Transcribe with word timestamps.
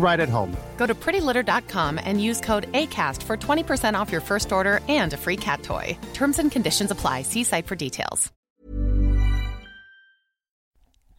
right 0.00 0.20
at 0.20 0.28
home. 0.28 0.56
Go 0.76 0.86
to 0.86 0.94
prettylitter.com 0.94 2.00
and 2.04 2.20
use 2.20 2.40
code 2.40 2.66
ACAST 2.72 3.22
for 3.22 3.36
20% 3.36 3.94
off 4.00 4.12
your 4.12 4.22
first 4.22 4.52
order 4.52 4.80
and 4.88 5.12
a 5.12 5.16
free 5.16 5.36
cat 5.36 5.62
toy. 5.62 5.96
Terms 6.14 6.38
and 6.38 6.50
conditions 6.50 6.90
apply. 6.90 7.22
See 7.22 7.44
site 7.44 7.66
for 7.66 7.76
details. 7.76 8.32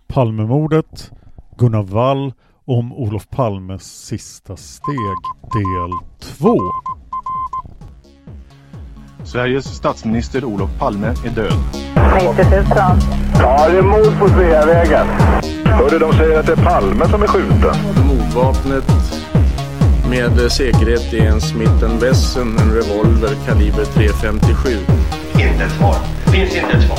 Palmemordet, 0.07 1.11
Gunnar 1.57 1.83
Wall 1.83 2.33
om 2.65 2.93
Olof 2.93 3.29
Palmes 3.29 4.05
sista 4.05 4.57
steg, 4.57 5.17
del 5.53 5.91
2. 6.19 6.57
Sveriges 9.23 9.65
statsminister 9.65 10.45
Olof 10.45 10.69
Palme 10.79 11.07
är 11.07 11.29
död. 11.29 11.53
90 12.35 12.49
000. 12.49 12.65
Ja, 13.39 13.69
det 13.69 13.77
är 13.77 13.81
mord 13.81 14.19
på 14.19 14.27
Sveavägen. 14.29 15.07
Hörde 15.71 15.99
de 15.99 16.13
säger 16.13 16.39
att 16.39 16.45
det 16.45 16.51
är 16.51 16.63
Palme 16.63 17.07
som 17.07 17.23
är 17.23 17.27
skjuten. 17.27 17.75
Mordvapnet 18.07 18.83
med 20.09 20.51
säkerhet 20.51 21.13
är 21.13 21.27
en 21.27 21.41
Smith 21.41 21.85
Wesson, 22.01 22.57
en 22.57 22.73
revolver 22.73 23.35
kaliber 23.45 23.83
.357. 23.83 24.69
Inte 25.33 25.63
ett 25.63 25.71
svar. 25.71 25.95
Finns 26.31 26.55
inte 26.55 26.77
ett 26.77 26.83
svar. 26.83 26.97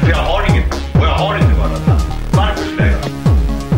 För 0.00 0.10
jag 0.10 0.16
har 0.16 0.50
inget. 0.50 0.72
Och 0.72 1.06
jag 1.06 1.14
har 1.14 1.34
inte 1.34 1.54
varit. 1.60 1.82
Varför 2.36 2.64
skulle 2.64 2.90
jag 2.90 3.00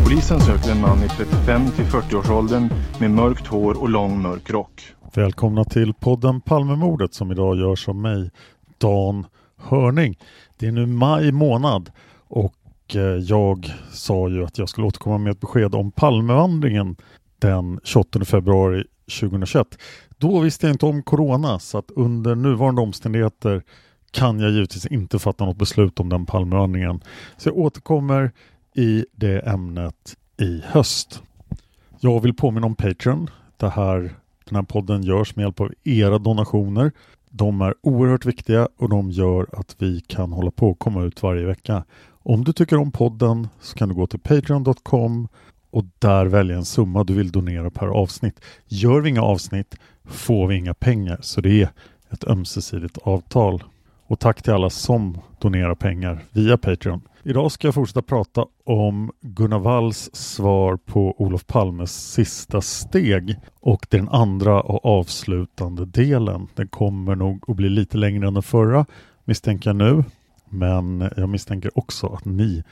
Polisen 0.04 0.40
söker 0.40 0.70
en 0.70 0.80
man 0.80 1.02
i 1.02 1.08
35 1.08 1.70
till 1.70 1.84
40-årsåldern 1.84 2.68
med 3.00 3.10
mörkt 3.10 3.46
hår 3.46 3.80
och 3.82 3.88
lång 3.88 4.22
mörk 4.22 4.50
rock. 4.50 4.82
Välkomna 5.14 5.64
till 5.64 5.94
podden 5.94 6.40
Palmemordet 6.40 7.14
som 7.14 7.32
idag 7.32 7.56
görs 7.56 7.88
av 7.88 7.96
mig, 7.96 8.30
Dan 8.78 9.26
Hörning. 9.58 10.18
Det 10.58 10.66
är 10.66 10.72
nu 10.72 10.86
maj 10.86 11.32
månad 11.32 11.90
och 12.28 12.54
Eh, 12.94 13.02
jag 13.02 13.72
sa 13.92 14.28
ju 14.28 14.44
att 14.44 14.58
jag 14.58 14.68
skulle 14.68 14.86
återkomma 14.86 15.18
med 15.18 15.30
ett 15.30 15.40
besked 15.40 15.74
om 15.74 15.92
Palmevandringen 15.92 16.96
den 17.38 17.80
28 17.84 18.24
februari 18.24 18.84
2021. 19.20 19.78
Då 20.18 20.40
visste 20.40 20.66
jag 20.66 20.74
inte 20.74 20.86
om 20.86 21.02
Corona 21.02 21.58
så 21.58 21.78
att 21.78 21.90
under 21.90 22.34
nuvarande 22.34 22.82
omständigheter 22.82 23.62
kan 24.10 24.40
jag 24.40 24.50
givetvis 24.50 24.86
inte 24.86 25.18
fatta 25.18 25.44
något 25.44 25.56
beslut 25.56 26.00
om 26.00 26.08
den 26.08 26.26
Palmevandringen. 26.26 27.00
Så 27.36 27.48
jag 27.48 27.56
återkommer 27.56 28.32
i 28.74 29.04
det 29.12 29.40
ämnet 29.40 30.16
i 30.40 30.62
höst. 30.64 31.22
Jag 32.00 32.20
vill 32.20 32.34
påminna 32.34 32.66
om 32.66 32.74
Patreon. 32.74 33.30
Det 33.56 33.68
här, 33.68 34.14
den 34.44 34.56
här 34.56 34.62
podden 34.62 35.02
görs 35.02 35.36
med 35.36 35.42
hjälp 35.42 35.60
av 35.60 35.72
era 35.84 36.18
donationer. 36.18 36.92
De 37.30 37.60
är 37.60 37.74
oerhört 37.82 38.24
viktiga 38.24 38.68
och 38.76 38.88
de 38.88 39.10
gör 39.10 39.46
att 39.52 39.76
vi 39.78 40.00
kan 40.00 40.32
hålla 40.32 40.50
på 40.50 40.70
och 40.70 40.78
komma 40.78 41.04
ut 41.04 41.22
varje 41.22 41.46
vecka. 41.46 41.84
Om 42.22 42.44
du 42.44 42.52
tycker 42.52 42.76
om 42.76 42.92
podden 42.92 43.48
så 43.60 43.74
kan 43.74 43.88
du 43.88 43.94
gå 43.94 44.06
till 44.06 44.20
patreon.com 44.20 45.28
och 45.70 45.84
där 45.98 46.26
välja 46.26 46.56
en 46.56 46.64
summa 46.64 47.04
du 47.04 47.14
vill 47.14 47.32
donera 47.32 47.70
per 47.70 47.86
avsnitt. 47.86 48.40
Gör 48.66 49.00
vi 49.00 49.10
inga 49.10 49.22
avsnitt 49.22 49.76
får 50.04 50.46
vi 50.46 50.56
inga 50.56 50.74
pengar 50.74 51.18
så 51.20 51.40
det 51.40 51.62
är 51.62 51.68
ett 52.10 52.24
ömsesidigt 52.24 52.98
avtal. 52.98 53.64
Och 54.06 54.18
tack 54.18 54.42
till 54.42 54.52
alla 54.52 54.70
som 54.70 55.18
donerar 55.38 55.74
pengar 55.74 56.24
via 56.30 56.58
Patreon. 56.58 57.00
Idag 57.22 57.52
ska 57.52 57.66
jag 57.66 57.74
fortsätta 57.74 58.02
prata 58.02 58.46
om 58.64 59.12
Gunnar 59.20 59.58
Walls 59.58 60.10
svar 60.12 60.76
på 60.76 61.14
Olof 61.22 61.46
Palmes 61.46 62.12
sista 62.12 62.60
steg 62.60 63.36
och 63.60 63.86
den 63.90 64.08
andra 64.08 64.60
och 64.60 64.84
avslutande 64.84 65.86
delen. 65.86 66.48
Den 66.54 66.68
kommer 66.68 67.14
nog 67.14 67.50
att 67.50 67.56
bli 67.56 67.68
lite 67.68 67.96
längre 67.96 68.26
än 68.26 68.34
den 68.34 68.42
förra 68.42 68.86
misstänker 69.24 69.70
jag 69.70 69.76
nu. 69.76 70.04
Men 70.50 71.10
jag 71.16 71.28
misstänker 71.28 71.78
också 71.78 72.06
att 72.06 72.24
ni 72.24 72.64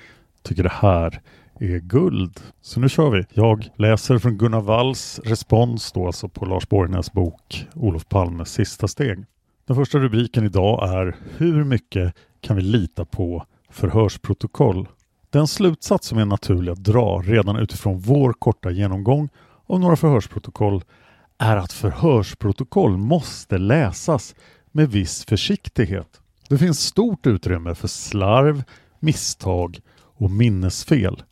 tycker 0.43 0.63
det 0.63 0.73
här 0.73 1.21
är 1.61 1.79
guld. 1.79 2.41
Så 2.61 2.81
nu 2.81 2.89
kör 2.89 3.11
vi. 3.11 3.25
Jag 3.33 3.69
läser 3.77 4.19
från 4.19 4.39
Gunnar 4.39 4.61
Walls 4.61 5.21
respons 5.25 5.93
då 5.93 6.07
alltså 6.07 6.29
på 6.29 6.45
Lars 6.45 6.69
Borgnäs 6.69 7.13
bok 7.13 7.67
Olof 7.75 8.09
Palmes 8.09 8.53
sista 8.53 8.89
steg. 8.89 9.25
Den 9.67 9.77
första 9.77 9.99
rubriken 9.99 10.45
idag 10.45 10.99
är 10.99 11.17
Hur 11.37 11.65
mycket 11.65 12.15
kan 12.41 12.57
vi 12.57 12.63
lita 12.63 13.05
på 13.05 13.45
förhörsprotokoll? 13.71 14.89
Den 15.31 15.47
slutsats 15.47 16.07
som 16.07 16.19
är 16.19 16.25
naturlig 16.25 16.73
att 16.73 16.85
dra 16.85 17.23
redan 17.25 17.57
utifrån 17.57 17.99
vår 17.99 18.33
korta 18.33 18.71
genomgång 18.71 19.29
av 19.67 19.81
några 19.81 19.97
förhörsprotokoll 19.97 20.83
är 21.39 21.57
att 21.57 21.73
förhörsprotokoll 21.73 22.97
måste 22.97 23.59
läsas 23.59 24.35
med 24.73 24.91
viss 24.91 25.25
försiktighet. 25.25 26.21
Det 26.49 26.59
finns 26.59 26.81
stort 26.81 27.27
utrymme 27.27 27.75
för 27.75 27.89
slarv, 27.89 28.63
misstag 29.01 29.81
och 29.99 30.31
minnesfel. 30.31 31.23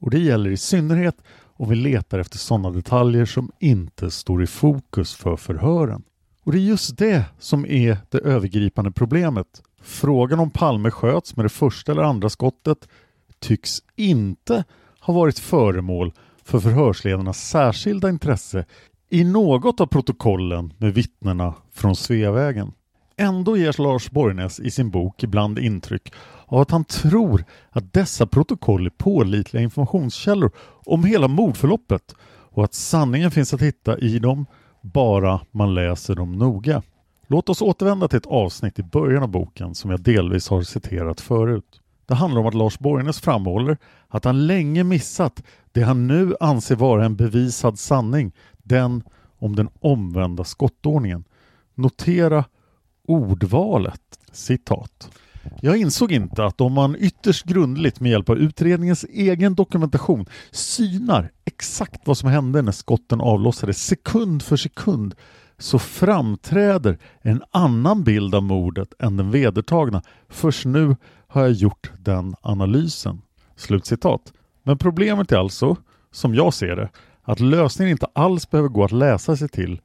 Och 0.00 0.10
det 0.10 0.18
gäller 0.18 0.50
i 0.50 0.56
synnerhet 0.56 1.16
om 1.58 1.68
vi 1.68 1.76
letar 1.76 2.18
efter 2.18 2.38
sådana 2.38 2.70
detaljer 2.70 3.24
som 3.24 3.50
inte 3.60 4.10
står 4.10 4.42
i 4.42 4.46
fokus 4.46 5.14
för 5.14 5.36
förhören. 5.36 6.02
Och 6.44 6.52
det 6.52 6.58
är 6.58 6.62
just 6.62 6.98
det 6.98 7.24
som 7.38 7.66
är 7.66 7.98
det 8.10 8.18
övergripande 8.18 8.90
problemet. 8.90 9.62
Frågan 9.82 10.40
om 10.40 10.50
Palme 10.50 10.90
sköts 10.90 11.36
med 11.36 11.44
det 11.44 11.48
första 11.48 11.92
eller 11.92 12.02
andra 12.02 12.28
skottet 12.28 12.88
tycks 13.38 13.82
inte 13.96 14.64
ha 15.00 15.14
varit 15.14 15.38
föremål 15.38 16.12
för 16.44 16.60
förhörsledarnas 16.60 17.48
särskilda 17.48 18.08
intresse 18.08 18.64
i 19.10 19.24
något 19.24 19.80
av 19.80 19.86
protokollen 19.86 20.72
med 20.78 20.94
vittnena 20.94 21.54
från 21.72 21.96
Sveavägen. 21.96 22.72
Ändå 23.18 23.56
ger 23.56 23.82
Lars 23.82 24.10
Borgnäs 24.10 24.60
i 24.60 24.70
sin 24.70 24.90
bok 24.90 25.22
ibland 25.22 25.58
intryck 25.58 26.12
av 26.46 26.60
att 26.60 26.70
han 26.70 26.84
tror 26.84 27.44
att 27.70 27.92
dessa 27.92 28.26
protokoll 28.26 28.86
är 28.86 28.90
pålitliga 28.90 29.62
informationskällor 29.62 30.50
om 30.86 31.04
hela 31.04 31.28
mordförloppet 31.28 32.14
och 32.28 32.64
att 32.64 32.74
sanningen 32.74 33.30
finns 33.30 33.54
att 33.54 33.62
hitta 33.62 33.98
i 33.98 34.18
dem 34.18 34.46
bara 34.80 35.40
man 35.50 35.74
läser 35.74 36.14
dem 36.14 36.32
noga. 36.32 36.82
Låt 37.26 37.48
oss 37.48 37.62
återvända 37.62 38.08
till 38.08 38.16
ett 38.16 38.26
avsnitt 38.26 38.78
i 38.78 38.82
början 38.82 39.22
av 39.22 39.28
boken 39.28 39.74
som 39.74 39.90
jag 39.90 40.00
delvis 40.00 40.48
har 40.48 40.62
citerat 40.62 41.20
förut. 41.20 41.80
Det 42.06 42.14
handlar 42.14 42.40
om 42.40 42.46
att 42.46 42.54
Lars 42.54 42.78
Borgnäs 42.78 43.20
framhåller 43.20 43.78
att 44.08 44.24
han 44.24 44.46
länge 44.46 44.84
missat 44.84 45.42
det 45.72 45.82
han 45.82 46.06
nu 46.06 46.34
anser 46.40 46.76
vara 46.76 47.04
en 47.04 47.16
bevisad 47.16 47.78
sanning, 47.78 48.32
den 48.62 49.02
om 49.38 49.56
den 49.56 49.68
omvända 49.80 50.44
skottordningen. 50.44 51.24
Notera 51.74 52.44
ordvalet. 53.08 54.00
Citat. 54.32 55.10
Jag 55.60 55.76
insåg 55.76 56.12
inte 56.12 56.44
att 56.44 56.60
om 56.60 56.72
man 56.72 56.96
ytterst 56.98 57.44
grundligt 57.44 58.00
med 58.00 58.10
hjälp 58.10 58.30
av 58.30 58.38
utredningens 58.38 59.04
egen 59.04 59.54
dokumentation 59.54 60.26
synar 60.50 61.30
exakt 61.44 62.06
vad 62.06 62.18
som 62.18 62.28
hände 62.28 62.62
när 62.62 62.72
skotten 62.72 63.20
avlossades 63.20 63.86
sekund 63.86 64.42
för 64.42 64.56
sekund 64.56 65.14
så 65.58 65.78
framträder 65.78 66.98
en 67.22 67.42
annan 67.50 68.04
bild 68.04 68.34
av 68.34 68.42
mordet 68.42 68.92
än 68.98 69.16
den 69.16 69.30
vedertagna. 69.30 70.02
Först 70.28 70.64
nu 70.64 70.96
har 71.26 71.42
jag 71.42 71.52
gjort 71.52 71.90
den 71.98 72.34
analysen. 72.40 73.22
Slutcitat. 73.56 74.32
Men 74.62 74.78
problemet 74.78 75.32
är 75.32 75.36
alltså, 75.36 75.76
som 76.10 76.34
jag 76.34 76.54
ser 76.54 76.76
det, 76.76 76.88
att 77.22 77.40
lösningen 77.40 77.92
inte 77.92 78.06
alls 78.12 78.50
behöver 78.50 78.68
gå 78.68 78.84
att 78.84 78.92
läsa 78.92 79.36
sig 79.36 79.48
till 79.48 79.80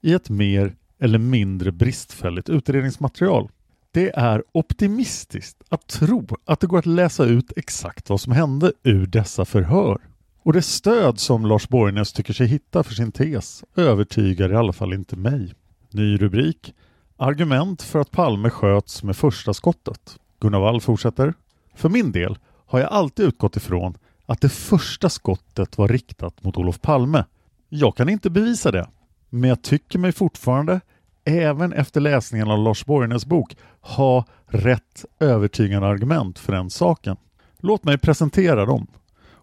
i 0.00 0.12
ett 0.12 0.30
mer 0.30 0.74
eller 1.00 1.18
mindre 1.18 1.72
bristfälligt 1.72 2.48
utredningsmaterial. 2.48 3.48
Det 3.90 4.10
är 4.16 4.42
optimistiskt 4.52 5.62
att 5.68 5.86
tro 5.86 6.26
att 6.44 6.60
det 6.60 6.66
går 6.66 6.78
att 6.78 6.86
läsa 6.86 7.24
ut 7.24 7.52
exakt 7.56 8.10
vad 8.10 8.20
som 8.20 8.32
hände 8.32 8.72
ur 8.82 9.06
dessa 9.06 9.44
förhör. 9.44 9.98
Och 10.42 10.52
det 10.52 10.62
stöd 10.62 11.18
som 11.18 11.46
Lars 11.46 11.68
Borgnäs 11.68 12.12
tycker 12.12 12.32
sig 12.32 12.46
hitta 12.46 12.82
för 12.82 12.94
sin 12.94 13.12
tes 13.12 13.64
övertygar 13.76 14.52
i 14.52 14.56
alla 14.56 14.72
fall 14.72 14.92
inte 14.92 15.16
mig. 15.16 15.52
Ny 15.90 16.16
rubrik 16.16 16.74
Argument 17.18 17.82
för 17.82 17.98
att 17.98 18.10
Palme 18.10 18.50
sköts 18.50 19.02
med 19.02 19.16
första 19.16 19.54
skottet. 19.54 20.18
Gunnar 20.40 20.60
Wall 20.60 20.80
fortsätter. 20.80 21.34
För 21.74 21.88
min 21.88 22.12
del 22.12 22.38
har 22.66 22.78
jag 22.78 22.92
alltid 22.92 23.26
utgått 23.26 23.56
ifrån 23.56 23.98
att 24.26 24.40
det 24.40 24.48
första 24.48 25.10
skottet 25.10 25.78
var 25.78 25.88
riktat 25.88 26.42
mot 26.44 26.56
Olof 26.56 26.80
Palme. 26.80 27.24
Jag 27.68 27.96
kan 27.96 28.08
inte 28.08 28.30
bevisa 28.30 28.70
det, 28.70 28.88
men 29.30 29.50
jag 29.50 29.62
tycker 29.62 29.98
mig 29.98 30.12
fortfarande, 30.12 30.80
även 31.24 31.72
efter 31.72 32.00
läsningen 32.00 32.50
av 32.50 32.58
Lars 32.58 32.84
Borgnäs 32.84 33.26
bok, 33.26 33.56
ha 33.80 34.24
rätt 34.46 35.04
övertygande 35.20 35.88
argument 35.88 36.38
för 36.38 36.52
den 36.52 36.70
saken. 36.70 37.16
Låt 37.58 37.84
mig 37.84 37.98
presentera 37.98 38.66
dem 38.66 38.86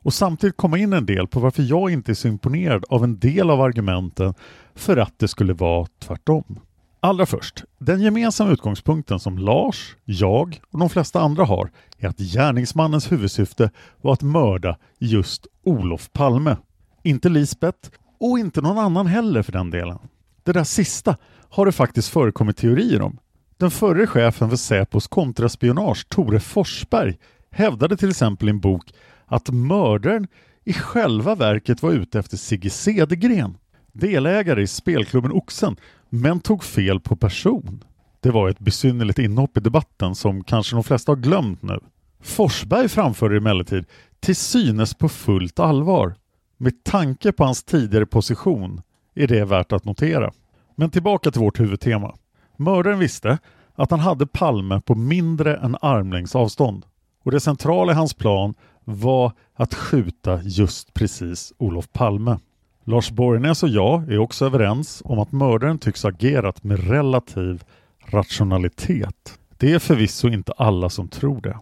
och 0.03 0.13
samtidigt 0.13 0.57
komma 0.57 0.77
in 0.77 0.94
en 0.94 1.06
del 1.06 1.27
på 1.27 1.39
varför 1.39 1.63
jag 1.63 1.91
inte 1.91 2.12
är 2.12 2.13
så 2.13 2.27
imponerad 2.27 2.85
av 2.89 3.03
en 3.03 3.19
del 3.19 3.50
av 3.50 3.62
argumenten 3.62 4.33
för 4.75 4.97
att 4.97 5.19
det 5.19 5.27
skulle 5.27 5.53
vara 5.53 5.88
tvärtom. 6.00 6.59
Allra 7.00 7.25
först, 7.25 7.63
den 7.77 8.01
gemensamma 8.01 8.51
utgångspunkten 8.51 9.19
som 9.19 9.38
Lars, 9.38 9.95
jag 10.06 10.59
och 10.71 10.79
de 10.79 10.89
flesta 10.89 11.21
andra 11.21 11.45
har 11.45 11.71
är 11.97 12.07
att 12.07 12.18
gärningsmannens 12.18 13.12
huvudsyfte 13.12 13.71
var 14.01 14.13
att 14.13 14.21
mörda 14.21 14.77
just 15.00 15.47
Olof 15.63 16.09
Palme. 16.13 16.57
Inte 17.03 17.29
Lisbeth 17.29 17.89
och 18.24 18.40
inte 18.40 18.62
någon 18.62 18.78
annan 18.78 19.08
heller 19.08 19.42
för 19.42 19.52
den 19.52 19.70
delen. 19.70 20.00
Det 20.44 20.52
där 20.52 20.64
sista 20.64 21.18
har 21.50 21.66
det 21.66 21.72
faktiskt 21.72 22.10
förekommit 22.10 22.58
teorier 22.58 23.02
om. 23.02 23.18
Den 23.58 23.72
förre 23.72 24.08
chefen 24.08 24.50
för 24.50 24.58
Säpos 24.58 25.08
kontraspionage, 25.08 26.10
Tore 26.10 26.40
Forsberg, 26.40 27.18
hävdade 27.52 27.98
till 27.98 28.10
exempel 28.10 28.48
i 28.48 28.52
en 28.52 28.60
bok 28.60 28.94
att 29.25 29.50
mördaren 29.50 30.28
i 30.64 30.74
själva 30.74 31.36
verket 31.36 31.84
var 31.84 31.92
ute 31.92 32.20
efter 32.20 32.38
Sigge 32.38 32.70
Cedergren, 32.70 33.58
delägare 33.92 34.62
i 34.62 34.68
spelklubben 34.68 35.31
Oxen, 35.31 35.75
men 36.10 36.40
tog 36.40 36.64
fel 36.64 37.00
på 37.00 37.16
person. 37.16 37.84
Det 38.20 38.31
var 38.31 38.50
ett 38.50 38.60
besynnerligt 38.60 39.20
inhopp 39.20 39.58
i 39.58 39.60
debatten 39.60 40.16
som 40.16 40.44
kanske 40.44 40.75
de 40.75 40.84
flesta 40.84 41.12
har 41.12 41.18
glömt 41.18 41.62
nu. 41.62 41.80
Forsberg 42.22 42.90
framförde 42.90 43.38
emellertid 43.38 43.86
till 44.20 44.36
synes 44.36 44.94
på 44.94 45.10
fullt 45.10 45.60
allvar. 45.60 46.16
Med 46.63 46.83
tanke 46.83 47.31
på 47.31 47.44
hans 47.44 47.63
tidigare 47.63 48.06
position 48.06 48.81
är 49.15 49.27
det 49.27 49.45
värt 49.45 49.71
att 49.71 49.86
notera. 49.86 50.31
Men 50.75 50.89
tillbaka 50.89 51.31
till 51.31 51.42
vårt 51.42 51.60
huvudtema. 51.60 52.15
Mördaren 52.57 53.00
visste 53.00 53.38
att 53.75 53.92
han 53.92 54.00
hade 54.00 54.27
Palme 54.27 54.81
på 54.81 54.95
mindre 54.95 55.57
än 55.57 55.77
armlängds 55.81 56.36
avstånd 56.36 56.86
och 57.24 57.31
det 57.31 57.39
centrala 57.39 57.92
i 57.92 57.95
hans 57.95 58.13
plan 58.13 58.54
var 58.83 59.31
att 59.56 59.74
skjuta 59.74 60.42
just 60.44 60.94
precis 60.94 61.54
Olof 61.57 61.92
Palme. 61.92 62.39
Lars 62.83 63.12
Borgnäs 63.12 63.63
och 63.63 63.69
jag 63.69 64.12
är 64.12 64.18
också 64.18 64.45
överens 64.45 65.01
om 65.06 65.19
att 65.19 65.31
mördaren 65.31 65.80
tycks 65.80 66.04
ha 66.04 66.10
agerat 66.10 66.63
med 66.63 66.88
relativ 66.89 67.63
rationalitet. 68.06 69.39
Det 69.57 69.74
är 69.74 69.80
förvisso 69.80 70.27
inte 70.27 70.51
alla 70.51 70.89
som 70.89 71.07
tror 71.07 71.42
det. 71.42 71.57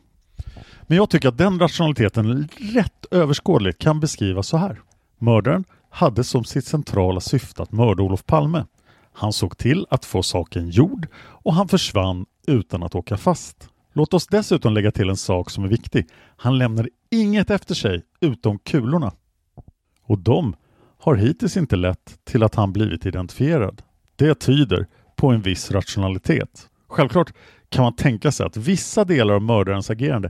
Men 0.81 0.97
jag 0.97 1.09
tycker 1.09 1.29
att 1.29 1.37
den 1.37 1.59
rationaliteten 1.59 2.47
rätt 2.57 3.05
överskådligt 3.11 3.79
kan 3.79 3.99
beskrivas 3.99 4.47
så 4.47 4.57
här. 4.57 4.79
Mördaren 5.21 5.63
hade 5.89 6.23
som 6.23 6.43
sitt 6.43 6.65
centrala 6.65 7.19
syfte 7.19 7.63
att 7.63 7.71
mörda 7.71 8.03
Olof 8.03 8.25
Palme. 8.25 8.65
Han 9.13 9.33
såg 9.33 9.57
till 9.57 9.85
att 9.89 10.05
få 10.05 10.23
saken 10.23 10.69
gjord 10.69 11.07
och 11.15 11.53
han 11.53 11.67
försvann 11.67 12.25
utan 12.47 12.83
att 12.83 12.95
åka 12.95 13.17
fast. 13.17 13.69
Låt 13.93 14.13
oss 14.13 14.27
dessutom 14.27 14.73
lägga 14.73 14.91
till 14.91 15.09
en 15.09 15.17
sak 15.17 15.49
som 15.49 15.63
är 15.63 15.67
viktig. 15.67 16.07
Han 16.37 16.57
lämnade 16.57 16.89
inget 17.11 17.49
efter 17.49 17.75
sig 17.75 18.01
utom 18.19 18.59
kulorna. 18.59 19.11
Och 20.03 20.19
de 20.19 20.55
har 20.99 21.15
hittills 21.15 21.57
inte 21.57 21.75
lett 21.75 22.19
till 22.23 22.43
att 22.43 22.55
han 22.55 22.73
blivit 22.73 23.05
identifierad. 23.05 23.81
Det 24.15 24.35
tyder 24.35 24.87
på 25.15 25.27
en 25.27 25.41
viss 25.41 25.71
rationalitet. 25.71 26.69
Självklart 26.87 27.33
kan 27.69 27.83
man 27.83 27.95
tänka 27.95 28.31
sig 28.31 28.45
att 28.45 28.57
vissa 28.57 29.05
delar 29.05 29.33
av 29.33 29.41
mördarens 29.41 29.89
agerande 29.89 30.29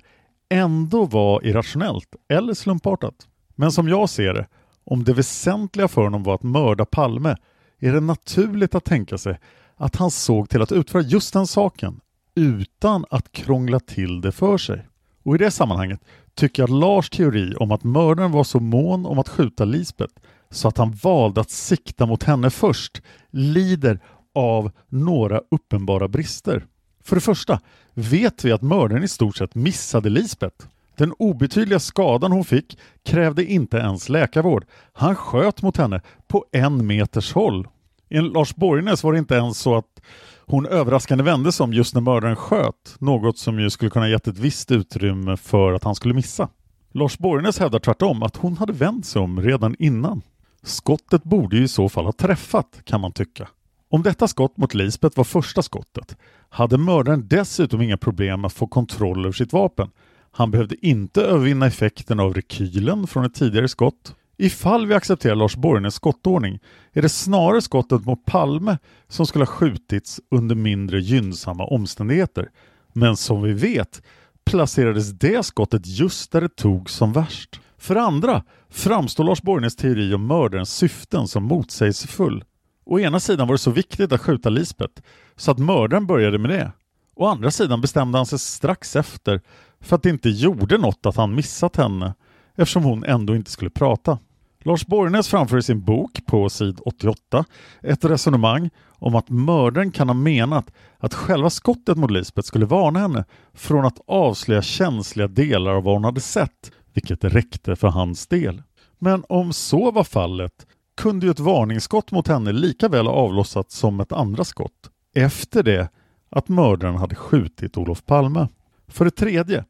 ändå 0.49 1.05
var 1.05 1.45
irrationellt 1.45 2.15
eller 2.29 2.53
slumpartat. 2.53 3.27
Men 3.55 3.71
som 3.71 3.89
jag 3.89 4.09
ser 4.09 4.33
det, 4.33 4.47
om 4.83 5.03
det 5.03 5.13
väsentliga 5.13 5.87
för 5.87 6.01
honom 6.01 6.23
var 6.23 6.35
att 6.35 6.43
mörda 6.43 6.85
Palme 6.85 7.35
är 7.79 7.93
det 7.93 7.99
naturligt 7.99 8.75
att 8.75 8.85
tänka 8.85 9.17
sig 9.17 9.39
att 9.75 9.95
han 9.95 10.11
såg 10.11 10.49
till 10.49 10.61
att 10.61 10.71
utföra 10.71 11.01
just 11.01 11.33
den 11.33 11.47
saken 11.47 11.99
utan 12.35 13.05
att 13.09 13.31
krångla 13.31 13.79
till 13.79 14.21
det 14.21 14.31
för 14.31 14.57
sig. 14.57 14.87
Och 15.23 15.35
i 15.35 15.37
det 15.37 15.51
sammanhanget 15.51 15.99
tycker 16.35 16.63
jag 16.63 16.67
att 16.67 16.79
Lars 16.79 17.09
teori 17.09 17.55
om 17.55 17.71
att 17.71 17.83
mördaren 17.83 18.31
var 18.31 18.43
så 18.43 18.59
mån 18.59 19.05
om 19.05 19.19
att 19.19 19.29
skjuta 19.29 19.65
Lisbeth 19.65 20.13
så 20.49 20.67
att 20.67 20.77
han 20.77 20.91
valde 20.91 21.41
att 21.41 21.49
sikta 21.49 22.05
mot 22.05 22.23
henne 22.23 22.49
först 22.49 23.01
lider 23.29 23.99
av 24.35 24.71
några 24.89 25.41
uppenbara 25.51 26.07
brister. 26.07 26.65
För 27.03 27.15
det 27.15 27.21
första 27.21 27.59
vet 27.93 28.45
vi 28.45 28.51
att 28.51 28.61
mördaren 28.61 29.03
i 29.03 29.07
stort 29.07 29.37
sett 29.37 29.55
missade 29.55 30.09
Lisbeth. 30.09 30.65
Den 31.01 31.13
obetydliga 31.19 31.79
skadan 31.79 32.31
hon 32.31 32.45
fick 32.45 32.77
krävde 33.05 33.45
inte 33.45 33.77
ens 33.77 34.09
läkarvård. 34.09 34.65
Han 34.93 35.15
sköt 35.15 35.61
mot 35.61 35.77
henne 35.77 36.01
på 36.27 36.45
en 36.51 36.87
meters 36.87 37.33
håll. 37.33 37.67
Enligt 38.09 38.33
Lars 38.33 38.55
Borgnäs 38.55 39.03
var 39.03 39.13
det 39.13 39.19
inte 39.19 39.35
ens 39.35 39.57
så 39.57 39.75
att 39.75 40.01
hon 40.45 40.65
överraskande 40.65 41.23
vände 41.23 41.51
sig 41.51 41.63
om 41.63 41.73
just 41.73 41.93
när 41.95 42.01
mördaren 42.01 42.35
sköt, 42.35 42.95
något 42.99 43.37
som 43.37 43.59
ju 43.59 43.69
skulle 43.69 43.91
kunna 43.91 44.09
gett 44.09 44.27
ett 44.27 44.37
visst 44.37 44.71
utrymme 44.71 45.37
för 45.37 45.73
att 45.73 45.83
han 45.83 45.95
skulle 45.95 46.13
missa. 46.13 46.49
Lars 46.91 47.17
Borgnäs 47.17 47.59
hävdar 47.59 47.79
tvärtom 47.79 48.23
att 48.23 48.37
hon 48.37 48.57
hade 48.57 48.73
vänt 48.73 49.05
sig 49.05 49.21
om 49.21 49.41
redan 49.41 49.75
innan. 49.79 50.21
Skottet 50.63 51.23
borde 51.23 51.57
ju 51.57 51.63
i 51.63 51.67
så 51.67 51.89
fall 51.89 52.05
ha 52.05 52.11
träffat, 52.11 52.81
kan 52.83 53.01
man 53.01 53.11
tycka. 53.11 53.47
Om 53.89 54.03
detta 54.03 54.27
skott 54.27 54.57
mot 54.57 54.73
Lisbeth 54.73 55.17
var 55.17 55.23
första 55.23 55.61
skottet 55.61 56.17
hade 56.49 56.77
mördaren 56.77 57.27
dessutom 57.27 57.81
inga 57.81 57.97
problem 57.97 58.45
att 58.45 58.53
få 58.53 58.67
kontroll 58.67 59.25
över 59.25 59.33
sitt 59.33 59.53
vapen. 59.53 59.91
Han 60.31 60.51
behövde 60.51 60.85
inte 60.87 61.21
övervinna 61.21 61.67
effekten 61.67 62.19
av 62.19 62.33
rekylen 62.33 63.07
från 63.07 63.25
ett 63.25 63.33
tidigare 63.33 63.67
skott 63.67 64.15
Ifall 64.43 64.85
vi 64.85 64.93
accepterar 64.93 65.35
Lars 65.35 65.55
Borgnäs 65.55 65.95
skottordning 65.95 66.59
är 66.93 67.01
det 67.01 67.09
snarare 67.09 67.61
skottet 67.61 68.05
mot 68.05 68.25
Palme 68.25 68.77
som 69.07 69.27
skulle 69.27 69.45
ha 69.45 69.51
skjutits 69.51 70.19
under 70.31 70.55
mindre 70.55 70.99
gynnsamma 70.99 71.65
omständigheter. 71.65 72.49
Men 72.93 73.17
som 73.17 73.41
vi 73.41 73.53
vet 73.53 74.01
placerades 74.45 75.09
det 75.09 75.45
skottet 75.45 75.81
just 75.85 76.31
där 76.31 76.41
det 76.41 76.55
tog 76.55 76.89
som 76.89 77.13
värst. 77.13 77.59
För 77.77 77.95
andra 77.95 78.43
framstår 78.69 79.23
Lars 79.23 79.41
Borgnäs 79.41 79.75
teori 79.75 80.13
om 80.13 80.25
mördarens 80.25 80.75
syften 80.75 81.27
som 81.27 81.43
motsägelsefull. 81.43 82.43
Å 82.85 82.99
ena 82.99 83.19
sidan 83.19 83.47
var 83.47 83.53
det 83.53 83.59
så 83.59 83.71
viktigt 83.71 84.11
att 84.11 84.21
skjuta 84.21 84.49
Lisbeth 84.49 85.01
så 85.35 85.51
att 85.51 85.59
mördaren 85.59 86.07
började 86.07 86.37
med 86.37 86.51
det. 86.51 86.71
Å 87.15 87.25
andra 87.25 87.51
sidan 87.51 87.81
bestämde 87.81 88.17
han 88.17 88.25
sig 88.25 88.39
strax 88.39 88.95
efter 88.95 89.41
för 89.81 89.95
att 89.95 90.03
det 90.03 90.09
inte 90.09 90.29
gjorde 90.29 90.77
något 90.77 91.05
att 91.05 91.15
han 91.15 91.35
missat 91.35 91.75
henne 91.75 92.13
eftersom 92.55 92.83
hon 92.83 93.03
ändå 93.03 93.35
inte 93.35 93.51
skulle 93.51 93.69
prata. 93.69 94.19
Lars 94.63 94.85
Borgnäs 94.85 95.27
framför 95.27 95.57
i 95.57 95.63
sin 95.63 95.81
bok 95.81 96.25
på 96.25 96.49
sid 96.49 96.79
88 96.85 97.45
ett 97.81 98.05
resonemang 98.05 98.69
om 98.89 99.15
att 99.15 99.29
mördaren 99.29 99.91
kan 99.91 100.09
ha 100.09 100.13
menat 100.13 100.71
att 100.97 101.13
själva 101.13 101.49
skottet 101.49 101.97
mot 101.97 102.11
Lisbeth 102.11 102.47
skulle 102.47 102.65
varna 102.65 102.99
henne 102.99 103.25
från 103.53 103.85
att 103.85 103.99
avslöja 104.07 104.61
känsliga 104.61 105.27
delar 105.27 105.71
av 105.71 105.83
vad 105.83 105.93
hon 105.93 106.03
hade 106.03 106.21
sett, 106.21 106.71
vilket 106.93 107.23
räckte 107.23 107.75
för 107.75 107.87
hans 107.87 108.27
del. 108.27 108.61
Men 108.99 109.23
om 109.29 109.53
så 109.53 109.91
var 109.91 110.03
fallet 110.03 110.67
kunde 110.97 111.25
ju 111.25 111.31
ett 111.31 111.39
varningsskott 111.39 112.11
mot 112.11 112.27
henne 112.27 112.51
lika 112.51 112.87
väl 112.87 113.07
ha 113.07 113.13
avlossats 113.13 113.77
som 113.77 113.99
ett 113.99 114.11
andra 114.11 114.43
skott 114.43 114.89
efter 115.15 115.63
det 115.63 115.89
att 116.29 116.49
mördaren 116.49 116.95
hade 116.95 117.15
skjutit 117.15 117.77
Olof 117.77 118.05
Palme. 118.05 118.47
För 118.87 119.05
det 119.05 119.11
tredje 119.11 119.65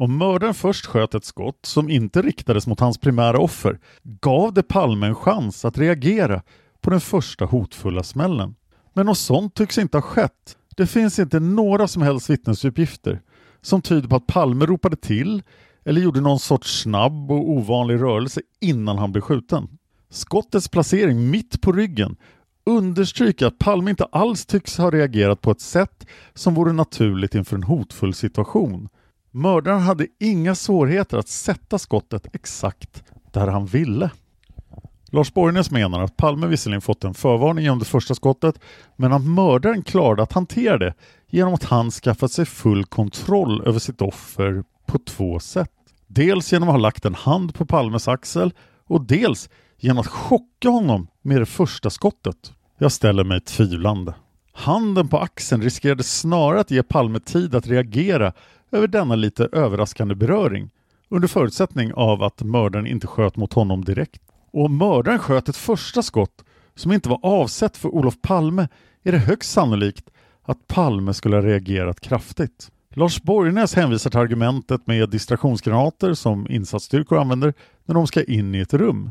om 0.00 0.18
mördaren 0.18 0.54
först 0.54 0.86
sköt 0.86 1.14
ett 1.14 1.24
skott 1.24 1.66
som 1.66 1.90
inte 1.90 2.22
riktades 2.22 2.66
mot 2.66 2.80
hans 2.80 2.98
primära 2.98 3.38
offer 3.38 3.78
gav 4.02 4.54
det 4.54 4.62
Palme 4.62 5.06
en 5.06 5.14
chans 5.14 5.64
att 5.64 5.78
reagera 5.78 6.42
på 6.80 6.90
den 6.90 7.00
första 7.00 7.44
hotfulla 7.44 8.02
smällen. 8.02 8.54
Men 8.94 9.06
något 9.06 9.18
sånt 9.18 9.54
tycks 9.54 9.78
inte 9.78 9.96
ha 9.96 10.02
skett. 10.02 10.56
Det 10.76 10.86
finns 10.86 11.18
inte 11.18 11.40
några 11.40 11.88
som 11.88 12.02
helst 12.02 12.30
vittnesuppgifter 12.30 13.20
som 13.60 13.82
tyder 13.82 14.08
på 14.08 14.16
att 14.16 14.26
Palme 14.26 14.66
ropade 14.66 14.96
till 14.96 15.42
eller 15.84 16.00
gjorde 16.00 16.20
någon 16.20 16.40
sorts 16.40 16.80
snabb 16.80 17.30
och 17.30 17.50
ovanlig 17.50 18.00
rörelse 18.00 18.40
innan 18.60 18.98
han 18.98 19.12
blev 19.12 19.22
skjuten. 19.22 19.68
Skottets 20.10 20.68
placering 20.68 21.30
mitt 21.30 21.60
på 21.60 21.72
ryggen 21.72 22.16
understryker 22.64 23.46
att 23.46 23.58
Palme 23.58 23.90
inte 23.90 24.04
alls 24.04 24.46
tycks 24.46 24.78
ha 24.78 24.90
reagerat 24.90 25.40
på 25.40 25.50
ett 25.50 25.60
sätt 25.60 26.06
som 26.34 26.54
vore 26.54 26.72
naturligt 26.72 27.34
inför 27.34 27.56
en 27.56 27.62
hotfull 27.62 28.14
situation. 28.14 28.88
Mördaren 29.30 29.80
hade 29.80 30.06
inga 30.20 30.54
svårigheter 30.54 31.18
att 31.18 31.28
sätta 31.28 31.78
skottet 31.78 32.26
exakt 32.32 33.02
där 33.32 33.46
han 33.46 33.66
ville. 33.66 34.10
Lars 35.12 35.34
Borgnäs 35.34 35.70
menar 35.70 36.00
att 36.00 36.16
Palme 36.16 36.46
visserligen 36.46 36.80
fått 36.80 37.04
en 37.04 37.14
förvarning 37.14 37.64
genom 37.64 37.78
det 37.78 37.84
första 37.84 38.14
skottet 38.14 38.60
men 38.96 39.12
att 39.12 39.24
mördaren 39.24 39.82
klarade 39.82 40.22
att 40.22 40.32
hantera 40.32 40.78
det 40.78 40.94
genom 41.28 41.54
att 41.54 41.64
han 41.64 41.90
skaffat 41.90 42.32
sig 42.32 42.46
full 42.46 42.84
kontroll 42.84 43.62
över 43.66 43.78
sitt 43.78 44.02
offer 44.02 44.64
på 44.86 44.98
två 44.98 45.40
sätt. 45.40 45.70
Dels 46.06 46.52
genom 46.52 46.68
att 46.68 46.74
ha 46.74 46.80
lagt 46.80 47.04
en 47.04 47.14
hand 47.14 47.54
på 47.54 47.66
Palmes 47.66 48.08
axel 48.08 48.52
och 48.86 49.00
dels 49.00 49.50
genom 49.78 49.98
att 49.98 50.06
chocka 50.06 50.68
honom 50.68 51.06
med 51.22 51.40
det 51.40 51.46
första 51.46 51.90
skottet. 51.90 52.52
Jag 52.78 52.92
ställer 52.92 53.24
mig 53.24 53.40
tvivlande. 53.40 54.14
Handen 54.52 55.08
på 55.08 55.18
axeln 55.18 55.62
riskerade 55.62 56.02
snarare 56.02 56.60
att 56.60 56.70
ge 56.70 56.82
Palme 56.82 57.20
tid 57.20 57.54
att 57.54 57.66
reagera 57.66 58.32
över 58.72 58.86
denna 58.86 59.14
lite 59.14 59.48
överraskande 59.52 60.14
beröring 60.14 60.70
under 61.08 61.28
förutsättning 61.28 61.92
av 61.94 62.22
att 62.22 62.42
mördaren 62.42 62.86
inte 62.86 63.06
sköt 63.06 63.36
mot 63.36 63.52
honom 63.52 63.84
direkt. 63.84 64.22
Och 64.50 64.64
om 64.64 64.78
mördaren 64.78 65.18
sköt 65.18 65.48
ett 65.48 65.56
första 65.56 66.02
skott 66.02 66.44
som 66.74 66.92
inte 66.92 67.08
var 67.08 67.20
avsett 67.22 67.76
för 67.76 67.88
Olof 67.88 68.14
Palme 68.22 68.68
är 69.02 69.12
det 69.12 69.18
högst 69.18 69.50
sannolikt 69.50 70.10
att 70.42 70.66
Palme 70.68 71.14
skulle 71.14 71.36
ha 71.36 71.42
reagerat 71.42 72.00
kraftigt. 72.00 72.70
Lars 72.94 73.22
Borgnäs 73.22 73.74
hänvisar 73.74 74.10
till 74.10 74.20
argumentet 74.20 74.86
med 74.86 75.10
distraktionsgranater 75.10 76.14
som 76.14 76.50
insatsstyrkor 76.50 77.18
använder 77.18 77.54
när 77.84 77.94
de 77.94 78.06
ska 78.06 78.24
in 78.24 78.54
i 78.54 78.58
ett 78.58 78.74
rum. 78.74 79.10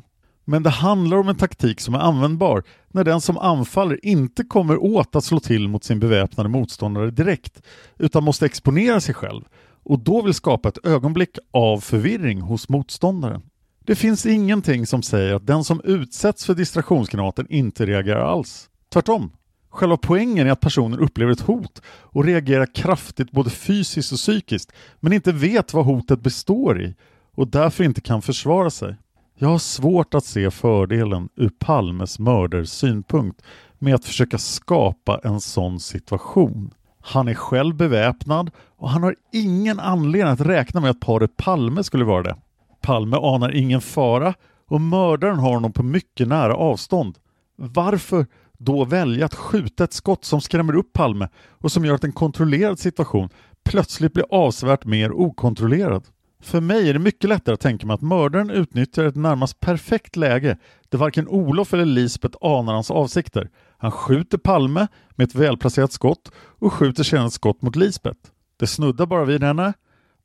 Men 0.50 0.63
det 0.63 0.70
handlar 0.70 1.18
om 1.18 1.29
en 1.29 1.36
taktik 1.36 1.82
som 1.82 1.94
är 1.94 2.00
användbar 2.00 2.63
när 2.88 3.03
den 3.03 3.22
som 3.22 3.38
anfaller 3.38 4.06
inte 4.06 4.44
kommer 4.44 4.84
åt 4.84 5.15
att 5.15 5.24
slå 5.24 5.39
till 5.39 5.68
mot 5.68 5.84
sin 5.84 6.00
beväpnade 6.00 6.50
motståndare 6.50 7.12
direkt 7.12 7.62
utan 7.98 8.24
måste 8.24 8.46
exponera 8.46 9.01
sig 9.01 9.15
själv 9.15 9.41
och 9.84 10.00
då 10.00 10.22
vill 10.22 10.34
skapa 10.34 10.70
ett 10.70 10.86
ögonblick 10.86 11.38
av 11.51 11.79
förvirring 11.79 12.41
hos 12.41 12.70
motståndaren. 12.70 13.41
Det 13.86 13.96
finns 13.96 14.25
ingenting 14.25 14.88
som 14.88 15.01
säger 15.01 15.34
att 15.34 15.48
den 15.48 15.63
som 15.63 15.82
utsätts 15.84 16.46
för 16.46 16.53
distraktionsgranaten 16.53 17.48
inte 17.50 17.86
reagerar 17.86 18.22
alls. 18.22 18.70
Tvärtom. 18.94 19.32
Själva 19.70 19.98
poängen 19.98 20.48
är 20.48 20.51
att 20.51 20.60
personen 20.60 21.00
upplever 21.00 21.32
ett 21.32 21.41
hot 21.41 21.82
och 21.88 22.25
reagerar 22.25 22.75
kraftigt 22.75 23.32
både 23.32 23.50
fysiskt 23.50 24.12
och 24.12 24.18
psykiskt 24.18 24.72
men 25.00 25.13
inte 25.13 25.32
vet 25.32 25.74
vad 25.74 25.86
hotet 25.86 26.22
består 26.22 26.82
i 26.82 26.96
och 27.32 27.48
därför 27.48 27.84
inte 27.84 28.01
kan 28.01 28.22
försvara 28.22 28.70
sig. 28.70 28.96
Jag 29.41 29.50
har 29.50 29.58
svårt 29.58 30.13
att 30.13 30.25
se 30.25 30.51
fördelen 30.51 31.29
ur 31.36 31.50
Palmes 31.50 32.19
mördarsynpunkt 32.19 33.41
med 33.77 33.96
att 33.96 34.05
försöka 34.05 34.38
skapa 34.38 35.19
en 35.24 35.41
sån 35.41 35.79
situation. 35.79 36.74
Han 37.01 37.27
är 37.27 37.34
själv 37.34 37.75
beväpnad 37.75 38.51
och 38.77 38.89
han 38.89 39.03
har 39.03 39.15
ingen 39.34 39.79
anledning 39.79 40.34
att 40.34 40.41
räkna 40.41 40.81
med 40.81 40.89
att 40.89 41.00
paret 41.00 41.38
Palme 41.38 41.84
skulle 41.84 42.05
vara 42.05 42.24
det. 42.24 42.36
Palme 42.81 43.17
anar 43.17 43.55
ingen 43.55 43.81
fara 43.81 44.34
och 44.67 44.81
mördaren 44.81 45.39
har 45.39 45.53
honom 45.53 45.74
på 45.74 45.84
mycket 45.84 46.27
nära 46.27 46.55
avstånd. 46.55 47.17
Varför 47.55 48.25
då 48.58 48.86
välja 48.86 49.25
att 49.25 49.36
skjuta 49.36 49.84
ett 49.84 49.93
skott 49.93 50.25
som 50.25 50.41
skrämmer 50.41 50.75
upp 50.75 50.93
Palme 50.93 51.27
och 51.38 51.72
som 51.72 51.86
gör 51.86 51.96
att 51.96 52.03
en 52.03 52.12
kontrollerad 52.12 52.79
situation 52.79 53.29
plötsligt 53.65 54.13
blir 54.13 54.25
avsevärt 54.29 54.86
mer 54.86 55.12
okontrollerad? 55.12 56.03
För 56.43 56.62
mig 56.62 56.89
är 56.89 56.93
det 56.93 57.00
mycket 57.00 57.29
lättare 57.29 57.53
att 57.53 57.60
tänka 57.60 57.88
mig 57.88 57.93
att 57.93 58.01
mördaren 58.01 58.50
utnyttjar 58.50 59.03
ett 59.03 59.15
närmast 59.15 59.60
perfekt 59.60 60.15
läge 60.15 60.58
där 60.89 60.98
varken 60.98 61.27
Olof 61.27 61.74
eller 61.74 61.86
Lisbeth 61.86 62.38
anar 62.41 62.74
hans 62.74 62.91
avsikter. 62.91 63.50
Han 63.77 63.91
skjuter 63.91 64.38
Palme 64.38 64.88
med 65.15 65.27
ett 65.27 65.36
välplacerat 65.36 65.91
skott 65.91 66.31
och 66.36 66.74
skjuter 66.74 67.03
sedan 67.03 67.25
ett 67.25 67.34
skott 67.34 67.62
mot 67.62 67.75
Lisbeth. 67.75 68.19
Det 68.58 68.67
snuddar 68.67 69.05
bara 69.05 69.25
vid 69.25 69.43
henne 69.43 69.74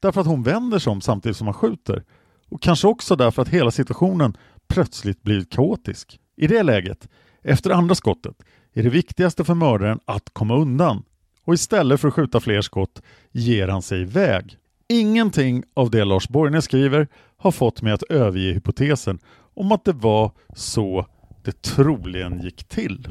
därför 0.01 0.21
att 0.21 0.27
hon 0.27 0.43
vänder 0.43 0.79
sig 0.79 0.91
om 0.91 1.01
samtidigt 1.01 1.37
som 1.37 1.47
han 1.47 1.55
skjuter 1.55 2.05
och 2.49 2.63
kanske 2.63 2.87
också 2.87 3.17
därför 3.17 3.43
att 3.43 3.49
hela 3.49 3.71
situationen 3.71 4.37
plötsligt 4.69 5.23
blivit 5.23 5.53
kaotisk. 5.53 6.21
I 6.37 6.47
det 6.47 6.63
läget, 6.63 7.09
efter 7.43 7.71
andra 7.71 7.95
skottet, 7.95 8.43
är 8.73 8.83
det 8.83 8.89
viktigaste 8.89 9.45
för 9.45 9.55
mördaren 9.55 10.01
att 10.05 10.31
komma 10.33 10.57
undan 10.57 11.03
och 11.45 11.55
istället 11.55 12.01
för 12.01 12.09
att 12.09 12.15
skjuta 12.15 12.41
fler 12.41 12.61
skott 12.61 13.03
ger 13.33 13.69
han 13.69 13.83
sig 13.83 14.01
iväg. 14.01 14.59
Ingenting 14.89 15.65
av 15.75 15.91
det 15.91 16.05
Lars 16.05 16.29
Borgnäs 16.29 16.65
skriver 16.65 17.09
har 17.37 17.51
fått 17.51 17.83
mig 17.83 17.93
att 17.93 18.03
överge 18.03 18.53
hypotesen 18.53 19.19
om 19.55 19.73
att 19.73 19.85
det 19.85 19.93
var 19.93 20.33
så 20.55 21.07
det 21.45 21.63
troligen 21.63 22.41
gick 22.41 22.65
till. 22.65 23.09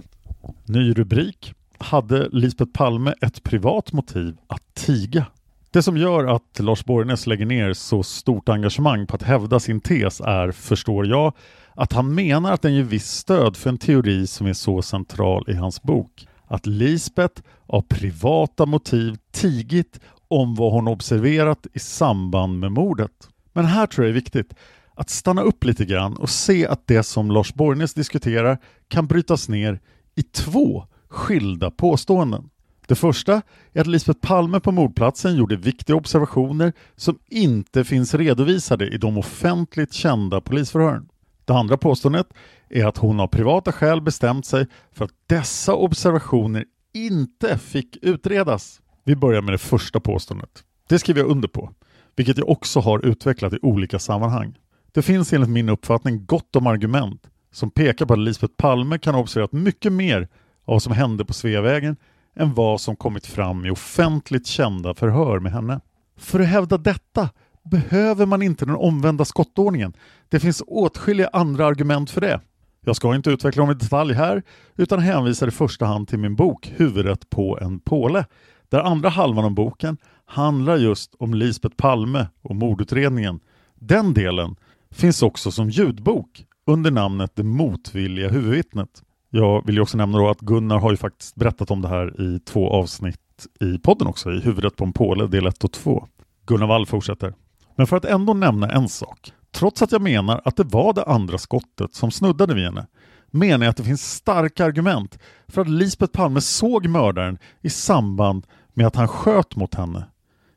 Ny 0.65 0.93
rubrik. 0.93 1.53
Hade 1.77 2.29
Lisbeth 2.31 2.71
Palme 2.71 3.13
ett 3.21 3.43
privat 3.43 3.93
motiv 3.93 4.37
att 4.47 4.73
tiga? 4.73 5.25
Det 5.71 5.83
som 5.83 5.97
gör 5.97 6.35
att 6.35 6.59
Lars 6.59 6.85
Borgnäs 6.85 7.27
lägger 7.27 7.45
ner 7.45 7.73
så 7.73 8.03
stort 8.03 8.49
engagemang 8.49 9.07
på 9.07 9.15
att 9.15 9.23
hävda 9.23 9.59
sin 9.59 9.81
tes 9.81 10.21
är, 10.21 10.51
förstår 10.51 11.07
jag, 11.07 11.33
att 11.73 11.93
han 11.93 12.15
menar 12.15 12.51
att 12.51 12.61
den 12.61 12.73
ger 12.75 12.83
visst 12.83 13.17
stöd 13.17 13.57
för 13.57 13.69
en 13.69 13.77
teori 13.77 14.27
som 14.27 14.47
är 14.47 14.53
så 14.53 14.81
central 14.81 15.45
i 15.47 15.53
hans 15.53 15.81
bok. 15.81 16.27
Att 16.47 16.65
Lisbeth 16.65 17.41
av 17.67 17.81
privata 17.81 18.65
motiv 18.65 19.17
tigit 19.31 19.99
om 20.33 20.55
vad 20.55 20.71
hon 20.71 20.87
observerat 20.87 21.67
i 21.73 21.79
samband 21.79 22.59
med 22.59 22.71
mordet. 22.71 23.29
Men 23.53 23.65
här 23.65 23.87
tror 23.87 24.05
jag 24.05 24.13
det 24.13 24.17
är 24.17 24.21
viktigt 24.21 24.53
att 24.95 25.09
stanna 25.09 25.41
upp 25.41 25.63
lite 25.63 25.85
grann 25.85 26.17
och 26.17 26.29
se 26.29 26.67
att 26.67 26.87
det 26.87 27.03
som 27.03 27.31
Lars 27.31 27.53
Borgnäs 27.53 27.93
diskuterar 27.93 28.57
kan 28.87 29.07
brytas 29.07 29.49
ner 29.49 29.79
i 30.15 30.23
två 30.23 30.85
skilda 31.09 31.71
påståenden. 31.71 32.49
Det 32.87 32.95
första 32.95 33.41
är 33.73 33.81
att 33.81 33.87
Lisbeth 33.87 34.19
Palme 34.19 34.59
på 34.59 34.71
mordplatsen 34.71 35.35
gjorde 35.35 35.55
viktiga 35.55 35.95
observationer 35.95 36.73
som 36.95 37.19
inte 37.29 37.83
finns 37.83 38.13
redovisade 38.13 38.87
i 38.87 38.97
de 38.97 39.17
offentligt 39.17 39.93
kända 39.93 40.41
polisförhören. 40.41 41.09
Det 41.45 41.53
andra 41.53 41.77
påståendet 41.77 42.27
är 42.69 42.85
att 42.85 42.97
hon 42.97 43.19
av 43.19 43.27
privata 43.27 43.71
skäl 43.71 44.01
bestämt 44.01 44.45
sig 44.45 44.67
för 44.91 45.05
att 45.05 45.11
dessa 45.27 45.73
observationer 45.73 46.65
inte 46.93 47.57
fick 47.57 47.97
utredas. 48.01 48.81
Vi 49.03 49.15
börjar 49.15 49.41
med 49.41 49.53
det 49.53 49.57
första 49.57 49.99
påståendet. 49.99 50.63
Det 50.89 50.99
skriver 50.99 51.21
jag 51.21 51.29
under 51.29 51.47
på, 51.47 51.73
vilket 52.15 52.37
jag 52.37 52.49
också 52.49 52.79
har 52.79 53.05
utvecklat 53.05 53.53
i 53.53 53.59
olika 53.61 53.99
sammanhang. 53.99 54.59
Det 54.91 55.01
finns 55.01 55.33
enligt 55.33 55.49
min 55.49 55.69
uppfattning 55.69 56.25
gott 56.25 56.55
om 56.55 56.67
argument 56.67 57.27
som 57.51 57.71
pekar 57.71 58.05
på 58.05 58.13
att 58.13 58.19
Lisbeth 58.19 58.53
Palme 58.57 58.97
kan 58.97 59.13
ha 59.13 59.21
observerat 59.21 59.51
mycket 59.51 59.91
mer 59.91 60.21
av 60.21 60.27
vad 60.65 60.83
som 60.83 60.93
hände 60.93 61.25
på 61.25 61.33
Sveavägen 61.33 61.95
än 62.35 62.53
vad 62.53 62.81
som 62.81 62.95
kommit 62.95 63.25
fram 63.25 63.65
i 63.65 63.71
offentligt 63.71 64.47
kända 64.47 64.93
förhör 64.93 65.39
med 65.39 65.51
henne. 65.51 65.79
För 66.17 66.39
att 66.39 66.47
hävda 66.47 66.77
detta 66.77 67.29
behöver 67.63 68.25
man 68.25 68.41
inte 68.41 68.65
den 68.65 68.75
omvända 68.75 69.25
skottordningen. 69.25 69.93
Det 70.29 70.39
finns 70.39 70.63
åtskilliga 70.67 71.29
andra 71.33 71.65
argument 71.65 72.11
för 72.11 72.21
det. 72.21 72.41
Jag 72.85 72.95
ska 72.95 73.15
inte 73.15 73.29
utveckla 73.29 73.63
dem 73.63 73.71
i 73.71 73.73
detalj 73.73 74.13
här 74.13 74.43
utan 74.75 74.99
hänvisar 74.99 75.47
i 75.47 75.51
första 75.51 75.85
hand 75.85 76.07
till 76.07 76.19
min 76.19 76.35
bok 76.35 76.73
Huvudet 76.75 77.29
på 77.29 77.59
en 77.61 77.79
påle 77.79 78.25
där 78.73 78.79
andra 78.79 79.09
halvan 79.09 79.45
av 79.45 79.51
boken 79.51 79.97
handlar 80.25 80.77
just 80.77 81.15
om 81.19 81.33
Lisbeth 81.33 81.75
Palme 81.75 82.27
och 82.41 82.55
mordutredningen. 82.55 83.39
Den 83.75 84.13
delen 84.13 84.55
finns 84.91 85.23
också 85.23 85.51
som 85.51 85.69
ljudbok 85.69 86.45
under 86.67 86.91
namnet 86.91 87.31
Det 87.35 87.43
motvilliga 87.43 88.29
huvudvittnet. 88.29 88.89
Jag 89.29 89.65
vill 89.65 89.75
ju 89.75 89.81
också 89.81 89.97
nämna 89.97 90.17
då 90.17 90.29
att 90.29 90.39
Gunnar 90.39 90.77
har 90.77 90.91
ju 90.91 90.97
faktiskt 90.97 91.35
berättat 91.35 91.71
om 91.71 91.81
det 91.81 91.87
här 91.87 92.21
i 92.21 92.39
två 92.39 92.69
avsnitt 92.69 93.47
i 93.59 93.77
podden 93.77 94.07
också, 94.07 94.31
i 94.31 94.39
Huvudet 94.39 94.75
på 94.75 94.83
en 94.83 94.93
påle 94.93 95.27
del 95.27 95.47
1 95.47 95.63
och 95.63 95.71
2. 95.71 96.07
Gunnar 96.45 96.67
Wall 96.67 96.85
fortsätter. 96.85 97.33
Men 97.75 97.87
för 97.87 97.97
att 97.97 98.05
ändå 98.05 98.33
nämna 98.33 98.71
en 98.71 98.89
sak. 98.89 99.33
Trots 99.51 99.81
att 99.81 99.91
jag 99.91 100.01
menar 100.01 100.41
att 100.45 100.57
det 100.57 100.63
var 100.63 100.93
det 100.93 101.03
andra 101.03 101.37
skottet 101.37 101.93
som 101.93 102.11
snuddade 102.11 102.53
vid 102.53 102.63
henne 102.63 102.87
menar 103.33 103.65
jag 103.65 103.71
att 103.71 103.77
det 103.77 103.83
finns 103.83 104.13
starka 104.13 104.65
argument 104.65 105.19
för 105.47 105.61
att 105.61 105.69
Lisbeth 105.69 106.13
Palme 106.13 106.41
såg 106.41 106.87
mördaren 106.87 107.37
i 107.61 107.69
samband 107.69 108.45
med 108.73 108.87
att 108.87 108.95
han 108.95 109.07
sköt 109.07 109.55
mot 109.55 109.75
henne. 109.75 110.05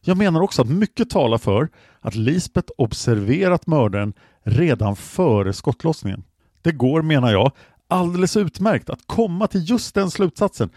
Jag 0.01 0.17
menar 0.17 0.41
också 0.41 0.63
att 0.63 0.69
mycket 0.69 1.11
talar 1.11 1.39
för 1.39 1.69
att 2.01 2.15
Lisbeth 2.15 2.73
observerat 2.79 3.67
mördaren 3.67 4.13
redan 4.43 4.97
före 4.97 5.53
skottlossningen. 5.53 6.25
Det 6.63 6.73
går, 6.73 7.03
menar 7.03 7.33
jag, 7.33 7.53
alldeles 7.89 8.37
utmärkt 8.37 8.91
att 8.91 9.07
komma 9.07 9.47
till 9.47 9.71
just 9.71 9.95
den 9.95 10.11
slutsatsen 10.11 10.71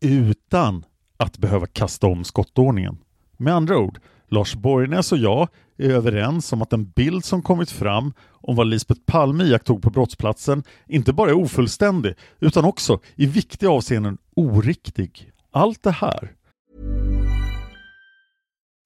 utan 0.00 0.84
att 1.16 1.38
behöva 1.38 1.66
kasta 1.66 2.06
om 2.06 2.24
skottordningen. 2.24 2.98
Med 3.36 3.54
andra 3.54 3.78
ord, 3.78 4.00
Lars 4.28 4.54
Borgnäs 4.54 5.12
och 5.12 5.18
jag 5.18 5.48
är 5.76 5.90
överens 5.90 6.52
om 6.52 6.62
att 6.62 6.70
den 6.70 6.84
bild 6.84 7.24
som 7.24 7.42
kommit 7.42 7.70
fram 7.70 8.12
om 8.30 8.56
vad 8.56 8.66
Lisbeth 8.66 9.00
Palme 9.06 9.44
iakttog 9.44 9.82
på 9.82 9.90
brottsplatsen 9.90 10.62
inte 10.86 11.12
bara 11.12 11.30
är 11.30 11.34
ofullständig 11.34 12.14
utan 12.40 12.64
också 12.64 13.00
i 13.14 13.26
viktiga 13.26 13.70
avseenden 13.70 14.18
oriktig. 14.36 15.32
Allt 15.50 15.82
det 15.82 15.90
här 15.90 16.32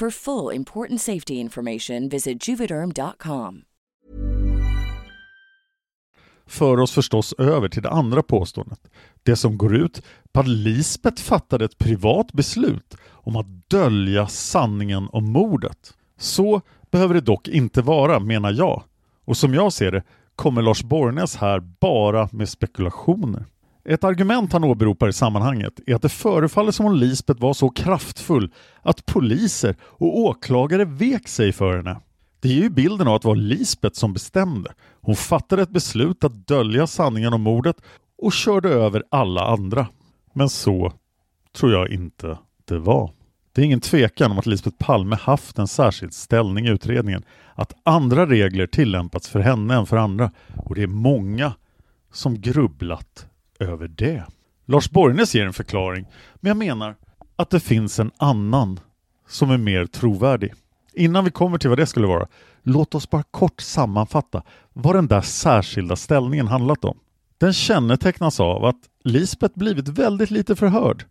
For 0.00 0.10
full 0.10 0.56
important 0.56 1.00
safety 1.00 1.34
information, 1.34 2.08
visit 2.08 2.48
juvederm.com. 2.48 3.62
för 6.46 6.80
oss 6.80 6.92
förstås 6.92 7.32
över 7.38 7.68
till 7.68 7.82
det 7.82 7.90
andra 7.90 8.22
påståendet. 8.22 8.80
Det 9.22 9.36
som 9.36 9.58
går 9.58 9.76
ut 9.76 10.02
på 10.32 10.40
att 10.40 10.48
Lisbeth 10.48 11.22
fattade 11.22 11.64
ett 11.64 11.78
privat 11.78 12.32
beslut 12.32 12.96
om 13.10 13.36
att 13.36 13.70
dölja 13.70 14.26
sanningen 14.26 15.08
om 15.12 15.32
mordet. 15.32 15.94
Så 16.18 16.60
behöver 16.90 17.14
det 17.14 17.20
dock 17.20 17.48
inte 17.48 17.82
vara, 17.82 18.20
menar 18.20 18.52
jag. 18.52 18.82
Och 19.24 19.36
som 19.36 19.54
jag 19.54 19.72
ser 19.72 19.92
det 19.92 20.02
kommer 20.34 20.62
Lars 20.62 20.82
Borgnäs 20.82 21.36
här 21.36 21.60
bara 21.60 22.28
med 22.32 22.48
spekulationer. 22.48 23.44
Ett 23.88 24.04
argument 24.04 24.52
han 24.52 24.64
åberopar 24.64 25.08
i 25.08 25.12
sammanhanget 25.12 25.80
är 25.86 25.94
att 25.94 26.02
det 26.02 26.08
förefaller 26.08 26.72
som 26.72 26.86
om 26.86 26.94
Lisbeth 26.94 27.40
var 27.40 27.54
så 27.54 27.70
kraftfull 27.70 28.52
att 28.82 29.06
poliser 29.06 29.76
och 29.82 30.18
åklagare 30.18 30.84
vek 30.84 31.28
sig 31.28 31.52
för 31.52 31.76
henne. 31.76 32.00
Det 32.40 32.48
ger 32.48 32.62
ju 32.62 32.70
bilden 32.70 33.08
av 33.08 33.14
att 33.14 33.22
det 33.22 33.28
var 33.28 33.36
Lisbeth 33.36 33.94
som 33.98 34.12
bestämde. 34.12 34.72
Hon 35.00 35.16
fattade 35.16 35.62
ett 35.62 35.70
beslut 35.70 36.24
att 36.24 36.46
dölja 36.46 36.86
sanningen 36.86 37.32
om 37.32 37.42
mordet 37.42 37.76
och 38.22 38.32
körde 38.32 38.68
över 38.68 39.02
alla 39.10 39.46
andra. 39.46 39.86
Men 40.32 40.48
så 40.48 40.92
tror 41.56 41.72
jag 41.72 41.90
inte 41.90 42.38
det 42.64 42.78
var. 42.78 43.10
Det 43.52 43.60
är 43.60 43.64
ingen 43.64 43.80
tvekan 43.80 44.30
om 44.30 44.38
att 44.38 44.46
Lisbeth 44.46 44.76
Palme 44.78 45.16
haft 45.16 45.58
en 45.58 45.68
särskild 45.68 46.14
ställning 46.14 46.66
i 46.66 46.70
utredningen. 46.70 47.24
Att 47.54 47.72
andra 47.82 48.26
regler 48.26 48.66
tillämpats 48.66 49.28
för 49.28 49.40
henne 49.40 49.74
än 49.74 49.86
för 49.86 49.96
andra. 49.96 50.30
Och 50.56 50.74
det 50.74 50.82
är 50.82 50.86
många 50.86 51.52
som 52.12 52.40
grubblat 52.40 53.26
över 53.60 53.88
det. 53.88 54.24
Lars 54.66 54.90
Borgnäs 54.90 55.34
ger 55.34 55.46
en 55.46 55.52
förklaring, 55.52 56.06
men 56.34 56.50
jag 56.50 56.56
menar 56.56 56.96
att 57.36 57.50
det 57.50 57.60
finns 57.60 57.98
en 57.98 58.10
annan 58.16 58.80
som 59.28 59.50
är 59.50 59.58
mer 59.58 59.86
trovärdig. 59.86 60.54
Innan 60.94 61.24
vi 61.24 61.30
kommer 61.30 61.58
till 61.58 61.68
vad 61.68 61.78
det 61.78 61.86
skulle 61.86 62.06
vara, 62.06 62.28
låt 62.62 62.94
oss 62.94 63.10
bara 63.10 63.22
kort 63.22 63.60
sammanfatta 63.60 64.42
vad 64.72 64.94
den 64.94 65.06
där 65.06 65.20
särskilda 65.20 65.96
ställningen 65.96 66.46
handlat 66.46 66.84
om. 66.84 66.98
Den 67.38 67.52
kännetecknas 67.52 68.40
av 68.40 68.64
att 68.64 68.80
Lisbeth 69.04 69.58
blivit 69.58 69.88
väldigt 69.88 70.30
lite 70.30 70.56
förhörd. 70.56 71.04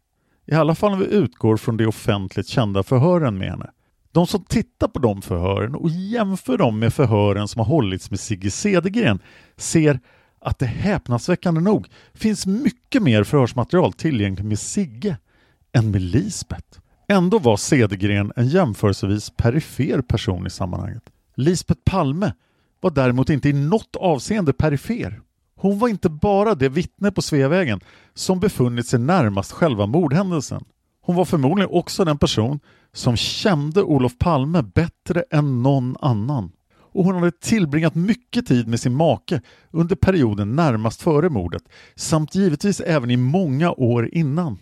I 0.47 0.55
alla 0.55 0.75
fall 0.75 0.93
om 0.93 0.99
vi 0.99 1.05
utgår 1.05 1.57
från 1.57 1.77
de 1.77 1.85
offentligt 1.85 2.47
kända 2.47 2.83
förhören 2.83 3.37
med 3.37 3.49
henne. 3.49 3.69
De 4.11 4.27
som 4.27 4.43
tittar 4.43 4.87
på 4.87 4.99
de 4.99 5.21
förhören 5.21 5.75
och 5.75 5.89
jämför 5.89 6.57
dem 6.57 6.79
med 6.79 6.93
förhören 6.93 7.47
som 7.47 7.59
har 7.59 7.65
hållits 7.65 8.11
med 8.11 8.19
Sigge 8.19 8.51
Cedergren 8.51 9.19
ser 9.57 9.99
att 10.45 10.59
det 10.59 10.65
häpnadsväckande 10.65 11.61
nog 11.61 11.87
finns 12.13 12.45
mycket 12.45 13.03
mer 13.03 13.23
förhörsmaterial 13.23 13.93
tillgängligt 13.93 14.45
med 14.45 14.59
Sigge 14.59 15.17
än 15.71 15.91
med 15.91 16.01
Lisbeth. 16.01 16.79
Ändå 17.07 17.39
var 17.39 17.57
Cedergren 17.57 18.31
en 18.35 18.47
jämförelsevis 18.47 19.29
perifer 19.29 20.01
person 20.01 20.47
i 20.47 20.49
sammanhanget. 20.49 21.03
Lisbeth 21.35 21.81
Palme 21.85 22.33
var 22.81 22.91
däremot 22.91 23.29
inte 23.29 23.49
i 23.49 23.53
något 23.53 23.95
avseende 23.95 24.53
perifer. 24.53 25.21
Hon 25.55 25.79
var 25.79 25.87
inte 25.87 26.09
bara 26.09 26.55
det 26.55 26.69
vittne 26.69 27.11
på 27.11 27.21
Sveavägen 27.21 27.81
som 28.13 28.39
befunnit 28.39 28.87
sig 28.87 28.99
närmast 28.99 29.51
själva 29.51 29.85
mordhändelsen. 29.85 30.65
Hon 31.01 31.15
var 31.15 31.25
förmodligen 31.25 31.69
också 31.71 32.05
den 32.05 32.17
person 32.17 32.59
som 32.93 33.15
kände 33.15 33.83
Olof 33.83 34.17
Palme 34.17 34.61
bättre 34.61 35.23
än 35.31 35.63
någon 35.63 35.95
annan. 36.01 36.51
Och 36.95 37.05
hon 37.05 37.15
hade 37.15 37.31
tillbringat 37.31 37.95
mycket 37.95 38.45
tid 38.45 38.67
med 38.67 38.79
sin 38.79 38.95
make 38.95 39.41
under 39.71 39.95
perioden 39.95 40.55
närmast 40.55 41.01
före 41.01 41.29
mordet 41.29 41.63
samt 41.95 42.35
givetvis 42.35 42.79
även 42.79 43.11
i 43.11 43.17
många 43.17 43.71
år 43.71 44.09
innan. 44.11 44.57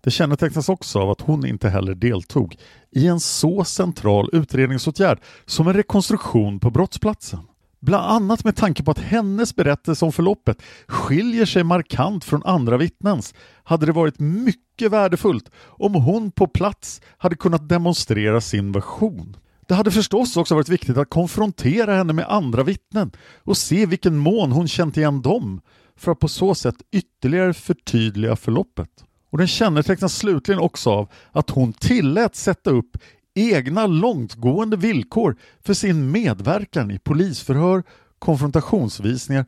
Det 0.00 0.10
kännetecknas 0.10 0.68
också 0.68 0.98
av 0.98 1.10
att 1.10 1.20
hon 1.20 1.46
inte 1.46 1.68
heller 1.68 1.94
deltog 1.94 2.56
i 2.90 3.06
en 3.06 3.20
så 3.20 3.64
central 3.64 4.30
utredningsåtgärd 4.32 5.18
som 5.46 5.68
en 5.68 5.74
rekonstruktion 5.74 6.60
på 6.60 6.70
brottsplatsen. 6.70 7.40
Bland 7.80 8.06
annat 8.06 8.44
med 8.44 8.56
tanke 8.56 8.82
på 8.82 8.90
att 8.90 8.98
hennes 8.98 9.56
berättelse 9.56 10.04
om 10.04 10.12
förloppet 10.12 10.62
skiljer 10.88 11.46
sig 11.46 11.64
markant 11.64 12.24
från 12.24 12.42
andra 12.44 12.76
vittnens 12.76 13.34
hade 13.64 13.86
det 13.86 13.92
varit 13.92 14.20
mycket 14.20 14.92
värdefullt 14.92 15.50
om 15.56 15.94
hon 15.94 16.30
på 16.30 16.46
plats 16.46 17.00
hade 17.18 17.36
kunnat 17.36 17.68
demonstrera 17.68 18.40
sin 18.40 18.72
version. 18.72 19.36
Det 19.66 19.74
hade 19.74 19.90
förstås 19.90 20.36
också 20.36 20.54
varit 20.54 20.68
viktigt 20.68 20.96
att 20.96 21.10
konfrontera 21.10 21.96
henne 21.96 22.12
med 22.12 22.26
andra 22.28 22.62
vittnen 22.62 23.12
och 23.36 23.56
se 23.56 23.86
vilken 23.86 24.16
mån 24.16 24.52
hon 24.52 24.68
känt 24.68 24.96
igen 24.96 25.22
dem 25.22 25.60
för 25.96 26.12
att 26.12 26.18
på 26.18 26.28
så 26.28 26.54
sätt 26.54 26.76
ytterligare 26.92 27.54
förtydliga 27.54 28.36
förloppet. 28.36 28.90
Och 29.30 29.38
den 29.38 29.46
kännetecknas 29.46 30.16
slutligen 30.16 30.60
också 30.60 30.90
av 30.90 31.08
att 31.32 31.50
hon 31.50 31.72
tillät 31.72 32.36
sätta 32.36 32.70
upp 32.70 32.96
egna 33.34 33.86
långtgående 33.86 34.76
villkor 34.76 35.36
för 35.60 35.74
sin 35.74 36.10
medverkan 36.10 36.90
i 36.90 36.98
polisförhör, 36.98 37.82
konfrontationsvisningar 38.18 39.46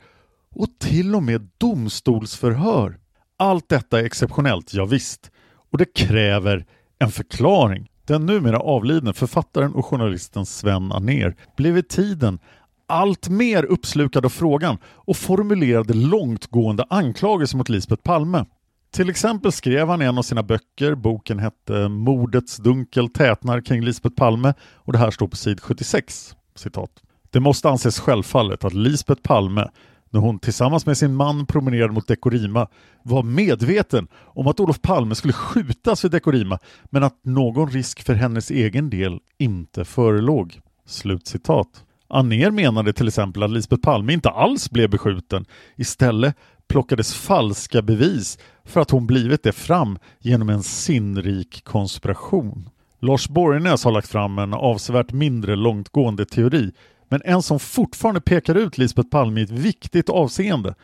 och 0.50 0.68
till 0.78 1.14
och 1.14 1.22
med 1.22 1.48
domstolsförhör. 1.58 2.98
Allt 3.36 3.68
detta 3.68 4.00
är 4.00 4.04
exceptionellt, 4.04 4.74
ja 4.74 4.84
visst, 4.84 5.30
och 5.70 5.78
det 5.78 5.94
kräver 5.94 6.66
en 6.98 7.10
förklaring. 7.10 7.90
Den 8.06 8.26
numera 8.26 8.58
avlidne 8.58 9.12
författaren 9.12 9.74
och 9.74 9.86
journalisten 9.86 10.46
Sven 10.46 10.92
Aner 10.92 11.36
blev 11.56 11.78
i 11.78 11.82
tiden 11.82 12.38
allt 12.86 13.28
mer 13.28 13.64
uppslukad 13.64 14.24
av 14.24 14.28
frågan 14.28 14.78
och 14.84 15.16
formulerade 15.16 15.94
långtgående 15.94 16.84
anklagelser 16.90 17.58
mot 17.58 17.68
Lisbeth 17.68 18.02
Palme. 18.02 18.44
Till 18.90 19.10
exempel 19.10 19.52
skrev 19.52 19.88
han 19.88 20.02
i 20.02 20.04
en 20.04 20.18
av 20.18 20.22
sina 20.22 20.42
böcker, 20.42 20.94
boken 20.94 21.38
hette 21.38 21.88
Mordets 21.88 22.56
dunkel 22.56 23.08
tätnar 23.08 23.60
kring 23.60 23.82
Lisbeth 23.82 24.16
Palme 24.16 24.54
och 24.74 24.92
det 24.92 24.98
här 24.98 25.10
står 25.10 25.28
på 25.28 25.36
sid 25.36 25.60
76. 25.60 26.36
Citat. 26.54 26.90
Det 27.30 27.40
måste 27.40 27.68
anses 27.68 28.00
självfallet 28.00 28.64
att 28.64 28.74
Lisbeth 28.74 29.22
Palme 29.22 29.68
när 30.16 30.20
hon 30.22 30.38
tillsammans 30.38 30.86
med 30.86 30.98
sin 30.98 31.14
man 31.14 31.46
promenerade 31.46 31.92
mot 31.92 32.08
Dekorima 32.08 32.68
var 33.02 33.22
medveten 33.22 34.08
om 34.14 34.46
att 34.46 34.60
Olof 34.60 34.82
Palme 34.82 35.14
skulle 35.14 35.32
skjutas 35.32 36.04
vid 36.04 36.10
Dekorima 36.10 36.58
men 36.84 37.02
att 37.02 37.24
någon 37.24 37.70
risk 37.70 38.02
för 38.02 38.14
hennes 38.14 38.50
egen 38.50 38.90
del 38.90 39.18
inte 39.38 39.84
förelåg. 39.84 40.60
Slutcitat. 40.86 41.68
Aner 42.08 42.50
menade 42.50 42.92
till 42.92 43.08
exempel 43.08 43.42
att 43.42 43.50
Lisbeth 43.50 43.82
Palme 43.82 44.12
inte 44.12 44.30
alls 44.30 44.70
blev 44.70 44.90
beskjuten. 44.90 45.44
Istället 45.76 46.36
plockades 46.68 47.14
falska 47.14 47.82
bevis 47.82 48.38
för 48.64 48.80
att 48.80 48.90
hon 48.90 49.06
blivit 49.06 49.42
det 49.42 49.52
fram 49.52 49.98
genom 50.20 50.48
en 50.48 50.62
sinnrik 50.62 51.64
konspiration. 51.64 52.68
Lars 53.00 53.28
Borgnäs 53.28 53.84
har 53.84 53.92
lagt 53.92 54.08
fram 54.08 54.38
en 54.38 54.54
avsevärt 54.54 55.12
mindre 55.12 55.56
långtgående 55.56 56.24
teori 56.24 56.72
men 57.08 57.22
en 57.24 57.42
som 57.42 57.60
fortfarande 57.60 58.20
pekar 58.20 58.54
ut 58.54 58.78
Lisbeth 58.78 59.08
Palme 59.08 59.40
i 59.40 59.44
ett 59.44 59.50
viktigt 59.50 60.08
avseende 60.08 60.74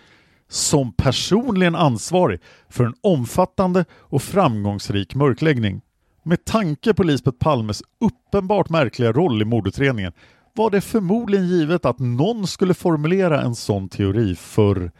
som 0.48 0.92
personligen 0.92 1.74
ansvarig 1.74 2.40
för 2.68 2.84
en 2.84 2.94
omfattande 3.00 3.84
och 3.92 4.22
framgångsrik 4.22 5.14
mörkläggning. 5.14 5.80
Med 6.22 6.44
tanke 6.44 6.94
på 6.94 7.02
Lisbeth 7.02 7.38
Palmes 7.38 7.82
uppenbart 8.00 8.68
märkliga 8.68 9.12
roll 9.12 9.42
i 9.42 9.44
mordutredningen 9.44 10.12
var 10.54 10.70
det 10.70 10.80
förmodligen 10.80 11.48
givet 11.48 11.84
att 11.84 11.98
någon 11.98 12.46
skulle 12.46 12.74
formulera 12.74 13.42
en 13.42 13.54
sån 13.54 13.88
teori 13.88 14.34
förr 14.34 14.90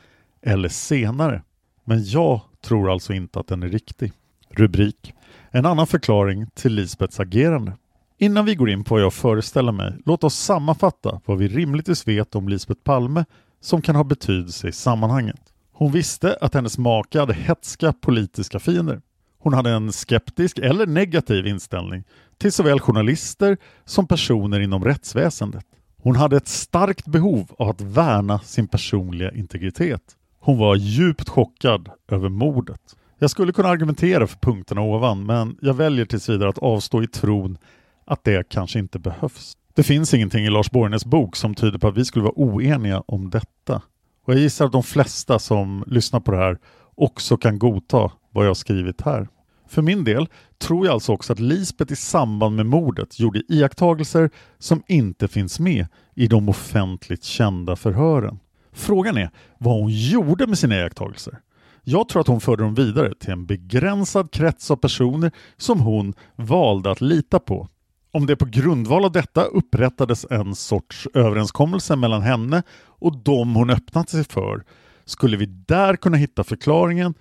eller 0.42 0.68
senare. 0.68 1.42
Men 1.84 2.04
jag 2.04 2.40
tror 2.64 2.92
alltså 2.92 3.12
inte 3.12 3.40
att 3.40 3.46
den 3.46 3.62
är 3.62 3.68
riktig. 3.68 4.12
Rubrik 4.50 5.14
En 5.50 5.66
annan 5.66 5.86
förklaring 5.86 6.46
till 6.54 6.72
Lisbeths 6.74 7.20
agerande. 7.20 7.72
Innan 8.18 8.44
vi 8.44 8.54
går 8.54 8.70
in 8.70 8.84
på 8.84 8.94
vad 8.94 9.02
jag 9.02 9.14
föreställer 9.14 9.72
mig, 9.72 9.94
låt 10.06 10.24
oss 10.24 10.34
sammanfatta 10.34 11.20
vad 11.24 11.38
vi 11.38 11.48
rimligtvis 11.48 12.08
vet 12.08 12.34
om 12.34 12.48
Lisbeth 12.48 12.80
Palme 12.80 13.24
som 13.60 13.82
kan 13.82 13.96
ha 13.96 14.04
betydelse 14.04 14.68
i 14.68 14.72
sammanhanget. 14.72 15.40
Hon 15.72 15.92
visste 15.92 16.36
att 16.40 16.54
hennes 16.54 16.78
make 16.78 17.20
hade 17.20 17.34
hetska 17.34 17.92
politiska 17.92 18.58
fiender. 18.58 19.00
Hon 19.38 19.54
hade 19.54 19.70
en 19.70 19.92
skeptisk 19.92 20.58
eller 20.58 20.86
negativ 20.86 21.46
inställning 21.46 22.04
till 22.38 22.52
såväl 22.52 22.80
journalister 22.80 23.56
som 23.84 24.06
personer 24.06 24.60
inom 24.60 24.84
rättsväsendet. 24.84 25.64
Hon 26.02 26.16
hade 26.16 26.36
ett 26.36 26.48
starkt 26.48 27.06
behov 27.06 27.52
av 27.58 27.68
att 27.68 27.80
värna 27.80 28.38
sin 28.38 28.68
personliga 28.68 29.32
integritet. 29.32 30.02
Hon 30.40 30.58
var 30.58 30.76
djupt 30.76 31.28
chockad 31.28 31.88
över 32.08 32.28
mordet. 32.28 32.96
Jag 33.18 33.30
skulle 33.30 33.52
kunna 33.52 33.68
argumentera 33.68 34.26
för 34.26 34.38
punkterna 34.38 34.80
ovan 34.80 35.26
men 35.26 35.56
jag 35.60 35.74
väljer 35.74 36.04
tills 36.04 36.28
vidare 36.28 36.48
att 36.48 36.58
avstå 36.58 37.02
i 37.02 37.06
tron 37.06 37.58
att 38.04 38.24
det 38.24 38.48
kanske 38.48 38.78
inte 38.78 38.98
behövs. 38.98 39.56
Det 39.74 39.82
finns 39.82 40.14
ingenting 40.14 40.44
i 40.44 40.50
Lars 40.50 40.70
Borgnäs 40.70 41.04
bok 41.04 41.36
som 41.36 41.54
tyder 41.54 41.78
på 41.78 41.88
att 41.88 41.96
vi 41.96 42.04
skulle 42.04 42.22
vara 42.22 42.34
oeniga 42.36 43.02
om 43.06 43.30
detta. 43.30 43.82
Och 44.24 44.34
jag 44.34 44.40
gissar 44.40 44.66
att 44.66 44.72
de 44.72 44.82
flesta 44.82 45.38
som 45.38 45.84
lyssnar 45.86 46.20
på 46.20 46.30
det 46.30 46.36
här 46.36 46.58
också 46.94 47.36
kan 47.36 47.58
godta 47.58 48.12
vad 48.30 48.46
jag 48.46 48.56
skrivit 48.56 49.00
här. 49.00 49.28
För 49.68 49.82
min 49.82 50.04
del 50.04 50.28
tror 50.58 50.86
jag 50.86 50.92
alltså 50.92 51.12
också 51.12 51.32
att 51.32 51.40
Lisbeth 51.40 51.92
i 51.92 51.96
samband 51.96 52.56
med 52.56 52.66
mordet 52.66 53.20
gjorde 53.20 53.42
iakttagelser 53.48 54.30
som 54.58 54.82
inte 54.88 55.28
finns 55.28 55.60
med 55.60 55.86
i 56.14 56.26
de 56.26 56.48
offentligt 56.48 57.24
kända 57.24 57.76
förhören. 57.76 58.38
Frågan 58.72 59.16
är 59.16 59.30
vad 59.58 59.80
hon 59.80 59.90
gjorde 59.90 60.46
med 60.46 60.58
sina 60.58 60.76
iakttagelser. 60.76 61.38
Jag 61.84 62.08
tror 62.08 62.20
att 62.20 62.26
hon 62.26 62.40
förde 62.40 62.62
dem 62.62 62.74
vidare 62.74 63.14
till 63.14 63.30
en 63.30 63.46
begränsad 63.46 64.30
krets 64.30 64.70
av 64.70 64.76
personer 64.76 65.32
som 65.56 65.80
hon 65.80 66.14
valde 66.36 66.90
att 66.90 67.00
lita 67.00 67.38
på. 67.38 67.68
Om 68.14 68.26
det 68.26 68.36
på 68.36 68.44
grundval 68.44 69.04
av 69.04 69.12
detta 69.12 69.44
upprättades 69.44 70.26
en 70.30 70.54
sorts 70.54 71.08
överenskommelse 71.14 71.96
mellan 71.96 72.22
henne 72.22 72.62
och 72.86 73.16
de 73.16 73.54
hon 73.54 73.70
öppnat 73.70 74.10
sig 74.10 74.24
för 74.24 74.64
skulle 75.04 75.36
vi 75.36 75.46
där 75.46 75.96
kunna 75.96 76.16
hitta 76.16 76.44
förklaringen 76.44 77.14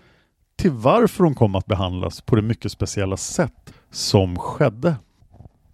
till 0.56 0.72
varför 0.72 1.24
hon 1.24 1.36
kom 1.36 1.56
att 1.56 1.66
behandlas 1.66 2.22
på 2.22 2.36
det 2.36 2.42
mycket 2.42 2.72
speciella 2.72 3.18
sätt 3.18 3.74
som 3.92 4.40
skedde. 4.40 4.96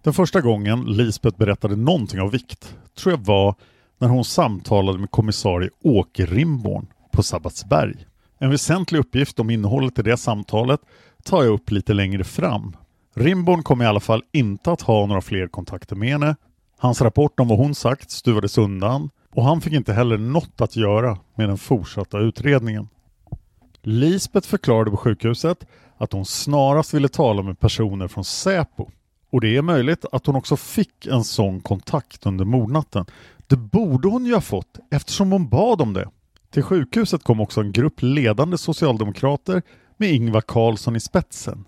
Den 0.02 0.12
första 0.12 0.40
gången 0.40 0.84
Lisbeth 0.84 1.38
berättade 1.38 1.76
någonting 1.76 2.20
av 2.20 2.30
vikt 2.30 2.76
tror 2.98 3.12
jag 3.12 3.24
var 3.24 3.54
när 3.98 4.08
hon 4.08 4.24
samtalade 4.24 4.98
med 4.98 5.10
kommissarie 5.10 5.70
Åke 5.82 6.26
Rimborn 6.26 6.86
på 7.12 7.22
Sabbatsberg. 7.22 7.94
En 8.38 8.50
väsentlig 8.50 8.98
uppgift 8.98 9.40
om 9.40 9.50
innehållet 9.50 9.98
i 9.98 10.02
det 10.02 10.16
samtalet 10.16 10.80
tar 11.24 11.44
jag 11.44 11.52
upp 11.52 11.70
lite 11.70 11.92
längre 11.94 12.24
fram. 12.24 12.76
Rimborn 13.18 13.62
kom 13.62 13.82
i 13.82 13.86
alla 13.86 14.00
fall 14.00 14.22
inte 14.32 14.72
att 14.72 14.82
ha 14.82 15.06
några 15.06 15.20
fler 15.20 15.48
kontakter 15.48 15.96
med 15.96 16.08
henne. 16.08 16.36
Hans 16.78 17.00
rapport 17.00 17.40
om 17.40 17.48
vad 17.48 17.58
hon 17.58 17.74
sagt 17.74 18.10
stuvades 18.10 18.58
undan 18.58 19.10
och 19.34 19.44
han 19.44 19.60
fick 19.60 19.72
inte 19.72 19.92
heller 19.92 20.18
något 20.18 20.60
att 20.60 20.76
göra 20.76 21.18
med 21.34 21.48
den 21.48 21.58
fortsatta 21.58 22.18
utredningen. 22.18 22.88
Lisbeth 23.82 24.48
förklarade 24.48 24.90
på 24.90 24.96
sjukhuset 24.96 25.66
att 25.96 26.12
hon 26.12 26.24
snarast 26.24 26.94
ville 26.94 27.08
tala 27.08 27.42
med 27.42 27.60
personer 27.60 28.08
från 28.08 28.24
Säpo 28.24 28.90
och 29.30 29.40
det 29.40 29.56
är 29.56 29.62
möjligt 29.62 30.04
att 30.12 30.26
hon 30.26 30.36
också 30.36 30.56
fick 30.56 31.06
en 31.06 31.24
sån 31.24 31.60
kontakt 31.60 32.26
under 32.26 32.44
mordnatten. 32.44 33.06
Det 33.46 33.56
borde 33.56 34.08
hon 34.08 34.26
ju 34.26 34.34
ha 34.34 34.40
fått 34.40 34.78
eftersom 34.90 35.32
hon 35.32 35.48
bad 35.48 35.80
om 35.80 35.92
det. 35.92 36.08
Till 36.50 36.62
sjukhuset 36.62 37.22
kom 37.22 37.40
också 37.40 37.60
en 37.60 37.72
grupp 37.72 38.02
ledande 38.02 38.58
socialdemokrater 38.58 39.62
med 39.96 40.10
Ingvar 40.10 40.40
Carlsson 40.40 40.96
i 40.96 41.00
spetsen. 41.00 41.64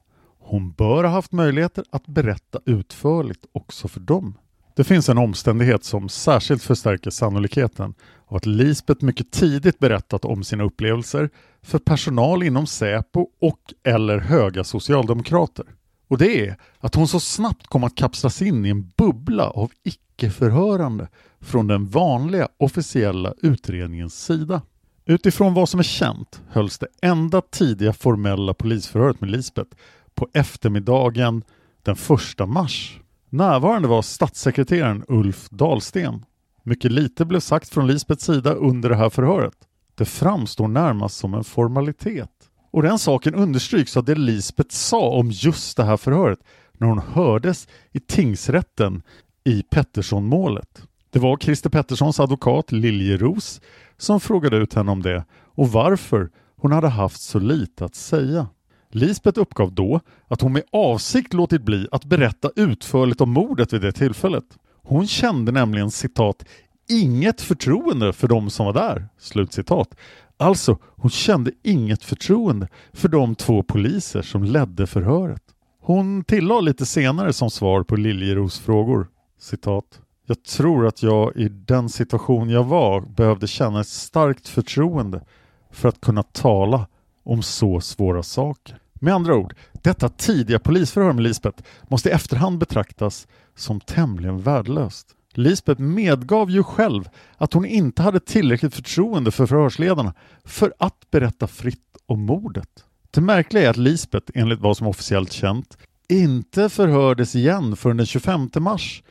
Hon 0.50 0.72
bör 0.72 1.04
ha 1.04 1.10
haft 1.10 1.32
möjligheter 1.32 1.84
att 1.90 2.06
berätta 2.06 2.60
utförligt 2.64 3.46
också 3.52 3.88
för 3.88 4.00
dem. 4.00 4.38
Det 4.76 4.84
finns 4.84 5.08
en 5.08 5.18
omständighet 5.18 5.84
som 5.84 6.08
särskilt 6.08 6.62
förstärker 6.62 7.10
sannolikheten 7.10 7.94
av 8.26 8.36
att 8.36 8.46
Lisbeth 8.46 9.04
mycket 9.04 9.30
tidigt 9.30 9.78
berättat 9.78 10.24
om 10.24 10.44
sina 10.44 10.64
upplevelser 10.64 11.30
för 11.62 11.78
personal 11.78 12.42
inom 12.42 12.66
Säpo 12.66 13.26
och 13.40 13.60
eller 13.84 14.18
höga 14.18 14.64
socialdemokrater. 14.64 15.64
Och 16.08 16.18
det 16.18 16.48
är 16.48 16.56
att 16.78 16.94
hon 16.94 17.08
så 17.08 17.20
snabbt 17.20 17.66
kom 17.66 17.84
att 17.84 17.96
kapslas 17.96 18.42
in 18.42 18.66
i 18.66 18.68
en 18.68 18.92
bubbla 18.96 19.50
av 19.50 19.70
icke-förhörande 19.82 21.08
från 21.40 21.66
den 21.66 21.86
vanliga 21.86 22.48
officiella 22.58 23.34
utredningens 23.42 24.24
sida. 24.24 24.62
Utifrån 25.04 25.54
vad 25.54 25.68
som 25.68 25.80
är 25.80 25.84
känt 25.84 26.42
hölls 26.48 26.78
det 26.78 26.88
enda 27.02 27.40
tidiga 27.40 27.92
formella 27.92 28.54
polisförhöret 28.54 29.20
med 29.20 29.30
Lisbeth 29.30 29.76
på 30.20 30.28
eftermiddagen 30.32 31.44
den 31.82 31.96
1 32.38 32.48
mars. 32.48 33.00
Närvarande 33.30 33.88
var 33.88 34.02
statssekreteraren 34.02 35.04
Ulf 35.08 35.48
Dahlsten. 35.50 36.24
Mycket 36.62 36.92
lite 36.92 37.24
blev 37.24 37.40
sagt 37.40 37.68
från 37.68 37.86
Lisbeths 37.86 38.24
sida 38.24 38.52
under 38.52 38.88
det 38.88 38.96
här 38.96 39.10
förhöret. 39.10 39.54
Det 39.94 40.04
framstår 40.04 40.68
närmast 40.68 41.16
som 41.16 41.34
en 41.34 41.44
formalitet. 41.44 42.30
Och 42.70 42.82
den 42.82 42.98
saken 42.98 43.34
understryks 43.34 43.96
av 43.96 44.04
det 44.04 44.14
Lisbeth 44.14 44.74
sa 44.74 45.10
om 45.10 45.30
just 45.30 45.76
det 45.76 45.84
här 45.84 45.96
förhöret 45.96 46.38
när 46.78 46.86
hon 46.88 46.98
hördes 46.98 47.68
i 47.92 48.00
tingsrätten 48.00 49.02
i 49.44 49.62
Pettersson-målet. 49.62 50.82
Det 51.10 51.18
var 51.18 51.36
Christer 51.36 51.70
Petterssons 51.70 52.20
advokat 52.20 52.72
Liljeros 52.72 53.60
som 53.96 54.20
frågade 54.20 54.56
ut 54.56 54.74
henne 54.74 54.92
om 54.92 55.02
det 55.02 55.24
och 55.54 55.68
varför 55.72 56.30
hon 56.56 56.72
hade 56.72 56.88
haft 56.88 57.20
så 57.20 57.38
lite 57.38 57.84
att 57.84 57.94
säga. 57.94 58.48
Lisbeth 58.90 59.40
uppgav 59.40 59.72
då 59.72 60.00
att 60.28 60.40
hon 60.40 60.52
med 60.52 60.62
avsikt 60.72 61.34
låtit 61.34 61.62
bli 61.62 61.88
att 61.92 62.04
berätta 62.04 62.50
utförligt 62.56 63.20
om 63.20 63.30
mordet 63.30 63.72
vid 63.72 63.80
det 63.80 63.92
tillfället. 63.92 64.44
Hon 64.82 65.06
kände 65.06 65.52
nämligen 65.52 65.90
citat 65.90 66.44
inget 66.88 67.40
förtroende 67.40 68.12
för 68.12 68.28
de 68.28 68.50
som 68.50 68.66
var 68.66 68.72
där. 68.72 69.08
Slutcitat. 69.18 69.94
Alltså, 70.36 70.78
hon 70.82 71.10
kände 71.10 71.50
inget 71.62 72.04
förtroende 72.04 72.68
för 72.92 73.08
de 73.08 73.34
två 73.34 73.62
poliser 73.62 74.22
som 74.22 74.44
ledde 74.44 74.86
förhöret. 74.86 75.42
Hon 75.80 76.24
tillade 76.24 76.60
lite 76.60 76.86
senare 76.86 77.32
som 77.32 77.50
svar 77.50 77.82
på 77.82 77.96
Liljeros 77.96 78.58
frågor. 78.58 79.08
Citat. 79.40 80.00
Jag 80.26 80.44
tror 80.44 80.86
att 80.86 81.02
jag 81.02 81.36
i 81.36 81.48
den 81.48 81.88
situation 81.88 82.50
jag 82.50 82.64
var 82.64 83.00
behövde 83.00 83.46
känna 83.46 83.80
ett 83.80 83.86
starkt 83.86 84.48
förtroende 84.48 85.24
för 85.70 85.88
att 85.88 86.00
kunna 86.00 86.22
tala 86.22 86.86
om 87.30 87.42
så 87.42 87.80
svåra 87.80 88.22
saker. 88.22 88.78
Med 88.92 89.14
andra 89.14 89.36
ord, 89.36 89.54
detta 89.72 90.08
tidiga 90.08 90.58
polisförhör 90.58 91.12
med 91.12 91.22
Lisbeth 91.22 91.62
måste 91.88 92.08
i 92.08 92.12
efterhand 92.12 92.58
betraktas 92.58 93.26
som 93.54 93.80
tämligen 93.80 94.42
värdelöst. 94.42 95.06
Lisbeth 95.34 95.80
medgav 95.80 96.50
ju 96.50 96.62
själv 96.62 97.08
att 97.36 97.52
hon 97.52 97.64
inte 97.64 98.02
hade 98.02 98.20
tillräckligt 98.20 98.74
förtroende 98.74 99.30
för 99.30 99.46
förhörsledarna 99.46 100.14
för 100.44 100.74
att 100.78 101.10
berätta 101.10 101.46
fritt 101.46 101.96
om 102.06 102.20
mordet. 102.20 102.84
Det 103.10 103.20
märkliga 103.20 103.64
är 103.64 103.70
att 103.70 103.76
Lisbeth, 103.76 104.32
enligt 104.34 104.60
vad 104.60 104.76
som 104.76 104.86
officiellt 104.86 105.32
känt, 105.32 105.78
inte 106.08 106.68
förhördes 106.68 107.34
igen 107.34 107.76
förrän 107.76 107.96
den 107.96 108.06
25 108.06 108.50
mars 108.56 109.02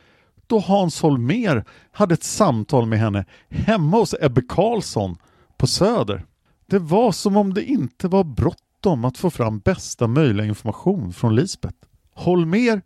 då 0.46 0.58
Hans 0.58 1.02
Holmer 1.02 1.64
hade 1.92 2.14
ett 2.14 2.24
samtal 2.24 2.86
med 2.86 2.98
henne 2.98 3.24
hemma 3.50 3.96
hos 3.96 4.14
Ebbe 4.20 4.42
Karlsson 4.48 5.16
på 5.56 5.66
Söder. 5.66 6.24
Det 6.70 6.78
var 6.78 7.12
som 7.12 7.36
om 7.36 7.54
det 7.54 7.64
inte 7.64 8.08
var 8.08 8.24
bråttom 8.24 9.04
att 9.04 9.18
få 9.18 9.30
fram 9.30 9.58
bästa 9.58 10.06
möjliga 10.06 10.46
information 10.46 11.12
från 11.12 11.34
Lisbeth. 11.34 11.76
Holmer 12.14 12.82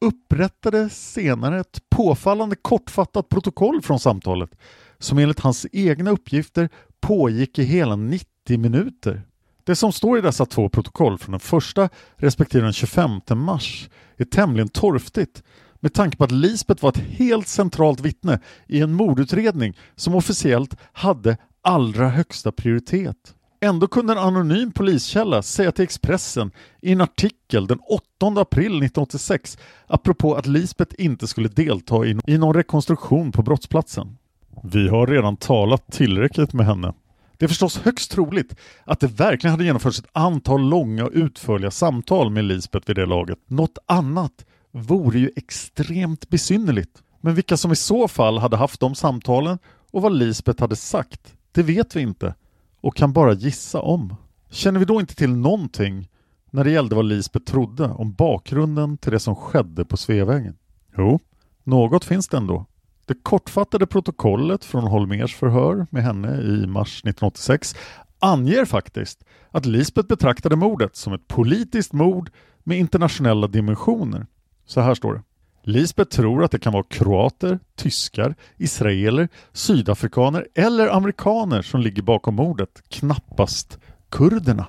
upprättade 0.00 0.90
senare 0.90 1.60
ett 1.60 1.80
påfallande 1.90 2.56
kortfattat 2.56 3.28
protokoll 3.28 3.82
från 3.82 4.00
samtalet 4.00 4.50
som 4.98 5.18
enligt 5.18 5.40
hans 5.40 5.66
egna 5.72 6.10
uppgifter 6.10 6.68
pågick 7.00 7.58
i 7.58 7.62
hela 7.62 7.96
90 7.96 8.26
minuter. 8.58 9.22
Det 9.64 9.76
som 9.76 9.92
står 9.92 10.18
i 10.18 10.20
dessa 10.20 10.46
två 10.46 10.68
protokoll 10.68 11.18
från 11.18 11.32
den 11.32 11.40
första 11.40 11.88
respektive 12.16 12.64
den 12.64 12.72
25 12.72 13.20
mars 13.28 13.88
är 14.16 14.24
tämligen 14.24 14.68
torftigt 14.68 15.42
med 15.80 15.94
tanke 15.94 16.16
på 16.16 16.24
att 16.24 16.32
Lisbeth 16.32 16.82
var 16.82 16.90
ett 16.90 17.04
helt 17.08 17.48
centralt 17.48 18.00
vittne 18.00 18.40
i 18.66 18.80
en 18.80 18.92
mordutredning 18.92 19.78
som 19.96 20.14
officiellt 20.14 20.76
hade 20.92 21.36
allra 21.66 22.08
högsta 22.08 22.52
prioritet. 22.52 23.34
Ändå 23.60 23.86
kunde 23.86 24.12
en 24.12 24.18
anonym 24.18 24.72
poliskälla 24.72 25.42
säga 25.42 25.72
till 25.72 25.84
Expressen 25.84 26.50
i 26.82 26.92
en 26.92 27.00
artikel 27.00 27.66
den 27.66 27.78
8 27.78 28.02
april 28.40 28.66
1986 28.66 29.58
apropå 29.86 30.34
att 30.34 30.46
Lisbeth 30.46 30.94
inte 30.98 31.26
skulle 31.26 31.48
delta 31.48 32.06
i 32.06 32.38
någon 32.38 32.54
rekonstruktion 32.54 33.32
på 33.32 33.42
brottsplatsen. 33.42 34.16
Vi 34.62 34.88
har 34.88 35.06
redan 35.06 35.36
talat 35.36 35.92
tillräckligt 35.92 36.52
med 36.52 36.66
henne. 36.66 36.94
Det 37.36 37.46
är 37.46 37.48
förstås 37.48 37.78
högst 37.78 38.10
troligt 38.10 38.56
att 38.84 39.00
det 39.00 39.06
verkligen 39.06 39.50
hade 39.50 39.64
genomförts 39.64 39.98
ett 39.98 40.08
antal 40.12 40.68
långa 40.68 41.04
och 41.04 41.12
utförliga 41.14 41.70
samtal 41.70 42.30
med 42.30 42.44
Lisbeth 42.44 42.86
vid 42.86 42.96
det 42.96 43.06
laget. 43.06 43.38
Något 43.46 43.78
annat 43.86 44.44
vore 44.72 45.18
ju 45.18 45.30
extremt 45.36 46.28
besynnerligt. 46.28 47.02
Men 47.20 47.34
vilka 47.34 47.56
som 47.56 47.72
i 47.72 47.76
så 47.76 48.08
fall 48.08 48.38
hade 48.38 48.56
haft 48.56 48.80
de 48.80 48.94
samtalen 48.94 49.58
och 49.90 50.02
vad 50.02 50.12
Lisbeth 50.12 50.60
hade 50.60 50.76
sagt, 50.76 51.35
det 51.56 51.62
vet 51.62 51.96
vi 51.96 52.00
inte 52.00 52.34
och 52.80 52.96
kan 52.96 53.12
bara 53.12 53.32
gissa 53.32 53.80
om. 53.80 54.16
Känner 54.50 54.78
vi 54.78 54.84
då 54.84 55.00
inte 55.00 55.14
till 55.14 55.36
någonting 55.36 56.08
när 56.50 56.64
det 56.64 56.70
gällde 56.70 56.96
vad 56.96 57.04
Lisbeth 57.04 57.44
trodde 57.44 57.84
om 57.84 58.12
bakgrunden 58.12 58.98
till 58.98 59.12
det 59.12 59.20
som 59.20 59.36
skedde 59.36 59.84
på 59.84 59.96
Sveavägen? 59.96 60.56
Jo, 60.96 61.20
något 61.64 62.04
finns 62.04 62.28
det 62.28 62.36
ändå. 62.36 62.66
Det 63.04 63.14
kortfattade 63.22 63.86
protokollet 63.86 64.64
från 64.64 64.84
Holmers 64.84 65.34
förhör 65.34 65.86
med 65.90 66.02
henne 66.02 66.40
i 66.40 66.66
mars 66.66 66.98
1986 66.98 67.74
anger 68.18 68.64
faktiskt 68.64 69.24
att 69.50 69.66
Lisbeth 69.66 70.08
betraktade 70.08 70.56
mordet 70.56 70.96
som 70.96 71.12
ett 71.12 71.28
politiskt 71.28 71.92
mord 71.92 72.30
med 72.64 72.78
internationella 72.78 73.46
dimensioner. 73.46 74.26
Så 74.66 74.80
här 74.80 74.94
står 74.94 75.14
det. 75.14 75.22
Lisbeth 75.68 76.16
tror 76.16 76.44
att 76.44 76.50
det 76.50 76.58
kan 76.58 76.72
vara 76.72 76.82
kroater, 76.82 77.58
tyskar, 77.76 78.34
israeler, 78.56 79.28
sydafrikaner 79.52 80.46
eller 80.54 80.88
amerikaner 80.88 81.62
som 81.62 81.80
ligger 81.80 82.02
bakom 82.02 82.34
mordet, 82.34 82.82
knappast 82.88 83.78
kurderna. 84.10 84.66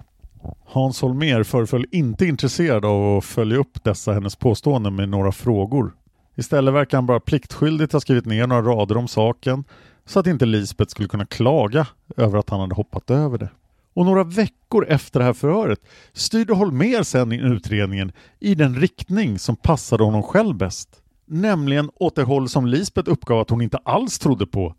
Hans 0.66 1.02
Holmer 1.02 1.44
föreföll 1.44 1.86
inte 1.92 2.26
intresserad 2.26 2.86
av 2.86 3.18
att 3.18 3.26
följa 3.26 3.58
upp 3.58 3.84
dessa 3.84 4.14
hennes 4.14 4.36
påståenden 4.36 4.96
med 4.96 5.10
några 5.10 5.32
frågor. 5.32 5.94
Istället 6.36 6.74
verkar 6.74 6.98
han 6.98 7.06
bara 7.06 7.20
pliktskyldigt 7.20 7.94
ha 7.94 8.00
skrivit 8.00 8.26
ner 8.26 8.48
några 8.48 8.62
rader 8.62 8.98
om 8.98 9.08
saken 9.08 9.64
så 10.06 10.20
att 10.20 10.28
inte 10.28 10.46
Lisbeth 10.46 10.92
skulle 10.92 11.10
kunna 11.10 11.26
klaga 11.26 11.88
över 12.18 12.40
att 12.40 12.50
han 12.50 12.60
hade 12.60 12.76
hoppat 12.76 13.12
över 13.12 13.38
det. 13.38 13.50
Och 13.98 14.06
några 14.06 14.24
veckor 14.24 14.88
efter 14.88 15.20
det 15.20 15.26
här 15.26 15.34
förhöret 15.34 15.80
styrde 16.14 16.54
Holmer 16.54 17.04
sedan 17.04 17.32
utredningen 17.32 18.12
i 18.40 18.56
den 18.56 18.76
riktning 18.76 19.40
som 19.40 19.56
passade 19.56 20.04
honom 20.04 20.24
själv 20.24 20.56
bäst. 20.56 21.02
Nämligen 21.26 21.90
åt 21.96 22.16
det 22.16 22.24
håll 22.24 22.50
som 22.50 22.66
Lisbeth 22.66 23.12
uppgav 23.12 23.40
att 23.40 23.50
hon 23.50 23.62
inte 23.62 23.78
alls 23.78 24.20
trodde 24.20 24.46
på. 24.48 24.76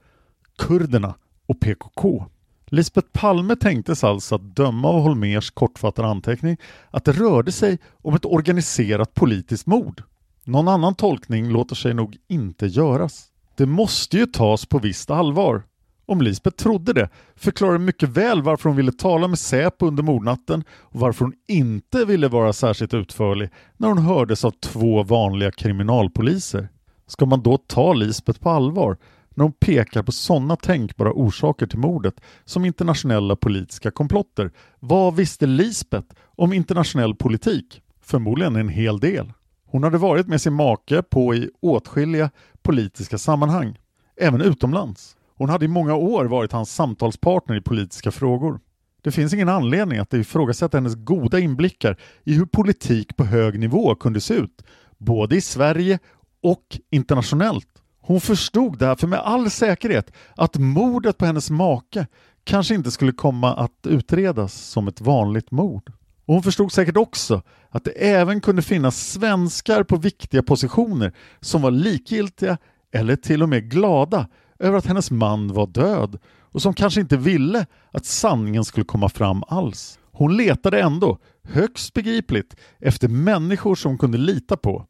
Kurderna 0.58 1.14
och 1.46 1.60
PKK. 1.60 2.26
Lisbeth 2.66 3.08
Palme 3.12 3.56
tänktes 3.56 4.04
alltså 4.04 4.34
att 4.34 4.56
döma 4.56 4.88
av 4.88 5.02
Holmers 5.02 5.50
kortfattade 5.50 6.08
anteckning 6.08 6.56
att 6.90 7.04
det 7.04 7.12
rörde 7.12 7.52
sig 7.52 7.78
om 8.02 8.14
ett 8.14 8.24
organiserat 8.24 9.14
politiskt 9.14 9.66
mord. 9.66 10.02
Någon 10.44 10.68
annan 10.68 10.94
tolkning 10.94 11.48
låter 11.48 11.74
sig 11.74 11.94
nog 11.94 12.16
inte 12.28 12.66
göras. 12.66 13.26
Det 13.56 13.66
måste 13.66 14.16
ju 14.16 14.26
tas 14.26 14.66
på 14.66 14.78
visst 14.78 15.10
allvar. 15.10 15.62
Om 16.08 16.22
Lisbeth 16.22 16.56
trodde 16.56 16.92
det 16.92 17.08
förklarar 17.36 17.72
det 17.72 17.78
mycket 17.78 18.08
väl 18.08 18.42
varför 18.42 18.68
hon 18.68 18.76
ville 18.76 18.92
tala 18.92 19.28
med 19.28 19.38
Säpo 19.38 19.86
under 19.86 20.02
mordnatten 20.02 20.64
och 20.70 21.00
varför 21.00 21.24
hon 21.24 21.34
inte 21.48 22.04
ville 22.04 22.28
vara 22.28 22.52
särskilt 22.52 22.94
utförlig 22.94 23.50
när 23.76 23.88
hon 23.88 23.98
hördes 23.98 24.44
av 24.44 24.50
två 24.50 25.02
vanliga 25.02 25.50
kriminalpoliser. 25.50 26.68
Ska 27.06 27.26
man 27.26 27.42
då 27.42 27.56
ta 27.56 27.92
Lisbeth 27.92 28.40
på 28.40 28.50
allvar 28.50 28.96
när 29.30 29.42
hon 29.42 29.52
pekar 29.52 30.02
på 30.02 30.12
sådana 30.12 30.56
tänkbara 30.56 31.12
orsaker 31.12 31.66
till 31.66 31.78
mordet 31.78 32.20
som 32.44 32.64
internationella 32.64 33.36
politiska 33.36 33.90
komplotter? 33.90 34.50
Vad 34.80 35.16
visste 35.16 35.46
Lisbeth 35.46 36.14
om 36.24 36.52
internationell 36.52 37.14
politik? 37.14 37.82
Förmodligen 38.02 38.56
en 38.56 38.68
hel 38.68 39.00
del. 39.00 39.32
Hon 39.66 39.84
hade 39.84 39.98
varit 39.98 40.26
med 40.26 40.40
sin 40.40 40.54
make 40.54 41.02
på 41.02 41.34
i 41.34 41.50
åtskilliga 41.60 42.30
politiska 42.62 43.18
sammanhang, 43.18 43.78
även 44.20 44.40
utomlands. 44.40 45.17
Hon 45.38 45.48
hade 45.48 45.64
i 45.64 45.68
många 45.68 45.94
år 45.94 46.24
varit 46.24 46.52
hans 46.52 46.74
samtalspartner 46.74 47.56
i 47.56 47.60
politiska 47.60 48.10
frågor. 48.10 48.60
Det 49.02 49.10
finns 49.10 49.34
ingen 49.34 49.48
anledning 49.48 49.98
att 49.98 50.14
ifrågasätta 50.14 50.76
hennes 50.76 50.94
goda 50.94 51.38
inblickar 51.38 51.96
i 52.24 52.34
hur 52.34 52.46
politik 52.46 53.16
på 53.16 53.24
hög 53.24 53.58
nivå 53.58 53.94
kunde 53.94 54.20
se 54.20 54.34
ut, 54.34 54.64
både 54.98 55.36
i 55.36 55.40
Sverige 55.40 55.98
och 56.42 56.78
internationellt. 56.90 57.68
Hon 58.00 58.20
förstod 58.20 58.78
därför 58.78 59.06
med 59.06 59.18
all 59.18 59.50
säkerhet 59.50 60.12
att 60.36 60.56
mordet 60.56 61.18
på 61.18 61.26
hennes 61.26 61.50
make 61.50 62.06
kanske 62.44 62.74
inte 62.74 62.90
skulle 62.90 63.12
komma 63.12 63.54
att 63.54 63.86
utredas 63.86 64.54
som 64.54 64.88
ett 64.88 65.00
vanligt 65.00 65.50
mord. 65.50 65.92
Och 66.26 66.34
hon 66.34 66.42
förstod 66.42 66.72
säkert 66.72 66.96
också 66.96 67.42
att 67.70 67.84
det 67.84 67.90
även 67.90 68.40
kunde 68.40 68.62
finnas 68.62 69.12
svenskar 69.12 69.82
på 69.82 69.96
viktiga 69.96 70.42
positioner 70.42 71.12
som 71.40 71.62
var 71.62 71.70
likgiltiga 71.70 72.58
eller 72.92 73.16
till 73.16 73.42
och 73.42 73.48
med 73.48 73.70
glada 73.70 74.26
över 74.58 74.78
att 74.78 74.86
hennes 74.86 75.10
man 75.10 75.52
var 75.52 75.66
död 75.66 76.18
och 76.52 76.62
som 76.62 76.74
kanske 76.74 77.00
inte 77.00 77.16
ville 77.16 77.66
att 77.90 78.04
sanningen 78.04 78.64
skulle 78.64 78.84
komma 78.84 79.08
fram 79.08 79.42
alls. 79.48 79.98
Hon 80.12 80.36
letade 80.36 80.80
ändå, 80.80 81.18
högst 81.42 81.94
begripligt, 81.94 82.56
efter 82.78 83.08
människor 83.08 83.74
som 83.74 83.90
hon 83.90 83.98
kunde 83.98 84.18
lita 84.18 84.56
på. 84.56 84.86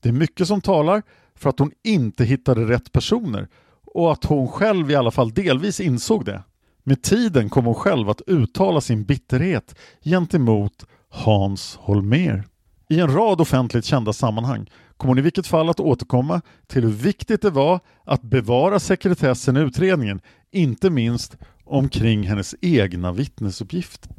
Det 0.00 0.08
är 0.08 0.12
mycket 0.12 0.46
som 0.46 0.60
talar 0.60 1.02
för 1.34 1.50
att 1.50 1.58
hon 1.58 1.72
inte 1.84 2.24
hittade 2.24 2.64
rätt 2.64 2.92
personer 2.92 3.48
och 3.94 4.12
att 4.12 4.24
hon 4.24 4.48
själv 4.48 4.90
i 4.90 4.94
alla 4.94 5.10
fall 5.10 5.30
delvis 5.30 5.80
insåg 5.80 6.24
det. 6.24 6.42
Med 6.82 7.02
tiden 7.02 7.48
kom 7.48 7.64
hon 7.64 7.74
själv 7.74 8.10
att 8.10 8.22
uttala 8.26 8.80
sin 8.80 9.04
bitterhet 9.04 9.78
gentemot 10.04 10.86
Hans 11.08 11.76
Holmer. 11.76 12.44
I 12.88 13.00
en 13.00 13.14
rad 13.14 13.40
offentligt 13.40 13.84
kända 13.84 14.12
sammanhang 14.12 14.70
kommer 15.00 15.10
hon 15.10 15.18
i 15.18 15.22
vilket 15.22 15.46
fall 15.46 15.68
att 15.68 15.80
återkomma 15.80 16.40
till 16.66 16.82
hur 16.82 16.90
viktigt 16.90 17.42
det 17.42 17.50
var 17.50 17.80
att 18.04 18.22
bevara 18.22 18.78
sekretessen 18.78 19.56
i 19.56 19.60
utredningen, 19.60 20.20
inte 20.50 20.90
minst 20.90 21.36
omkring 21.64 22.22
hennes 22.22 22.54
egna 22.60 23.12
vittnesuppgifter. 23.12 24.12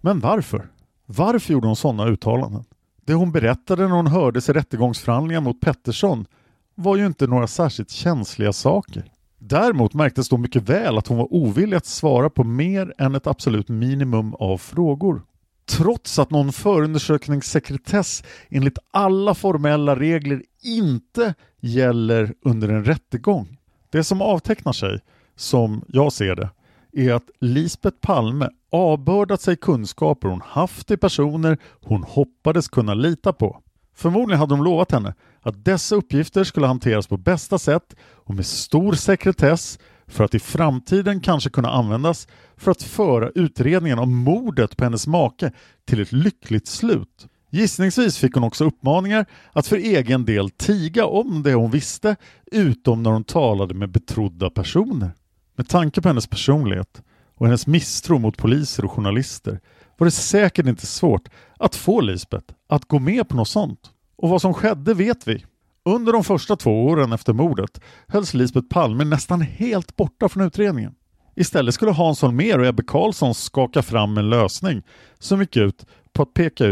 Men 0.00 0.20
varför? 0.20 0.70
Varför 1.06 1.52
gjorde 1.52 1.66
hon 1.66 1.76
sådana 1.76 2.06
uttalanden? 2.06 2.64
Det 3.06 3.14
hon 3.14 3.32
berättade 3.32 3.88
när 3.88 3.96
hon 3.96 4.06
hördes 4.06 4.48
i 4.48 4.52
rättegångsförhandlingar 4.52 5.40
mot 5.40 5.60
Pettersson 5.60 6.26
var 6.74 6.96
ju 6.96 7.06
inte 7.06 7.26
några 7.26 7.46
särskilt 7.46 7.90
känsliga 7.90 8.52
saker. 8.52 9.04
Däremot 9.38 9.94
märktes 9.94 10.28
då 10.28 10.36
mycket 10.36 10.68
väl 10.68 10.98
att 10.98 11.06
hon 11.06 11.18
var 11.18 11.34
ovillig 11.34 11.76
att 11.76 11.86
svara 11.86 12.30
på 12.30 12.44
mer 12.44 12.92
än 12.98 13.14
ett 13.14 13.26
absolut 13.26 13.68
minimum 13.68 14.34
av 14.34 14.58
frågor. 14.58 15.22
Trots 15.66 16.18
att 16.18 16.30
någon 16.30 16.52
förundersökningssekretess 16.52 18.22
enligt 18.50 18.78
alla 18.90 19.34
formella 19.34 19.96
regler 19.96 20.42
inte 20.62 21.34
gäller 21.60 22.34
under 22.44 22.68
en 22.68 22.84
rättegång. 22.84 23.58
Det 23.90 24.04
som 24.04 24.22
avtecknar 24.22 24.72
sig, 24.72 25.00
som 25.36 25.84
jag 25.88 26.12
ser 26.12 26.36
det, 26.36 26.50
är 26.92 27.12
att 27.12 27.30
Lisbeth 27.40 27.96
Palme 28.00 28.48
avbördat 28.72 29.40
sig 29.40 29.56
kunskaper 29.56 30.28
hon 30.28 30.42
haft 30.46 30.90
i 30.90 30.96
personer 30.96 31.58
hon 31.82 32.02
hoppades 32.02 32.68
kunna 32.68 32.94
lita 32.94 33.32
på. 33.32 33.60
Förmodligen 33.96 34.40
hade 34.40 34.54
de 34.54 34.64
lovat 34.64 34.92
henne 34.92 35.14
att 35.40 35.64
dessa 35.64 35.96
uppgifter 35.96 36.44
skulle 36.44 36.66
hanteras 36.66 37.06
på 37.06 37.16
bästa 37.16 37.58
sätt 37.58 37.94
och 38.00 38.34
med 38.34 38.46
stor 38.46 38.92
sekretess 38.92 39.78
för 40.06 40.24
att 40.24 40.34
i 40.34 40.38
framtiden 40.38 41.20
kanske 41.20 41.50
kunna 41.50 41.70
användas 41.70 42.28
för 42.56 42.70
att 42.70 42.82
föra 42.82 43.30
utredningen 43.34 43.98
om 43.98 44.16
mordet 44.16 44.76
på 44.76 44.84
hennes 44.84 45.06
make 45.06 45.52
till 45.84 46.00
ett 46.00 46.12
lyckligt 46.12 46.66
slut. 46.66 47.28
Gissningsvis 47.50 48.18
fick 48.18 48.34
hon 48.34 48.44
också 48.44 48.64
uppmaningar 48.64 49.26
att 49.52 49.66
för 49.66 49.76
egen 49.76 50.24
del 50.24 50.50
tiga 50.50 51.06
om 51.06 51.42
det 51.42 51.54
hon 51.54 51.70
visste 51.70 52.16
utom 52.52 53.02
när 53.02 53.10
hon 53.10 53.24
talade 53.24 53.74
med 53.74 53.90
betrodda 53.90 54.50
personer. 54.50 55.10
Med 55.56 55.68
tanke 55.68 56.02
på 56.02 56.08
hennes 56.08 56.26
personlighet 56.26 57.02
och 57.34 57.46
hennes 57.46 57.66
misstro 57.66 58.18
mot 58.18 58.36
poliser 58.36 58.84
och 58.84 58.92
journalister 58.92 59.60
var 59.98 60.04
det 60.04 60.10
säkert 60.10 60.66
inte 60.66 60.86
svårt 60.86 61.28
att 61.58 61.74
få 61.74 62.00
Lisbeth 62.00 62.54
att 62.68 62.84
gå 62.84 62.98
med 62.98 63.28
på 63.28 63.36
något 63.36 63.48
sånt. 63.48 63.90
Och 64.16 64.28
vad 64.28 64.40
som 64.40 64.54
skedde 64.54 64.94
vet 64.94 65.28
vi. 65.28 65.44
Under 65.84 66.12
de 66.12 66.24
första 66.24 66.56
två 66.56 66.84
åren 66.84 67.12
efter 67.12 67.32
mordet 67.32 67.80
hölls 68.08 68.34
Lisbeth 68.34 68.68
Palme 68.68 69.04
nästan 69.04 69.40
helt 69.40 69.96
borta 69.96 70.28
från 70.28 70.46
utredningen. 70.46 70.94
Istället 71.36 71.74
skulle 71.74 71.92
Hans 71.92 72.22
Holmér 72.22 72.58
och 72.58 72.66
Ebbe 72.66 72.82
Carlsson 72.86 73.34
skaka 73.34 73.82
fram 73.82 74.18
en 74.18 74.30
lösning 74.30 74.82
som 75.18 75.40
gick 75.40 75.56
ut 75.56 75.86
på 76.12 76.22
att 76.22 76.34
peka 76.34 76.64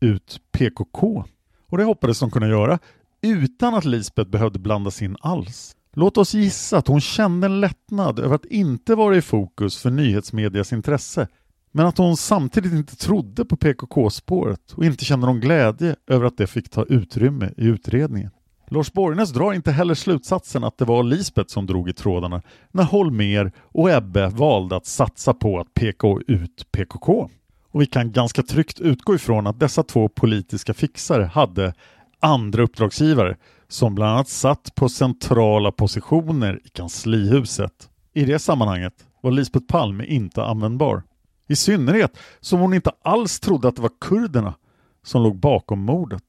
ut 0.00 0.40
PKK. 0.52 1.24
Och 1.68 1.78
det 1.78 1.84
hoppades 1.84 2.20
de 2.20 2.30
kunna 2.30 2.48
göra 2.48 2.78
utan 3.22 3.74
att 3.74 3.84
Lisbeth 3.84 4.30
behövde 4.30 4.58
blandas 4.58 5.02
in 5.02 5.16
alls. 5.20 5.76
Låt 5.92 6.18
oss 6.18 6.34
gissa 6.34 6.78
att 6.78 6.86
hon 6.86 7.00
kände 7.00 7.46
en 7.46 7.60
lättnad 7.60 8.18
över 8.18 8.34
att 8.34 8.44
inte 8.44 8.94
vara 8.94 9.16
i 9.16 9.22
fokus 9.22 9.78
för 9.78 9.90
nyhetsmedias 9.90 10.72
intresse 10.72 11.28
men 11.72 11.86
att 11.86 11.98
hon 11.98 12.16
samtidigt 12.16 12.72
inte 12.72 12.96
trodde 12.96 13.44
på 13.44 13.56
PKK-spåret 13.56 14.72
och 14.72 14.84
inte 14.84 15.04
kände 15.04 15.26
någon 15.26 15.40
glädje 15.40 15.96
över 16.06 16.24
att 16.24 16.36
det 16.36 16.46
fick 16.46 16.70
ta 16.70 16.84
utrymme 16.84 17.52
i 17.56 17.64
utredningen. 17.64 18.30
Lars 18.72 18.92
Borgnäs 18.92 19.32
drar 19.32 19.52
inte 19.52 19.72
heller 19.72 19.94
slutsatsen 19.94 20.64
att 20.64 20.78
det 20.78 20.84
var 20.84 21.02
Lisbeth 21.02 21.48
som 21.48 21.66
drog 21.66 21.88
i 21.88 21.92
trådarna 21.92 22.42
när 22.70 22.84
Holmer 22.84 23.52
och 23.58 23.90
Ebbe 23.90 24.28
valde 24.28 24.76
att 24.76 24.86
satsa 24.86 25.34
på 25.34 25.60
att 25.60 25.74
peka 25.74 26.06
ut 26.26 26.66
PKK. 26.72 27.30
Och 27.70 27.80
vi 27.80 27.86
kan 27.86 28.12
ganska 28.12 28.42
tryggt 28.42 28.80
utgå 28.80 29.14
ifrån 29.14 29.46
att 29.46 29.60
dessa 29.60 29.82
två 29.82 30.08
politiska 30.08 30.74
fixare 30.74 31.24
hade 31.24 31.74
andra 32.20 32.62
uppdragsgivare 32.62 33.36
som 33.68 33.94
bland 33.94 34.12
annat 34.12 34.28
satt 34.28 34.74
på 34.74 34.88
centrala 34.88 35.72
positioner 35.72 36.60
i 36.64 36.68
kanslihuset. 36.68 37.88
I 38.14 38.24
det 38.24 38.38
sammanhanget 38.38 39.06
var 39.20 39.30
Lisbeth 39.30 39.66
Palme 39.66 40.04
inte 40.04 40.42
användbar. 40.42 41.02
I 41.48 41.56
synnerhet 41.56 42.18
som 42.40 42.60
hon 42.60 42.74
inte 42.74 42.90
alls 43.02 43.40
trodde 43.40 43.68
att 43.68 43.76
det 43.76 43.82
var 43.82 43.92
kurderna 44.00 44.54
som 45.02 45.22
låg 45.22 45.36
bakom 45.36 45.80
mordet. 45.80 46.24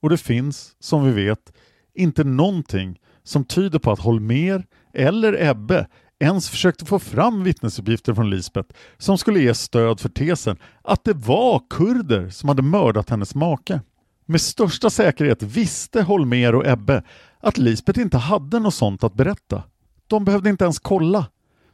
Och 0.00 0.10
det 0.10 0.18
finns, 0.18 0.76
som 0.80 1.04
vi 1.04 1.12
vet, 1.24 1.52
inte 1.96 2.24
någonting 2.24 3.00
som 3.22 3.44
tyder 3.44 3.78
på 3.78 3.92
att 3.92 4.00
Holmer 4.00 4.66
eller 4.94 5.48
Ebbe 5.50 5.86
ens 6.18 6.48
försökte 6.50 6.84
få 6.84 6.98
fram 6.98 7.44
vittnesuppgifter 7.44 8.14
från 8.14 8.30
Lisbeth 8.30 8.68
som 8.98 9.18
skulle 9.18 9.40
ge 9.40 9.54
stöd 9.54 10.00
för 10.00 10.08
tesen 10.08 10.56
att 10.82 11.04
det 11.04 11.12
var 11.12 11.62
kurder 11.70 12.30
som 12.30 12.48
hade 12.48 12.62
mördat 12.62 13.10
hennes 13.10 13.34
make. 13.34 13.80
Med 14.26 14.40
största 14.40 14.90
säkerhet 14.90 15.42
visste 15.42 16.02
Holmer 16.02 16.54
och 16.54 16.66
Ebbe 16.66 17.02
att 17.40 17.58
Lisbeth 17.58 18.00
inte 18.00 18.18
hade 18.18 18.58
något 18.58 18.74
sånt 18.74 19.04
att 19.04 19.14
berätta. 19.14 19.62
De 20.06 20.24
behövde 20.24 20.50
inte 20.50 20.64
ens 20.64 20.78
kolla. 20.78 21.26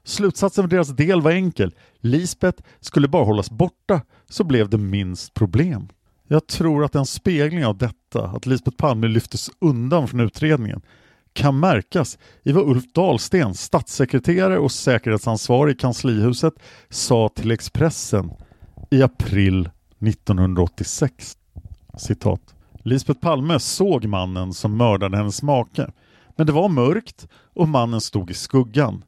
Slutsatsen 0.05 0.65
för 0.65 0.77
deras 0.77 0.89
del 0.89 1.21
var 1.23 1.31
enkel. 1.31 1.75
Lisbeth 2.01 2.63
skulle 2.81 3.09
bara 3.09 3.25
hållas 3.25 3.51
borta 3.51 4.01
så 4.29 4.45
blev 4.45 4.69
det 4.69 4.79
minst 4.79 5.35
problem. 5.35 5.89
Jag 6.29 6.47
tror 6.47 6.85
att 6.85 6.95
en 6.95 7.07
spegling 7.07 7.67
av 7.67 7.79
detta, 7.79 7.95
att 8.21 8.47
Lisbeth 8.47 8.77
Palme 8.77 9.07
lyftes 9.09 9.51
undan 9.59 10.09
från 10.09 10.21
utredningen, 10.21 10.81
kan 11.33 11.61
märkas 11.61 12.19
i 12.43 12.53
vad 12.53 12.69
Ulf 12.69 12.93
Dahlsten, 12.93 13.55
statssekreterare 13.55 14.59
och 14.59 14.73
säkerhetsansvarig 14.73 15.75
i 15.75 15.79
kanslihuset, 15.79 16.55
sa 16.89 17.29
till 17.29 17.51
Expressen 17.51 18.31
i 18.91 19.03
april 19.03 19.71
1986. 20.01 21.37
Citat. 21.99 22.55
Lisbeth 22.83 23.21
Palme 23.21 23.59
såg 23.59 24.05
mannen 24.05 24.53
som 24.53 24.77
mördade 24.77 25.17
hennes 25.17 25.43
make, 25.43 25.91
men 26.37 26.47
det 26.47 26.53
var 26.53 26.69
mörkt 26.69 27.29
och 27.55 27.69
mannen 27.69 28.01
stod 28.01 28.31
i 28.31 28.35
skuggan. 28.35 29.05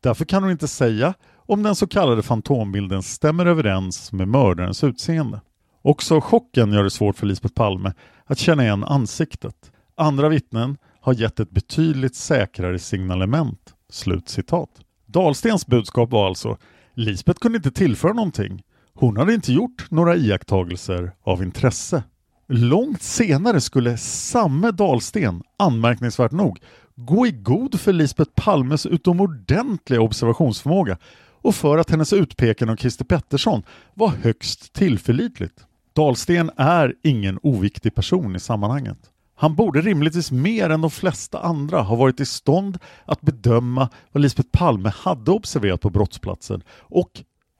Därför 0.00 0.24
kan 0.24 0.42
hon 0.42 0.52
inte 0.52 0.68
säga 0.68 1.14
om 1.46 1.62
den 1.62 1.74
så 1.74 1.86
kallade 1.86 2.22
fantombilden 2.22 3.02
stämmer 3.02 3.46
överens 3.46 4.12
med 4.12 4.28
mördarens 4.28 4.84
utseende. 4.84 5.40
Också 5.82 6.20
chocken 6.20 6.72
gör 6.72 6.84
det 6.84 6.90
svårt 6.90 7.16
för 7.16 7.26
Lisbeth 7.26 7.54
Palme 7.54 7.92
att 8.26 8.38
känna 8.38 8.62
igen 8.62 8.84
ansiktet. 8.84 9.72
Andra 9.96 10.28
vittnen 10.28 10.76
har 11.00 11.14
gett 11.14 11.40
ett 11.40 11.50
betydligt 11.50 12.16
säkrare 12.16 12.78
signalement. 12.78 13.74
Slutcitat. 13.90 14.70
Dahlstens 15.06 15.66
budskap 15.66 16.10
var 16.10 16.26
alltså 16.26 16.56
Lisbeth 16.94 17.40
kunde 17.40 17.56
inte 17.56 17.70
tillföra 17.70 18.12
någonting. 18.12 18.62
Hon 18.94 19.16
hade 19.16 19.34
inte 19.34 19.52
gjort 19.52 19.90
några 19.90 20.16
iakttagelser 20.16 21.12
av 21.22 21.42
intresse. 21.42 22.02
Långt 22.48 23.02
senare 23.02 23.60
skulle 23.60 23.96
samme 23.98 24.70
Dahlsten, 24.70 25.42
anmärkningsvärt 25.58 26.32
nog, 26.32 26.58
gå 26.94 27.26
i 27.26 27.30
god 27.30 27.80
för 27.80 27.92
Lisbeth 27.92 28.30
Palmes 28.34 28.86
utomordentliga 28.86 30.00
observationsförmåga 30.00 30.98
och 31.42 31.54
för 31.54 31.78
att 31.78 31.90
hennes 31.90 32.12
utpekande 32.12 32.72
av 32.72 32.76
Christer 32.76 33.04
Pettersson 33.04 33.62
var 33.94 34.08
högst 34.08 34.72
tillförlitligt. 34.72 35.66
Dahlsten 35.94 36.50
är 36.56 36.94
ingen 37.02 37.38
oviktig 37.42 37.94
person 37.94 38.36
i 38.36 38.40
sammanhanget. 38.40 38.98
Han 39.36 39.54
borde 39.54 39.80
rimligtvis 39.80 40.32
mer 40.32 40.70
än 40.70 40.80
de 40.80 40.90
flesta 40.90 41.38
andra 41.38 41.82
ha 41.82 41.96
varit 41.96 42.20
i 42.20 42.26
stånd 42.26 42.78
att 43.04 43.20
bedöma 43.20 43.88
vad 44.12 44.22
Lisbeth 44.22 44.48
Palme 44.52 44.92
hade 44.96 45.30
observerat 45.30 45.80
på 45.80 45.90
brottsplatsen 45.90 46.62
och 46.80 47.10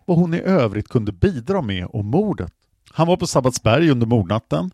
vad 0.06 0.18
hon 0.18 0.34
i 0.34 0.40
övrigt 0.40 0.88
kunde 0.88 1.12
bidra 1.12 1.62
med 1.62 1.86
om 1.92 2.06
mordet. 2.06 2.52
Han 2.90 3.06
var 3.06 3.16
på 3.16 3.26
Sabbatsberg 3.26 3.90
under 3.90 4.06
mordnatten. 4.06 4.70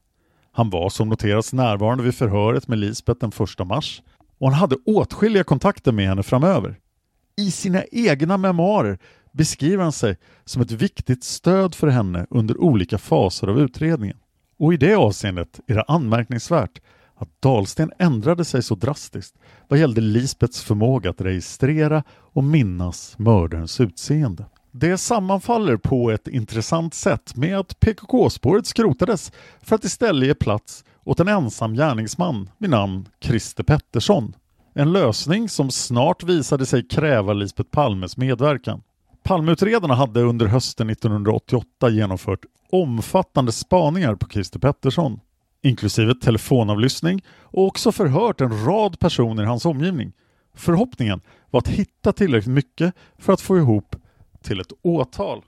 Han 0.52 0.70
var 0.70 0.90
som 0.90 1.08
noterats 1.08 1.52
närvarande 1.52 2.04
vid 2.04 2.14
förhöret 2.14 2.68
med 2.68 2.78
Lisbeth 2.78 3.20
den 3.20 3.32
1 3.60 3.66
mars 3.66 4.02
och 4.38 4.50
han 4.50 4.60
hade 4.60 4.76
åtskilliga 4.86 5.44
kontakter 5.44 5.92
med 5.92 6.08
henne 6.08 6.22
framöver. 6.22 6.78
I 7.36 7.50
sina 7.50 7.82
egna 7.92 8.36
memoarer 8.36 8.98
beskriver 9.32 9.82
han 9.82 9.92
sig 9.92 10.16
som 10.44 10.62
ett 10.62 10.70
viktigt 10.70 11.24
stöd 11.24 11.74
för 11.74 11.88
henne 11.88 12.26
under 12.30 12.60
olika 12.60 12.98
faser 12.98 13.48
av 13.48 13.60
utredningen. 13.60 14.16
Och 14.58 14.74
i 14.74 14.76
det 14.76 14.94
avseendet 14.94 15.60
är 15.66 15.74
det 15.74 15.84
anmärkningsvärt 15.88 16.80
att 17.16 17.42
Dahlsten 17.42 17.92
ändrade 17.98 18.44
sig 18.44 18.62
så 18.62 18.74
drastiskt 18.74 19.34
vad 19.68 19.78
gällde 19.78 20.00
Lisbets 20.00 20.62
förmåga 20.62 21.10
att 21.10 21.20
registrera 21.20 22.02
och 22.10 22.44
minnas 22.44 23.18
mördarens 23.18 23.80
utseende. 23.80 24.44
Det 24.72 24.98
sammanfaller 24.98 25.76
på 25.76 26.10
ett 26.10 26.28
intressant 26.28 26.94
sätt 26.94 27.36
med 27.36 27.58
att 27.58 27.80
PKK-spåret 27.80 28.66
skrotades 28.66 29.32
för 29.62 29.76
att 29.76 29.84
istället 29.84 30.28
ge 30.28 30.34
plats 30.34 30.84
åt 31.04 31.20
en 31.20 31.28
ensam 31.28 31.74
gärningsman 31.74 32.50
vid 32.58 32.70
namn 32.70 33.08
Christer 33.20 33.64
Pettersson. 33.64 34.34
En 34.74 34.92
lösning 34.92 35.48
som 35.48 35.70
snart 35.70 36.22
visade 36.22 36.66
sig 36.66 36.88
kräva 36.88 37.32
Lisbeth 37.32 37.70
Palmes 37.70 38.16
medverkan. 38.16 38.82
Palmeutredarna 39.22 39.94
hade 39.94 40.22
under 40.22 40.46
hösten 40.46 40.90
1988 40.90 41.88
genomfört 41.88 42.40
omfattande 42.70 43.52
spaningar 43.52 44.14
på 44.14 44.28
Christer 44.28 44.58
Pettersson, 44.58 45.20
inklusive 45.62 46.14
telefonavlyssning 46.14 47.24
och 47.40 47.66
också 47.66 47.92
förhört 47.92 48.40
en 48.40 48.64
rad 48.64 48.98
personer 48.98 49.42
i 49.42 49.46
hans 49.46 49.66
omgivning. 49.66 50.12
Förhoppningen 50.54 51.20
var 51.50 51.58
att 51.58 51.68
hitta 51.68 52.12
tillräckligt 52.12 52.54
mycket 52.54 52.94
för 53.18 53.32
att 53.32 53.40
få 53.40 53.58
ihop 53.58 53.96
till 54.42 54.60
ett 54.60 54.72
åtal. 54.82 55.44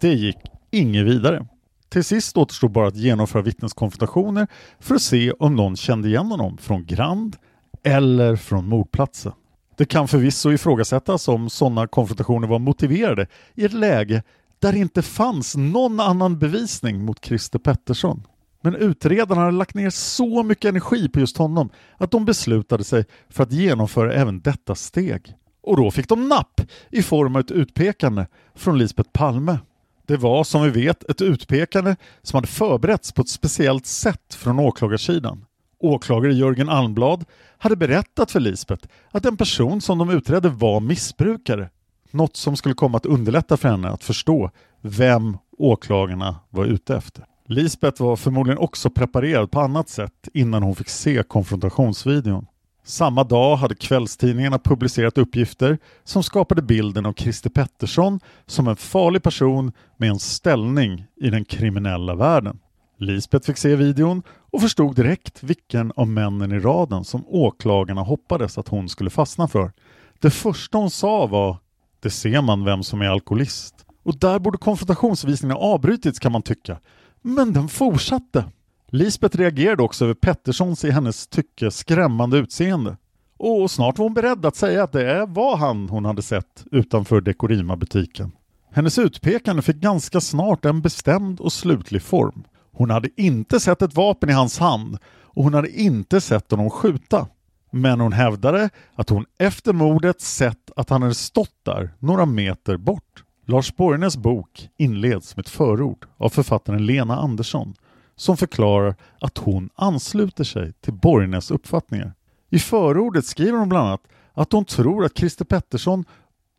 Det 0.00 0.14
gick 0.14 0.36
inget 0.70 1.06
vidare. 1.06 1.46
Till 1.88 2.04
sist 2.04 2.36
återstod 2.36 2.70
bara 2.70 2.88
att 2.88 2.96
genomföra 2.96 3.42
vittneskonfrontationer 3.42 4.46
för 4.80 4.94
att 4.94 5.02
se 5.02 5.32
om 5.32 5.56
någon 5.56 5.76
kände 5.76 6.08
igen 6.08 6.26
honom 6.26 6.58
från 6.58 6.86
Grand 6.86 7.36
eller 7.82 8.36
från 8.36 8.68
mordplatsen. 8.68 9.32
Det 9.80 9.86
kan 9.86 10.08
förvisso 10.08 10.52
ifrågasättas 10.52 11.28
om 11.28 11.50
sådana 11.50 11.86
konfrontationer 11.86 12.48
var 12.48 12.58
motiverade 12.58 13.26
i 13.54 13.64
ett 13.64 13.72
läge 13.72 14.22
där 14.58 14.72
det 14.72 14.78
inte 14.78 15.02
fanns 15.02 15.56
någon 15.56 16.00
annan 16.00 16.38
bevisning 16.38 17.04
mot 17.04 17.24
Christer 17.24 17.58
Pettersson. 17.58 18.26
Men 18.62 18.74
utredarna 18.74 19.40
hade 19.40 19.56
lagt 19.56 19.74
ner 19.74 19.90
så 19.90 20.42
mycket 20.42 20.64
energi 20.68 21.08
på 21.08 21.20
just 21.20 21.36
honom 21.36 21.70
att 21.96 22.10
de 22.10 22.24
beslutade 22.24 22.84
sig 22.84 23.04
för 23.28 23.42
att 23.42 23.52
genomföra 23.52 24.12
även 24.12 24.40
detta 24.40 24.74
steg. 24.74 25.34
Och 25.62 25.76
då 25.76 25.90
fick 25.90 26.08
de 26.08 26.28
napp 26.28 26.60
i 26.90 27.02
form 27.02 27.36
av 27.36 27.40
ett 27.40 27.50
utpekande 27.50 28.26
från 28.54 28.78
Lisbeth 28.78 29.10
Palme. 29.10 29.58
Det 30.06 30.16
var 30.16 30.44
som 30.44 30.62
vi 30.62 30.70
vet 30.70 31.10
ett 31.10 31.22
utpekande 31.22 31.96
som 32.22 32.36
hade 32.36 32.48
förberetts 32.48 33.12
på 33.12 33.22
ett 33.22 33.28
speciellt 33.28 33.86
sätt 33.86 34.34
från 34.34 34.58
åklagarsidan. 34.58 35.44
Åklagare 35.80 36.34
Jörgen 36.34 36.68
Almblad 36.68 37.24
hade 37.58 37.76
berättat 37.76 38.30
för 38.30 38.40
Lisbeth 38.40 38.88
att 39.10 39.26
en 39.26 39.36
person 39.36 39.80
som 39.80 39.98
de 39.98 40.10
utredde 40.10 40.48
var 40.48 40.80
missbrukare. 40.80 41.70
Något 42.10 42.36
som 42.36 42.56
skulle 42.56 42.74
komma 42.74 42.96
att 42.96 43.06
underlätta 43.06 43.56
för 43.56 43.68
henne 43.68 43.88
att 43.88 44.04
förstå 44.04 44.50
vem 44.80 45.36
åklagarna 45.58 46.36
var 46.50 46.64
ute 46.64 46.96
efter. 46.96 47.24
Lisbeth 47.46 48.02
var 48.02 48.16
förmodligen 48.16 48.58
också 48.58 48.90
preparerad 48.90 49.50
på 49.50 49.60
annat 49.60 49.88
sätt 49.88 50.28
innan 50.34 50.62
hon 50.62 50.76
fick 50.76 50.88
se 50.88 51.22
konfrontationsvideon. 51.22 52.46
Samma 52.84 53.24
dag 53.24 53.56
hade 53.56 53.74
kvällstidningarna 53.74 54.58
publicerat 54.58 55.18
uppgifter 55.18 55.78
som 56.04 56.22
skapade 56.22 56.62
bilden 56.62 57.06
av 57.06 57.12
Christer 57.12 57.50
Pettersson 57.50 58.20
som 58.46 58.68
en 58.68 58.76
farlig 58.76 59.22
person 59.22 59.72
med 59.96 60.10
en 60.10 60.18
ställning 60.18 61.06
i 61.16 61.30
den 61.30 61.44
kriminella 61.44 62.14
världen. 62.14 62.58
Lisbeth 63.00 63.46
fick 63.46 63.56
se 63.56 63.76
videon 63.76 64.22
och 64.50 64.60
förstod 64.60 64.96
direkt 64.96 65.42
vilken 65.42 65.92
av 65.96 66.08
männen 66.08 66.52
i 66.52 66.58
raden 66.58 67.04
som 67.04 67.24
åklagarna 67.26 68.02
hoppades 68.02 68.58
att 68.58 68.68
hon 68.68 68.88
skulle 68.88 69.10
fastna 69.10 69.48
för. 69.48 69.72
Det 70.18 70.30
första 70.30 70.78
hon 70.78 70.90
sa 70.90 71.26
var 71.26 71.56
”Det 72.00 72.10
ser 72.10 72.42
man 72.42 72.64
vem 72.64 72.82
som 72.82 73.00
är 73.00 73.08
alkoholist”. 73.08 73.74
Och 74.02 74.18
där 74.18 74.38
borde 74.38 74.58
konfrontationsvisningen 74.58 75.56
avbrutits 75.56 76.18
kan 76.18 76.32
man 76.32 76.42
tycka. 76.42 76.78
Men 77.22 77.52
den 77.52 77.68
fortsatte. 77.68 78.44
Lisbeth 78.88 79.36
reagerade 79.36 79.82
också 79.82 80.04
över 80.04 80.14
Petterssons 80.14 80.84
i 80.84 80.90
hennes 80.90 81.26
tycke 81.26 81.70
skrämmande 81.70 82.38
utseende. 82.38 82.96
Och 83.36 83.70
snart 83.70 83.98
var 83.98 84.04
hon 84.04 84.14
beredd 84.14 84.46
att 84.46 84.56
säga 84.56 84.84
att 84.84 84.92
det 84.92 85.26
var 85.28 85.56
han 85.56 85.88
hon 85.88 86.04
hade 86.04 86.22
sett 86.22 86.64
utanför 86.70 87.20
Dekorima-butiken. 87.20 88.32
Hennes 88.72 88.98
utpekande 88.98 89.62
fick 89.62 89.76
ganska 89.76 90.20
snart 90.20 90.64
en 90.64 90.80
bestämd 90.80 91.40
och 91.40 91.52
slutlig 91.52 92.02
form. 92.02 92.44
Hon 92.80 92.90
hade 92.90 93.08
inte 93.16 93.60
sett 93.60 93.82
ett 93.82 93.94
vapen 93.94 94.30
i 94.30 94.32
hans 94.32 94.58
hand 94.58 94.98
och 95.24 95.44
hon 95.44 95.54
hade 95.54 95.80
inte 95.80 96.20
sett 96.20 96.50
honom 96.50 96.70
skjuta. 96.70 97.26
Men 97.70 98.00
hon 98.00 98.12
hävdade 98.12 98.70
att 98.94 99.08
hon 99.08 99.26
efter 99.38 99.72
mordet 99.72 100.20
sett 100.20 100.70
att 100.76 100.90
han 100.90 101.02
hade 101.02 101.14
stått 101.14 101.54
där 101.62 101.94
några 101.98 102.26
meter 102.26 102.76
bort. 102.76 103.24
Lars 103.46 103.76
Borgnäs 103.76 104.16
bok 104.16 104.68
inleds 104.76 105.36
med 105.36 105.46
ett 105.46 105.52
förord 105.52 106.06
av 106.16 106.28
författaren 106.28 106.86
Lena 106.86 107.16
Andersson 107.16 107.74
som 108.16 108.36
förklarar 108.36 108.94
att 109.20 109.38
hon 109.38 109.70
ansluter 109.74 110.44
sig 110.44 110.72
till 110.72 110.94
Borgnäs 110.94 111.50
uppfattningar. 111.50 112.12
I 112.50 112.58
förordet 112.58 113.24
skriver 113.24 113.58
hon 113.58 113.68
bland 113.68 113.88
annat 113.88 114.02
att 114.32 114.52
hon 114.52 114.64
tror 114.64 115.04
att 115.04 115.18
Christer 115.18 115.44
Pettersson 115.44 116.04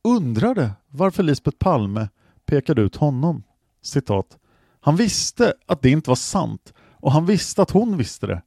undrade 0.03 0.71
varför 0.87 1.23
Lisbeth 1.23 1.57
Palme 1.57 2.09
pekade 2.45 2.81
ut 2.81 2.95
honom. 2.95 3.43
Citat. 3.83 4.37
Han 4.81 4.95
visste 4.95 5.53
att 5.65 5.81
det 5.81 5.89
inte 5.89 6.09
var 6.09 6.15
sant 6.15 6.73
och 6.79 7.11
han 7.11 7.25
visste 7.25 7.61
att 7.61 7.71
hon 7.71 7.97
visste 7.97 8.27
det. 8.27 8.41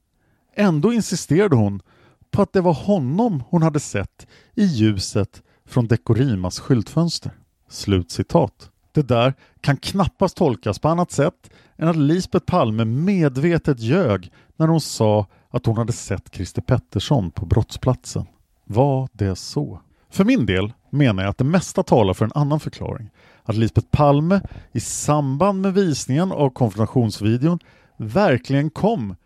Ändå 0.56 0.92
insisterade 0.92 1.56
hon 1.56 1.82
på 2.30 2.42
att 2.42 2.52
det 2.52 2.60
var 2.60 2.74
honom 2.74 3.42
hon 3.48 3.62
hade 3.62 3.80
sett 3.80 4.26
i 4.54 4.64
ljuset 4.64 5.42
från 5.66 5.86
Dekorimas 5.86 6.60
skyltfönster. 6.60 7.32
Slut 7.68 8.10
citat. 8.10 8.70
Det 8.92 9.02
där 9.02 9.34
kan 9.60 9.76
knappast 9.76 10.36
tolkas 10.36 10.78
på 10.78 10.88
annat 10.88 11.12
sätt 11.12 11.50
än 11.76 11.88
att 11.88 11.96
Lisbeth 11.96 12.44
Palme 12.44 12.84
medvetet 12.84 13.80
ljög 13.80 14.32
när 14.56 14.66
hon 14.66 14.80
sa 14.80 15.26
att 15.50 15.66
hon 15.66 15.76
hade 15.76 15.92
sett 15.92 16.34
Christer 16.34 16.62
Pettersson 16.62 17.30
på 17.30 17.46
brottsplatsen. 17.46 18.26
Var 18.64 19.08
det 19.12 19.36
så? 19.36 19.80
För 20.10 20.24
min 20.24 20.46
del 20.46 20.72
menar 20.90 21.22
jag 21.22 21.30
att 21.30 21.38
det 21.38 21.44
mesta 21.44 21.82
talar 21.82 22.14
för 22.14 22.24
en 22.24 22.32
annan 22.34 22.60
förklaring. 22.60 23.10
Att 23.44 23.56
Lisbeth 23.56 23.88
Palme 23.90 24.40
i 24.72 24.80
samband 24.80 25.60
med 25.60 25.74
visningen 25.74 26.32
av 26.32 26.50
konfrontationsvideon 26.50 27.58
verkligen 27.96 28.70
kom 28.70 29.16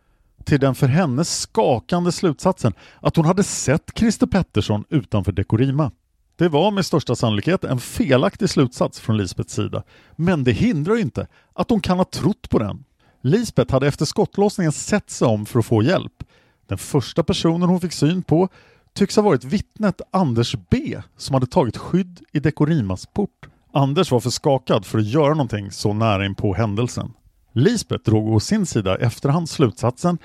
till 0.45 0.61
den 0.61 0.75
för 0.75 0.87
henne 0.87 1.25
skakande 1.25 2.12
slutsatsen 2.12 2.73
att 3.01 3.16
hon 3.16 3.25
hade 3.25 3.45
sett 3.45 3.91
Christer 3.95 4.27
Pettersson 4.27 4.85
utanför 4.89 5.33
Dekorima. 5.33 5.91
Det 6.37 6.49
var 6.49 6.71
med 6.71 6.87
största 6.87 7.16
sannolikhet 7.16 7.64
en 7.64 7.81
felaktig 7.81 8.51
slutsats 8.51 9.01
från 9.01 9.16
Lisbeths 9.16 9.55
sida, 9.55 9.83
men 10.16 10.45
det 10.45 10.53
hindrar 10.53 10.97
inte 10.97 11.27
att 11.53 11.71
hon 11.71 11.81
kan 11.81 11.99
ha 11.99 12.05
trott 12.05 12.51
på 12.51 12.59
den. 12.59 12.85
Lisbeth 13.23 13.73
hade 13.73 13.87
efter 13.87 14.05
skottlossningen 14.05 14.73
sett 14.73 15.11
sig 15.11 15.29
om 15.29 15.47
för 15.47 15.59
att 15.59 15.66
få 15.66 15.83
hjälp. 15.83 16.25
Den 16.66 16.79
första 16.79 17.23
personen 17.25 17.69
hon 17.69 17.81
fick 17.81 17.93
syn 17.93 18.23
på 18.23 18.49
tycks 18.93 19.16
ha 19.16 19.23
varit 19.23 19.45
vittnet 19.45 20.01
Anders 20.11 20.57
B 20.71 21.03
som 21.16 21.35
hade 21.35 21.47
tagit 21.47 21.77
skydd 21.77 22.21
i 22.33 22.41
Dekorimas 22.41 23.07
port. 23.07 23.49
Anders 23.73 24.11
var 24.11 24.21
för 24.21 24.31
skakad 24.31 24.87
för 24.87 24.99
att 24.99 25.07
göra 25.07 25.31
någonting 25.31 25.71
så 25.71 25.93
nära 25.93 26.27
in 26.27 26.35
på 26.35 26.55
händelsen. 26.55 27.12
Lisbeth 27.53 28.05
drog 28.05 28.29
å 28.29 28.41
sin 28.41 28.66
sida 28.66 28.97
efterhand 28.99 29.49
slutsatsen 29.49 30.19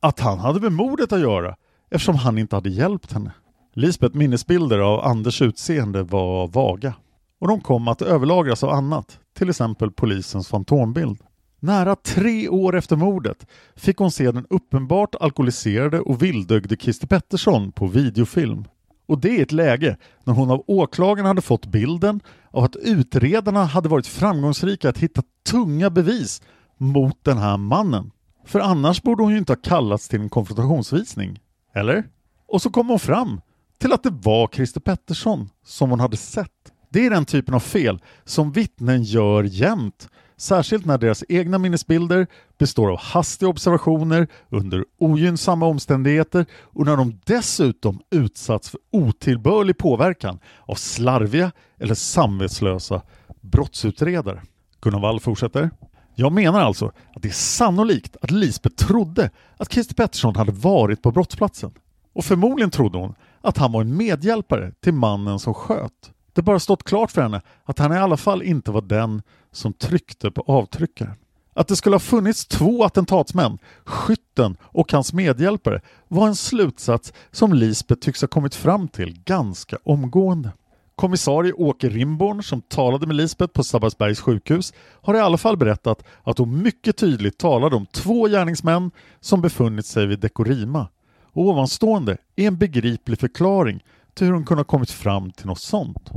att 0.00 0.20
han 0.20 0.38
hade 0.38 0.60
med 0.60 0.72
mordet 0.72 1.12
att 1.12 1.20
göra 1.20 1.56
eftersom 1.90 2.16
han 2.16 2.38
inte 2.38 2.56
hade 2.56 2.70
hjälpt 2.70 3.12
henne. 3.12 3.32
Lisbeth 3.74 4.16
minnesbilder 4.16 4.78
av 4.78 5.00
Anders 5.04 5.42
utseende 5.42 6.02
var 6.02 6.46
vaga 6.46 6.94
och 7.40 7.48
de 7.48 7.60
kom 7.60 7.88
att 7.88 8.02
överlagras 8.02 8.64
av 8.64 8.70
annat, 8.70 9.18
till 9.38 9.50
exempel 9.50 9.90
polisens 9.90 10.48
fantombild. 10.48 11.18
Nära 11.60 11.96
tre 11.96 12.48
år 12.48 12.76
efter 12.76 12.96
mordet 12.96 13.46
fick 13.76 13.96
hon 13.96 14.10
se 14.10 14.30
den 14.30 14.46
uppenbart 14.50 15.14
alkoholiserade 15.14 16.00
och 16.00 16.22
vildögde 16.22 16.76
Christer 16.76 17.06
Pettersson 17.06 17.72
på 17.72 17.86
videofilm. 17.86 18.64
Och 19.08 19.18
det 19.18 19.28
i 19.28 19.40
ett 19.40 19.52
läge 19.52 19.96
när 20.24 20.34
hon 20.34 20.50
av 20.50 20.64
åklagaren 20.66 21.26
hade 21.26 21.42
fått 21.42 21.66
bilden 21.66 22.20
av 22.50 22.64
att 22.64 22.76
utredarna 22.76 23.64
hade 23.64 23.88
varit 23.88 24.06
framgångsrika 24.06 24.88
att 24.88 24.98
hitta 24.98 25.22
tunga 25.50 25.90
bevis 25.90 26.42
mot 26.76 27.24
den 27.24 27.38
här 27.38 27.56
mannen. 27.56 28.10
För 28.46 28.60
annars 28.60 29.02
borde 29.02 29.22
hon 29.22 29.32
ju 29.32 29.38
inte 29.38 29.52
ha 29.52 29.60
kallats 29.62 30.08
till 30.08 30.20
en 30.20 30.28
konfrontationsvisning. 30.28 31.40
Eller? 31.74 32.04
Och 32.48 32.62
så 32.62 32.70
kom 32.70 32.88
hon 32.88 32.98
fram 32.98 33.40
till 33.78 33.92
att 33.92 34.02
det 34.02 34.10
var 34.10 34.48
Christer 34.48 34.80
Pettersson 34.80 35.50
som 35.64 35.90
hon 35.90 36.00
hade 36.00 36.16
sett. 36.16 36.72
Det 36.90 37.06
är 37.06 37.10
den 37.10 37.24
typen 37.24 37.54
av 37.54 37.60
fel 37.60 38.02
som 38.24 38.52
vittnen 38.52 39.02
gör 39.02 39.42
jämt, 39.42 40.08
särskilt 40.38 40.84
när 40.84 40.98
deras 40.98 41.24
egna 41.28 41.58
minnesbilder 41.58 42.26
består 42.58 42.90
av 42.90 42.98
hastiga 42.98 43.48
observationer 43.48 44.28
under 44.48 44.84
ogynnsamma 44.98 45.66
omständigheter 45.66 46.46
och 46.52 46.86
när 46.86 46.96
de 46.96 47.20
dessutom 47.24 48.00
utsatts 48.10 48.70
för 48.70 48.80
otillbörlig 48.92 49.78
påverkan 49.78 50.38
av 50.66 50.74
slarviga 50.74 51.52
eller 51.78 51.94
samvetslösa 51.94 53.02
brottsutredare. 53.40 54.42
Gunnar 54.80 55.00
Wall 55.00 55.20
fortsätter. 55.20 55.70
Jag 56.14 56.32
menar 56.32 56.60
alltså 56.60 56.86
att 56.86 57.22
det 57.22 57.28
är 57.28 57.32
sannolikt 57.32 58.16
att 58.22 58.30
Lisbeth 58.30 58.86
trodde 58.86 59.30
att 59.56 59.72
Christer 59.72 59.94
Pettersson 59.94 60.36
hade 60.36 60.52
varit 60.52 61.02
på 61.02 61.10
brottsplatsen. 61.10 61.72
Och 62.12 62.24
förmodligen 62.24 62.70
trodde 62.70 62.98
hon 62.98 63.14
att 63.40 63.58
han 63.58 63.72
var 63.72 63.80
en 63.80 63.96
medhjälpare 63.96 64.72
till 64.80 64.94
mannen 64.94 65.38
som 65.38 65.54
sköt. 65.54 66.12
Det 66.32 66.42
bara 66.42 66.60
stått 66.60 66.84
klart 66.84 67.10
för 67.10 67.22
henne 67.22 67.42
att 67.64 67.78
han 67.78 67.92
i 67.92 67.96
alla 67.96 68.16
fall 68.16 68.42
inte 68.42 68.70
var 68.70 68.82
den 68.82 69.22
som 69.58 69.72
tryckte 69.72 70.30
på 70.30 70.44
avtryckaren. 70.46 71.14
Att 71.54 71.68
det 71.68 71.76
skulle 71.76 71.94
ha 71.94 72.00
funnits 72.00 72.46
två 72.46 72.84
attentatsmän, 72.84 73.58
skytten 73.84 74.56
och 74.62 74.92
hans 74.92 75.12
medhjälpare, 75.12 75.80
var 76.08 76.26
en 76.26 76.36
slutsats 76.36 77.12
som 77.30 77.52
Lisbeth 77.52 78.00
tycks 78.00 78.20
ha 78.20 78.28
kommit 78.28 78.54
fram 78.54 78.88
till 78.88 79.22
ganska 79.24 79.78
omgående. 79.84 80.52
Kommissarie 80.96 81.52
Åke 81.52 81.88
Rimborn 81.88 82.42
som 82.42 82.60
talade 82.60 83.06
med 83.06 83.16
Lisbeth 83.16 83.52
på 83.52 83.64
Sabbatsbergs 83.64 84.20
sjukhus 84.20 84.72
har 85.02 85.14
i 85.14 85.20
alla 85.20 85.38
fall 85.38 85.56
berättat 85.56 86.04
att 86.22 86.38
hon 86.38 86.62
mycket 86.62 86.96
tydligt 86.96 87.38
talade 87.38 87.76
om 87.76 87.86
två 87.86 88.26
gärningsmän 88.26 88.90
som 89.20 89.40
befunnit 89.40 89.86
sig 89.86 90.06
vid 90.06 90.20
Dekorima. 90.20 90.88
Och 91.22 91.42
ovanstående 91.42 92.16
är 92.36 92.46
en 92.46 92.58
begriplig 92.58 93.18
förklaring 93.18 93.84
till 94.14 94.26
hur 94.26 94.34
hon 94.34 94.44
kunde 94.44 94.60
ha 94.60 94.64
kommit 94.64 94.90
fram 94.90 95.30
till 95.30 95.46
något 95.46 95.60
sånt. 95.60 96.10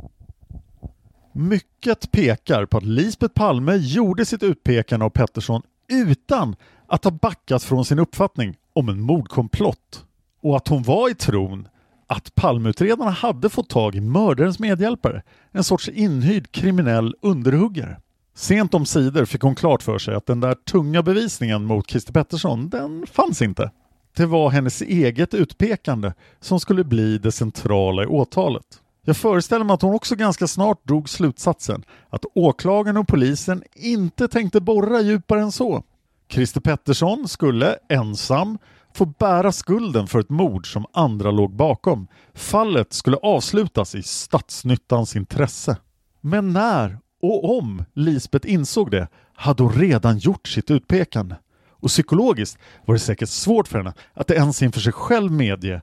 Mycket 1.42 2.12
pekar 2.12 2.66
på 2.66 2.78
att 2.78 2.84
Lisbeth 2.84 3.34
Palme 3.34 3.76
gjorde 3.76 4.26
sitt 4.26 4.44
utpekande 4.44 5.06
av 5.06 5.10
Pettersson 5.10 5.62
utan 5.88 6.56
att 6.88 7.04
ha 7.04 7.12
backat 7.12 7.64
från 7.64 7.86
sin 7.86 8.00
uppfattning 8.00 8.56
om 8.74 8.90
en 8.90 9.02
mordkomplott 9.02 10.06
och 10.42 10.58
att 10.58 10.68
hon 10.68 10.84
var 10.84 11.10
i 11.10 11.16
tron 11.16 11.68
att 12.08 12.36
Palmeutredarna 12.36 13.12
hade 13.12 13.50
fått 13.50 13.70
tag 13.70 13.96
i 13.96 14.02
mördarens 14.02 14.60
medhjälpare, 14.60 15.24
en 15.52 15.64
sorts 15.64 15.90
inhyrd 15.90 16.52
kriminell 16.52 17.16
underhuggare. 17.22 17.98
Sent 18.36 18.74
om 18.74 18.86
sidor 18.86 19.26
fick 19.26 19.42
hon 19.42 19.56
klart 19.56 19.84
för 19.84 19.98
sig 19.98 20.16
att 20.16 20.26
den 20.26 20.40
där 20.40 20.54
tunga 20.54 21.04
bevisningen 21.04 21.66
mot 21.66 21.90
Christer 21.90 22.14
Pettersson, 22.14 22.70
den 22.70 23.06
fanns 23.12 23.42
inte. 23.42 23.72
Det 24.16 24.26
var 24.26 24.50
hennes 24.50 24.82
eget 24.82 25.34
utpekande 25.34 26.14
som 26.40 26.60
skulle 26.60 26.84
bli 26.84 27.18
det 27.18 27.32
centrala 27.32 28.04
i 28.04 28.08
åtalet. 28.08 28.81
Jag 29.06 29.18
föreställer 29.18 29.66
mig 29.66 29.74
att 29.74 29.82
hon 29.82 29.96
också 29.96 30.16
ganska 30.16 30.48
snart 30.48 30.88
drog 30.88 31.10
slutsatsen 31.10 31.84
att 32.10 32.26
åklagaren 32.36 32.98
och 32.98 33.08
polisen 33.08 33.64
inte 33.76 34.28
tänkte 34.28 34.62
borra 34.62 35.02
djupare 35.02 35.42
än 35.42 35.52
så. 35.52 35.84
Christer 36.30 36.62
Pettersson 36.62 37.28
skulle 37.28 37.78
ensam 37.90 38.58
få 38.94 39.06
bära 39.06 39.52
skulden 39.52 40.08
för 40.08 40.20
ett 40.20 40.30
mord 40.30 40.74
som 40.74 40.86
andra 40.94 41.32
låg 41.32 41.56
bakom. 41.56 42.08
Fallet 42.34 42.94
skulle 42.94 43.18
avslutas 43.18 43.96
i 43.96 44.04
statsnyttans 44.04 45.16
intresse. 45.16 45.78
Men 46.22 46.54
när 46.54 46.98
och 47.22 47.58
om 47.58 47.84
Lisbeth 47.94 48.54
insåg 48.54 48.92
det 48.92 49.08
hade 49.34 49.64
hon 49.64 49.74
redan 49.74 50.18
gjort 50.18 50.48
sitt 50.48 50.72
utpekande. 50.72 51.36
Och 51.70 51.90
psykologiskt 51.90 52.58
var 52.86 52.96
det 52.96 53.00
säkert 53.00 53.30
svårt 53.30 53.68
för 53.68 53.78
henne 53.78 53.94
att 54.14 54.32
ens 54.32 54.62
inför 54.62 54.80
sig 54.80 54.94
själv 54.94 55.32
medge 55.32 55.82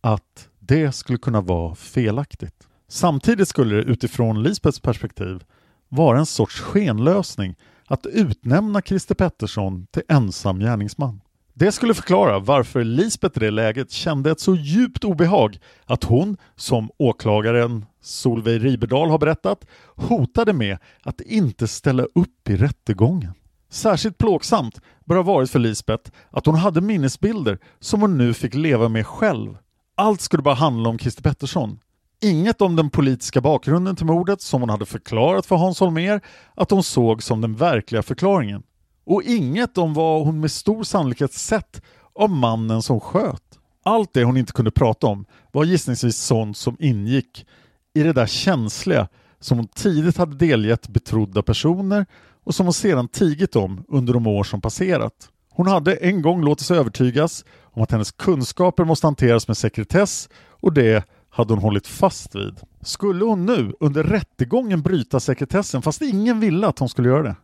att 0.00 0.48
det 0.68 0.92
skulle 0.92 1.18
kunna 1.18 1.40
vara 1.40 1.74
felaktigt. 1.74 2.68
Samtidigt 2.88 3.48
skulle 3.48 3.76
det 3.76 3.82
utifrån 3.82 4.42
Lisbeths 4.42 4.80
perspektiv 4.80 5.44
vara 5.88 6.18
en 6.18 6.26
sorts 6.26 6.60
skenlösning 6.60 7.54
att 7.86 8.06
utnämna 8.06 8.82
Christer 8.82 9.14
Pettersson 9.14 9.86
till 9.90 10.02
ensam 10.08 10.60
gärningsman. 10.60 11.20
Det 11.54 11.72
skulle 11.72 11.94
förklara 11.94 12.38
varför 12.38 12.84
Lisbeth 12.84 13.38
i 13.38 13.40
det 13.40 13.50
läget 13.50 13.90
kände 13.90 14.30
ett 14.30 14.40
så 14.40 14.54
djupt 14.54 15.04
obehag 15.04 15.58
att 15.84 16.04
hon, 16.04 16.36
som 16.56 16.90
åklagaren 16.98 17.84
Solveig 18.00 18.64
Riberdal 18.64 19.10
har 19.10 19.18
berättat, 19.18 19.66
hotade 19.96 20.52
med 20.52 20.78
att 21.02 21.20
inte 21.20 21.68
ställa 21.68 22.02
upp 22.02 22.48
i 22.48 22.56
rättegången. 22.56 23.32
Särskilt 23.70 24.18
plågsamt 24.18 24.80
bör 25.04 25.16
ha 25.16 25.22
varit 25.22 25.50
för 25.50 25.58
Lisbeth 25.58 26.10
att 26.30 26.46
hon 26.46 26.54
hade 26.54 26.80
minnesbilder 26.80 27.58
som 27.80 28.00
hon 28.00 28.18
nu 28.18 28.34
fick 28.34 28.54
leva 28.54 28.88
med 28.88 29.06
själv. 29.06 29.56
Allt 30.00 30.20
skulle 30.20 30.42
bara 30.42 30.54
handla 30.54 30.88
om 30.88 30.98
Christer 30.98 31.22
Pettersson. 31.22 31.78
Inget 32.20 32.60
om 32.60 32.76
den 32.76 32.90
politiska 32.90 33.40
bakgrunden 33.40 33.96
till 33.96 34.06
mordet 34.06 34.42
som 34.42 34.60
hon 34.60 34.70
hade 34.70 34.86
förklarat 34.86 35.46
för 35.46 35.56
Hans 35.56 35.80
Holmér 35.80 36.20
att 36.54 36.70
hon 36.70 36.82
såg 36.82 37.22
som 37.22 37.40
den 37.40 37.56
verkliga 37.56 38.02
förklaringen. 38.02 38.62
Och 39.06 39.22
inget 39.22 39.78
om 39.78 39.94
vad 39.94 40.24
hon 40.26 40.40
med 40.40 40.50
stor 40.50 40.84
sannolikhet 40.84 41.32
sett 41.32 41.82
av 42.14 42.30
mannen 42.30 42.82
som 42.82 43.00
sköt. 43.00 43.42
Allt 43.84 44.12
det 44.12 44.24
hon 44.24 44.36
inte 44.36 44.52
kunde 44.52 44.70
prata 44.70 45.06
om 45.06 45.24
var 45.52 45.64
gissningsvis 45.64 46.16
sånt 46.16 46.56
som 46.56 46.76
ingick 46.80 47.46
i 47.94 48.02
det 48.02 48.12
där 48.12 48.26
känsliga 48.26 49.08
som 49.40 49.58
hon 49.58 49.68
tidigt 49.68 50.16
hade 50.16 50.36
delgett 50.36 50.88
betrodda 50.88 51.42
personer 51.42 52.06
och 52.44 52.54
som 52.54 52.66
hon 52.66 52.72
sedan 52.72 53.08
tigit 53.08 53.56
om 53.56 53.84
under 53.88 54.12
de 54.12 54.26
år 54.26 54.44
som 54.44 54.60
passerat. 54.60 55.30
Hon 55.50 55.66
hade 55.66 55.94
en 55.94 56.22
gång 56.22 56.44
låtit 56.44 56.66
sig 56.66 56.78
övertygas 56.78 57.44
om 57.72 57.82
att 57.82 57.92
hennes 57.92 58.12
kunskaper 58.12 58.84
måste 58.84 59.06
hanteras 59.06 59.48
med 59.48 59.56
sekretess 59.56 60.28
och 60.50 60.72
det 60.72 61.04
hade 61.30 61.52
hon 61.52 61.62
hållit 61.62 61.86
fast 61.86 62.34
vid. 62.34 62.60
Skulle 62.82 63.24
hon 63.24 63.46
nu 63.46 63.72
under 63.80 64.02
rättegången 64.02 64.82
bryta 64.82 65.20
sekretessen 65.20 65.82
fast 65.82 66.02
ingen 66.02 66.40
ville 66.40 66.66
att 66.66 66.78
hon 66.78 66.88
skulle 66.88 67.08
göra 67.08 67.22
det? 67.22 67.36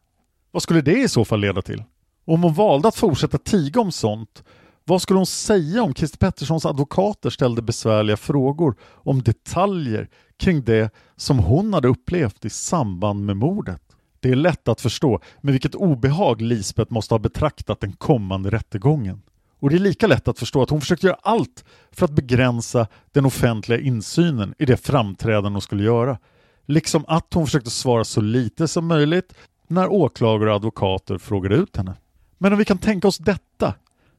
Vad 0.50 0.62
skulle 0.62 0.80
det 0.80 1.02
i 1.02 1.08
så 1.08 1.24
fall 1.24 1.40
leda 1.40 1.62
till? 1.62 1.82
Om 2.24 2.42
hon 2.42 2.54
valde 2.54 2.88
att 2.88 2.96
fortsätta 2.96 3.38
tiga 3.38 3.80
om 3.80 3.92
sånt, 3.92 4.44
vad 4.84 5.02
skulle 5.02 5.18
hon 5.18 5.26
säga 5.26 5.82
om 5.82 5.94
Christer 5.94 6.18
Petterssons 6.18 6.66
advokater 6.66 7.30
ställde 7.30 7.62
besvärliga 7.62 8.16
frågor 8.16 8.76
om 8.82 9.22
detaljer 9.22 10.08
kring 10.36 10.64
det 10.64 10.90
som 11.16 11.38
hon 11.38 11.74
hade 11.74 11.88
upplevt 11.88 12.44
i 12.44 12.50
samband 12.50 13.26
med 13.26 13.36
mordet? 13.36 13.82
Det 14.20 14.30
är 14.30 14.36
lätt 14.36 14.68
att 14.68 14.80
förstå 14.80 15.20
med 15.40 15.52
vilket 15.52 15.74
obehag 15.74 16.40
Lisbeth 16.40 16.92
måste 16.92 17.14
ha 17.14 17.18
betraktat 17.18 17.80
den 17.80 17.92
kommande 17.92 18.50
rättegången. 18.50 19.22
Och 19.64 19.70
det 19.70 19.76
är 19.76 19.80
lika 19.80 20.06
lätt 20.06 20.28
att 20.28 20.38
förstå 20.38 20.62
att 20.62 20.70
hon 20.70 20.80
försökte 20.80 21.06
göra 21.06 21.18
allt 21.22 21.64
för 21.92 22.04
att 22.04 22.10
begränsa 22.10 22.86
den 23.12 23.26
offentliga 23.26 23.80
insynen 23.80 24.54
i 24.58 24.64
det 24.64 24.76
framträdande 24.76 25.50
hon 25.50 25.60
skulle 25.60 25.84
göra. 25.84 26.18
Liksom 26.66 27.04
att 27.08 27.34
hon 27.34 27.46
försökte 27.46 27.70
svara 27.70 28.04
så 28.04 28.20
lite 28.20 28.68
som 28.68 28.86
möjligt 28.86 29.34
när 29.68 29.92
åklagare 29.92 30.50
och 30.50 30.56
advokater 30.56 31.18
frågade 31.18 31.54
ut 31.54 31.76
henne. 31.76 31.94
Men 32.38 32.52
om 32.52 32.58
vi 32.58 32.64
kan 32.64 32.78
tänka 32.78 33.08
oss 33.08 33.18
detta, 33.18 33.74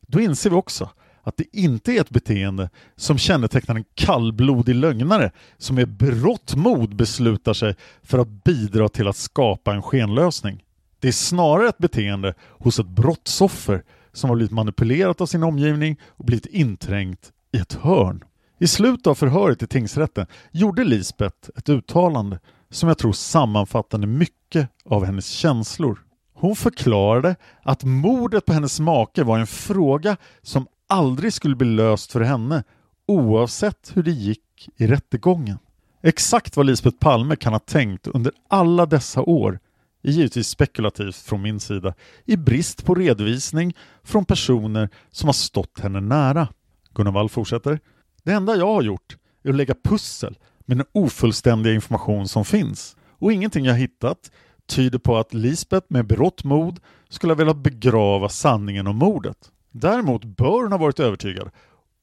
då 0.08 0.20
inser 0.20 0.50
vi 0.50 0.56
också 0.56 0.90
att 1.24 1.38
det 1.38 1.46
inte 1.58 1.92
är 1.92 2.02
ett 2.02 2.10
beteende 2.10 2.70
som 2.96 3.18
kännetecknar 3.18 3.76
en 3.76 3.86
kallblodig 3.96 4.76
lögnare 4.76 5.32
som 5.58 5.76
med 5.76 5.90
berått 5.90 6.56
mod 6.56 6.96
beslutar 6.96 7.54
sig 7.54 7.76
för 8.04 8.20
att 8.20 8.44
bidra 8.44 8.90
till 8.90 9.08
att 9.08 9.18
skapa 9.18 9.74
en 9.74 9.82
skenlösning. 9.82 10.64
Det 11.00 11.08
är 11.08 11.12
snarare 11.12 11.70
ett 11.70 11.78
beteende 11.78 12.34
hos 12.50 12.80
ett 12.80 12.88
brottsoffer 12.88 13.84
som 14.16 14.30
har 14.30 14.36
blivit 14.36 14.52
manipulerat 14.52 15.22
av 15.22 15.26
sin 15.26 15.44
omgivning 15.44 16.00
och 16.08 16.26
blivit 16.26 16.46
inträngt 16.46 17.32
i 17.52 17.58
ett 17.58 17.74
hörn. 17.74 18.24
I 18.60 18.68
slutet 18.68 19.08
av 19.08 19.16
förhöret 19.16 19.64
i 19.64 19.68
tingsrätten 19.68 20.28
gjorde 20.52 20.84
Lisbeth 20.84 21.50
ett 21.56 21.70
uttalande 21.70 22.40
som 22.70 22.90
jag 22.90 22.98
tror 22.98 23.14
sammanfattade 23.14 24.08
mycket 24.08 24.70
av 24.86 25.06
hennes 25.06 25.28
känslor. 25.28 26.00
Hon 26.34 26.56
förklarade 26.56 27.36
att 27.64 27.84
mordet 27.84 28.46
på 28.46 28.54
hennes 28.54 28.80
make 28.80 29.24
var 29.24 29.40
en 29.40 29.48
fråga 29.48 30.18
som 30.42 30.68
aldrig 30.90 31.34
skulle 31.34 31.56
bli 31.56 31.68
löst 31.68 32.12
för 32.12 32.22
henne 32.22 32.64
oavsett 33.08 33.92
hur 33.94 34.04
det 34.04 34.12
gick 34.12 34.70
i 34.78 34.88
rättegången. 34.88 35.58
Exakt 36.04 36.58
vad 36.58 36.66
Lisbeth 36.66 36.98
Palme 36.98 37.36
kan 37.36 37.54
ha 37.54 37.60
tänkt 37.60 38.08
under 38.08 38.32
alla 38.50 38.86
dessa 38.86 39.22
år 39.22 39.60
är 40.06 40.12
givetvis 40.12 40.48
spekulativt 40.48 41.16
från 41.16 41.42
min 41.42 41.60
sida 41.60 41.94
i 42.26 42.38
brist 42.38 42.86
på 42.86 42.96
redovisning 42.96 43.74
från 44.04 44.26
personer 44.26 44.90
som 45.12 45.28
har 45.28 45.34
stått 45.34 45.80
henne 45.80 46.02
nära. 46.02 46.48
Gunnar 46.94 47.12
Wall 47.12 47.30
fortsätter. 47.30 47.80
Det 48.24 48.32
enda 48.32 48.56
jag 48.56 48.74
har 48.74 48.82
gjort 48.82 49.18
är 49.44 49.50
att 49.50 49.56
lägga 49.56 49.76
pussel 49.84 50.38
med 50.66 50.78
den 50.78 50.86
ofullständiga 50.92 51.74
information 51.74 52.28
som 52.28 52.46
finns 52.46 52.96
och 53.20 53.34
ingenting 53.34 53.66
jag 53.66 53.76
hittat 53.76 54.32
tyder 54.68 55.00
på 55.00 55.18
att 55.18 55.34
Lisbeth 55.34 55.86
med 55.90 56.08
berått 56.08 56.44
mod 56.44 56.80
skulle 57.10 57.34
ha 57.34 57.38
velat 57.38 57.58
begrava 57.58 58.30
sanningen 58.30 58.88
om 58.88 58.96
mordet. 58.96 59.52
Däremot 59.72 60.24
bör 60.24 60.64
hon 60.64 60.72
ha 60.72 60.80
varit 60.80 61.00
övertygad 61.00 61.50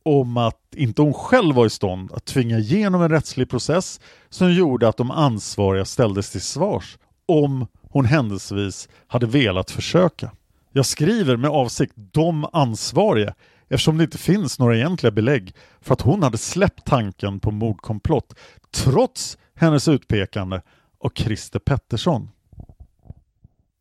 om 0.04 0.36
att 0.36 0.74
inte 0.76 1.02
hon 1.02 1.14
själv 1.14 1.54
var 1.54 1.66
i 1.66 1.70
stånd 1.70 2.12
att 2.12 2.24
tvinga 2.24 2.58
igenom 2.58 3.02
en 3.02 3.08
rättslig 3.08 3.50
process 3.50 4.00
som 4.28 4.52
gjorde 4.52 4.88
att 4.88 4.96
de 4.96 5.10
ansvariga 5.10 5.84
ställdes 5.84 6.30
till 6.30 6.40
svars 6.40 6.98
om 7.26 7.66
hon 7.92 8.04
händelsevis 8.04 8.88
hade 9.06 9.26
velat 9.26 9.70
försöka. 9.70 10.32
Jag 10.72 10.86
skriver 10.86 11.36
med 11.36 11.50
avsikt 11.50 11.92
”de 11.96 12.46
ansvariga” 12.52 13.34
eftersom 13.68 13.98
det 13.98 14.04
inte 14.04 14.18
finns 14.18 14.58
några 14.58 14.76
egentliga 14.76 15.10
belägg 15.10 15.54
för 15.80 15.92
att 15.92 16.00
hon 16.00 16.22
hade 16.22 16.38
släppt 16.38 16.86
tanken 16.86 17.40
på 17.40 17.50
mordkomplott 17.50 18.34
trots 18.74 19.38
hennes 19.54 19.88
utpekande 19.88 20.60
av 21.04 21.10
Christer 21.14 21.58
Pettersson. 21.58 22.28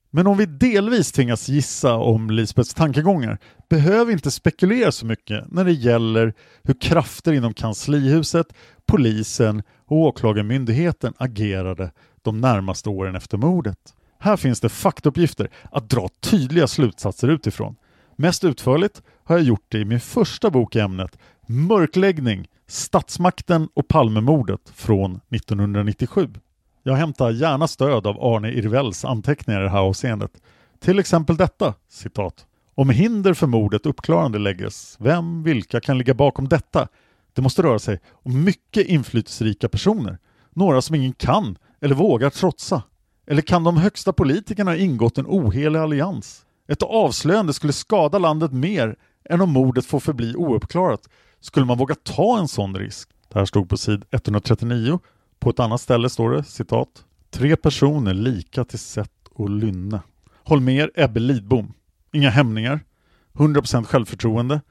Men 0.09 0.28
om 0.28 0.38
vi 0.38 0.45
delvis 0.45 1.12
tvingas 1.12 1.49
gissa 1.49 1.95
om 1.95 2.30
Lisbeths 2.30 2.74
tankegångar 2.74 3.38
behöver 3.70 4.05
vi 4.05 4.14
inte 4.14 4.32
spekulera 4.32 4.91
så 4.91 5.05
mycket 5.05 5.51
när 5.51 5.66
det 5.66 5.72
gäller 5.72 6.34
hur 6.64 6.74
krafter 6.74 7.34
inom 7.34 7.53
kanslihuset, 7.53 8.47
polisen 8.86 9.64
och 9.86 9.97
åklagarmyndigheten 9.97 11.14
agerade 11.18 11.91
de 12.22 12.41
närmaste 12.41 12.89
åren 12.89 13.16
efter 13.16 13.38
mordet. 13.38 13.93
Här 14.24 14.38
finns 14.38 14.59
det 14.59 14.69
faktauppgifter 14.69 15.49
att 15.72 15.89
dra 15.89 16.09
tydliga 16.19 16.67
slutsatser 16.67 17.28
utifrån. 17.28 17.76
Mest 18.15 18.43
utförligt 18.43 19.01
har 19.24 19.36
jag 19.36 19.45
gjort 19.45 19.65
det 19.67 19.80
i 19.80 19.86
min 19.86 19.99
första 19.99 20.49
bok 20.49 20.76
i 20.76 20.80
ämnet 20.80 21.17
Mörkläggning, 21.47 22.47
statsmakten 22.67 23.69
och 23.74 23.88
Palmemordet 23.88 24.72
från 24.76 25.19
1997. 25.30 26.30
Jag 26.84 26.95
hämtar 26.95 27.32
gärna 27.32 27.67
stöd 27.67 28.07
av 28.07 28.24
Arne 28.24 28.51
Irvells 28.51 29.05
anteckningar 29.05 29.61
i 29.61 29.63
det 29.63 29.69
här 29.69 29.80
avseendet. 29.80 30.32
Till 30.80 30.99
exempel 30.99 31.38
detta, 31.38 31.74
citat. 31.89 32.45
Om 32.76 32.89
hinder 32.89 33.34
för 33.34 33.47
mordet 33.47 33.86
uppklarande 33.86 34.39
lägges, 34.39 34.97
vem, 34.99 35.43
vilka 35.43 35.82
kan 35.82 35.97
ligga 35.97 36.13
bakom 36.13 36.47
detta? 36.47 36.88
Det 37.34 37.41
måste 37.41 37.61
röra 37.63 37.80
sig 37.80 37.99
om 38.11 38.43
mycket 38.43 38.88
inflytelserika 38.88 39.69
personer. 39.69 40.17
Några 40.53 40.82
som 40.82 40.95
ingen 40.95 41.13
kan 41.13 41.57
eller 41.82 41.95
vågar 41.95 42.30
trotsa. 42.30 42.84
Eller 43.28 43.41
kan 43.41 43.63
de 43.63 43.78
högsta 43.78 44.13
politikerna 44.13 44.72
ha 44.72 44.76
ingått 44.76 45.17
en 45.17 45.26
ohelig 45.26 45.80
allians? 45.80 46.45
Ett 46.67 46.84
avslöjande 46.84 47.53
skulle 47.53 47.74
skada 47.74 48.17
landet 48.17 48.51
mer 48.51 48.95
än 49.30 49.41
om 49.41 49.51
mordet 49.51 49.86
får 49.86 49.99
förbli 49.99 50.36
ouppklarat. 50.36 51.09
Skulle 51.39 51.65
man 51.65 51.78
våga 51.78 51.95
ta 51.95 52.39
en 52.39 52.47
sån 52.47 52.76
risk? 52.76 53.09
Det 53.30 53.39
här 53.39 53.45
stod 53.45 53.69
på 53.69 53.78
sid 53.78 54.05
139 54.11 54.99
på 55.39 55.49
ett 55.49 55.59
annat 55.59 55.82
ställe 55.82 56.09
står 56.09 56.32
det 56.32 56.43
citat. 56.43 57.05
Tre 57.30 57.55
personer 57.55 58.13
lika 58.13 58.63
till 58.63 58.80
sätt 58.80 59.11
och 59.30 59.49
lynne. 59.49 60.01
Holmer 60.43 60.91
Ebbe 60.95 61.19
Lidbom. 61.19 61.74
Inga 62.13 62.30
hämningar. 62.30 62.80
100% 63.34 63.86
självförtroende. 63.86 64.61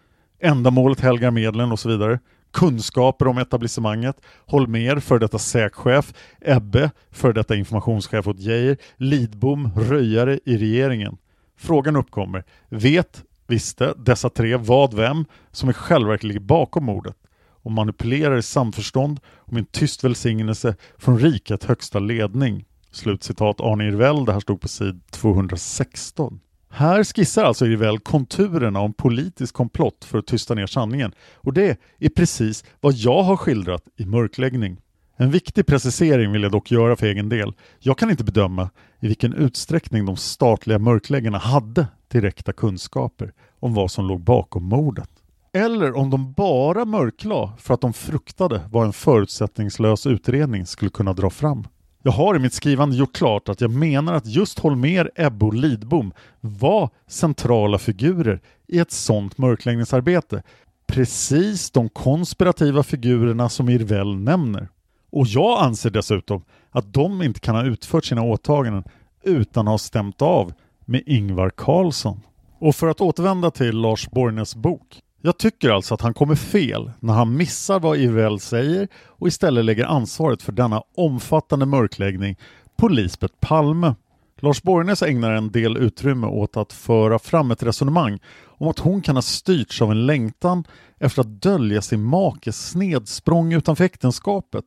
Ändamålet 0.40 1.00
helgar 1.00 1.30
medlen 1.30 1.72
och 1.72 1.80
så 1.80 1.88
vidare. 1.88 2.20
Kunskaper 2.52 3.26
om 3.26 3.38
etablissemanget. 3.38 4.16
Holmer, 4.46 5.00
för 5.00 5.18
detta 5.18 5.38
säkchef. 5.38 6.14
Ebbe, 6.40 6.90
för 7.10 7.32
detta 7.32 7.56
informationschef 7.56 8.26
åt 8.26 8.40
Geijer. 8.40 8.76
Lidbom, 8.96 9.70
röjare 9.76 10.40
i 10.44 10.56
regeringen. 10.56 11.16
Frågan 11.56 11.96
uppkommer. 11.96 12.44
Vet, 12.68 13.22
visste 13.46 13.94
dessa 13.96 14.30
tre 14.30 14.56
vad 14.56 14.94
vem 14.94 15.24
som 15.52 15.70
i 15.70 15.72
själva 15.72 16.08
verket 16.08 16.24
ligger 16.24 16.40
bakom 16.40 16.84
mordet? 16.84 17.16
och 17.62 17.72
manipulerar 17.72 18.36
i 18.36 18.42
samförstånd 18.42 19.20
och 19.26 19.52
med 19.52 19.60
en 19.60 19.66
tyst 19.66 20.04
välsignelse 20.04 20.76
från 20.98 21.18
rikets 21.18 21.66
högsta 21.66 21.98
ledning. 21.98 22.64
Slutcitat 22.90 23.60
Arne 23.60 23.88
Irvell, 23.88 24.24
det 24.24 24.32
här 24.32 24.40
stod 24.40 24.60
på 24.60 24.68
sid 24.68 25.00
216. 25.10 26.40
Här 26.72 27.04
skissar 27.04 27.44
alltså 27.44 27.64
Rivell 27.64 27.98
konturerna 27.98 28.80
om 28.80 28.92
politisk 28.92 29.54
komplott 29.54 30.04
för 30.04 30.18
att 30.18 30.26
tysta 30.26 30.54
ner 30.54 30.66
sanningen 30.66 31.12
och 31.34 31.52
det 31.52 31.80
är 31.98 32.08
precis 32.08 32.64
vad 32.80 32.94
jag 32.94 33.22
har 33.22 33.36
skildrat 33.36 33.82
i 33.96 34.04
Mörkläggning. 34.04 34.80
En 35.16 35.30
viktig 35.30 35.66
precisering 35.66 36.32
vill 36.32 36.42
jag 36.42 36.52
dock 36.52 36.70
göra 36.70 36.96
för 36.96 37.06
egen 37.06 37.28
del. 37.28 37.52
Jag 37.78 37.98
kan 37.98 38.10
inte 38.10 38.24
bedöma 38.24 38.70
i 39.00 39.06
vilken 39.06 39.32
utsträckning 39.32 40.06
de 40.06 40.16
statliga 40.16 40.78
mörkläggarna 40.78 41.38
hade 41.38 41.86
direkta 42.08 42.52
kunskaper 42.52 43.32
om 43.60 43.74
vad 43.74 43.90
som 43.90 44.06
låg 44.06 44.20
bakom 44.20 44.64
mordet. 44.64 45.10
Eller 45.52 45.96
om 45.96 46.10
de 46.10 46.32
bara 46.32 46.84
mörklade 46.84 47.52
för 47.58 47.74
att 47.74 47.80
de 47.80 47.92
fruktade 47.92 48.60
vad 48.70 48.86
en 48.86 48.92
förutsättningslös 48.92 50.06
utredning 50.06 50.66
skulle 50.66 50.90
kunna 50.90 51.12
dra 51.12 51.30
fram. 51.30 51.64
Jag 52.02 52.12
har 52.12 52.36
i 52.36 52.38
mitt 52.38 52.52
skrivande 52.52 52.96
gjort 52.96 53.16
klart 53.16 53.48
att 53.48 53.60
jag 53.60 53.70
menar 53.70 54.14
att 54.14 54.26
just 54.26 54.58
Holmer, 54.58 55.10
Ebbe 55.16 55.46
och 55.46 55.54
Lidbom 55.54 56.12
var 56.40 56.90
centrala 57.06 57.78
figurer 57.78 58.40
i 58.66 58.78
ett 58.78 58.92
sådant 58.92 59.38
mörkläggningsarbete. 59.38 60.42
Precis 60.86 61.70
de 61.70 61.88
konspirativa 61.88 62.82
figurerna 62.82 63.48
som 63.48 63.68
Irvell 63.68 64.16
nämner. 64.16 64.68
Och 65.10 65.26
jag 65.26 65.62
anser 65.62 65.90
dessutom 65.90 66.44
att 66.70 66.92
de 66.92 67.22
inte 67.22 67.40
kan 67.40 67.54
ha 67.54 67.64
utfört 67.64 68.04
sina 68.04 68.22
åtaganden 68.22 68.84
utan 69.22 69.68
att 69.68 69.72
ha 69.72 69.78
stämt 69.78 70.22
av 70.22 70.52
med 70.84 71.02
Ingvar 71.06 71.50
Carlsson. 71.50 72.20
Och 72.58 72.76
för 72.76 72.88
att 72.88 73.00
återvända 73.00 73.50
till 73.50 73.76
Lars 73.76 74.10
Borgnäs 74.10 74.56
bok 74.56 75.02
jag 75.20 75.38
tycker 75.38 75.70
alltså 75.70 75.94
att 75.94 76.00
han 76.00 76.14
kommer 76.14 76.34
fel 76.34 76.90
när 77.00 77.14
han 77.14 77.36
missar 77.36 77.80
vad 77.80 77.98
IVL 77.98 78.38
säger 78.38 78.88
och 79.06 79.28
istället 79.28 79.64
lägger 79.64 79.84
ansvaret 79.84 80.42
för 80.42 80.52
denna 80.52 80.82
omfattande 80.96 81.66
mörkläggning 81.66 82.36
på 82.76 82.88
Lisbeth 82.88 83.34
Palme. 83.40 83.94
Lars 84.42 84.62
Borgnäs 84.62 85.02
ägnar 85.02 85.32
en 85.32 85.50
del 85.50 85.76
utrymme 85.76 86.26
åt 86.26 86.56
att 86.56 86.72
föra 86.72 87.18
fram 87.18 87.50
ett 87.50 87.62
resonemang 87.62 88.18
om 88.42 88.68
att 88.68 88.78
hon 88.78 89.02
kan 89.02 89.16
ha 89.16 89.22
styrts 89.22 89.82
av 89.82 89.90
en 89.90 90.06
längtan 90.06 90.64
efter 90.98 91.20
att 91.20 91.42
dölja 91.42 91.82
sin 91.82 92.02
makes 92.02 92.70
snedsprång 92.70 93.52
utanför 93.52 93.84
äktenskapet 93.84 94.64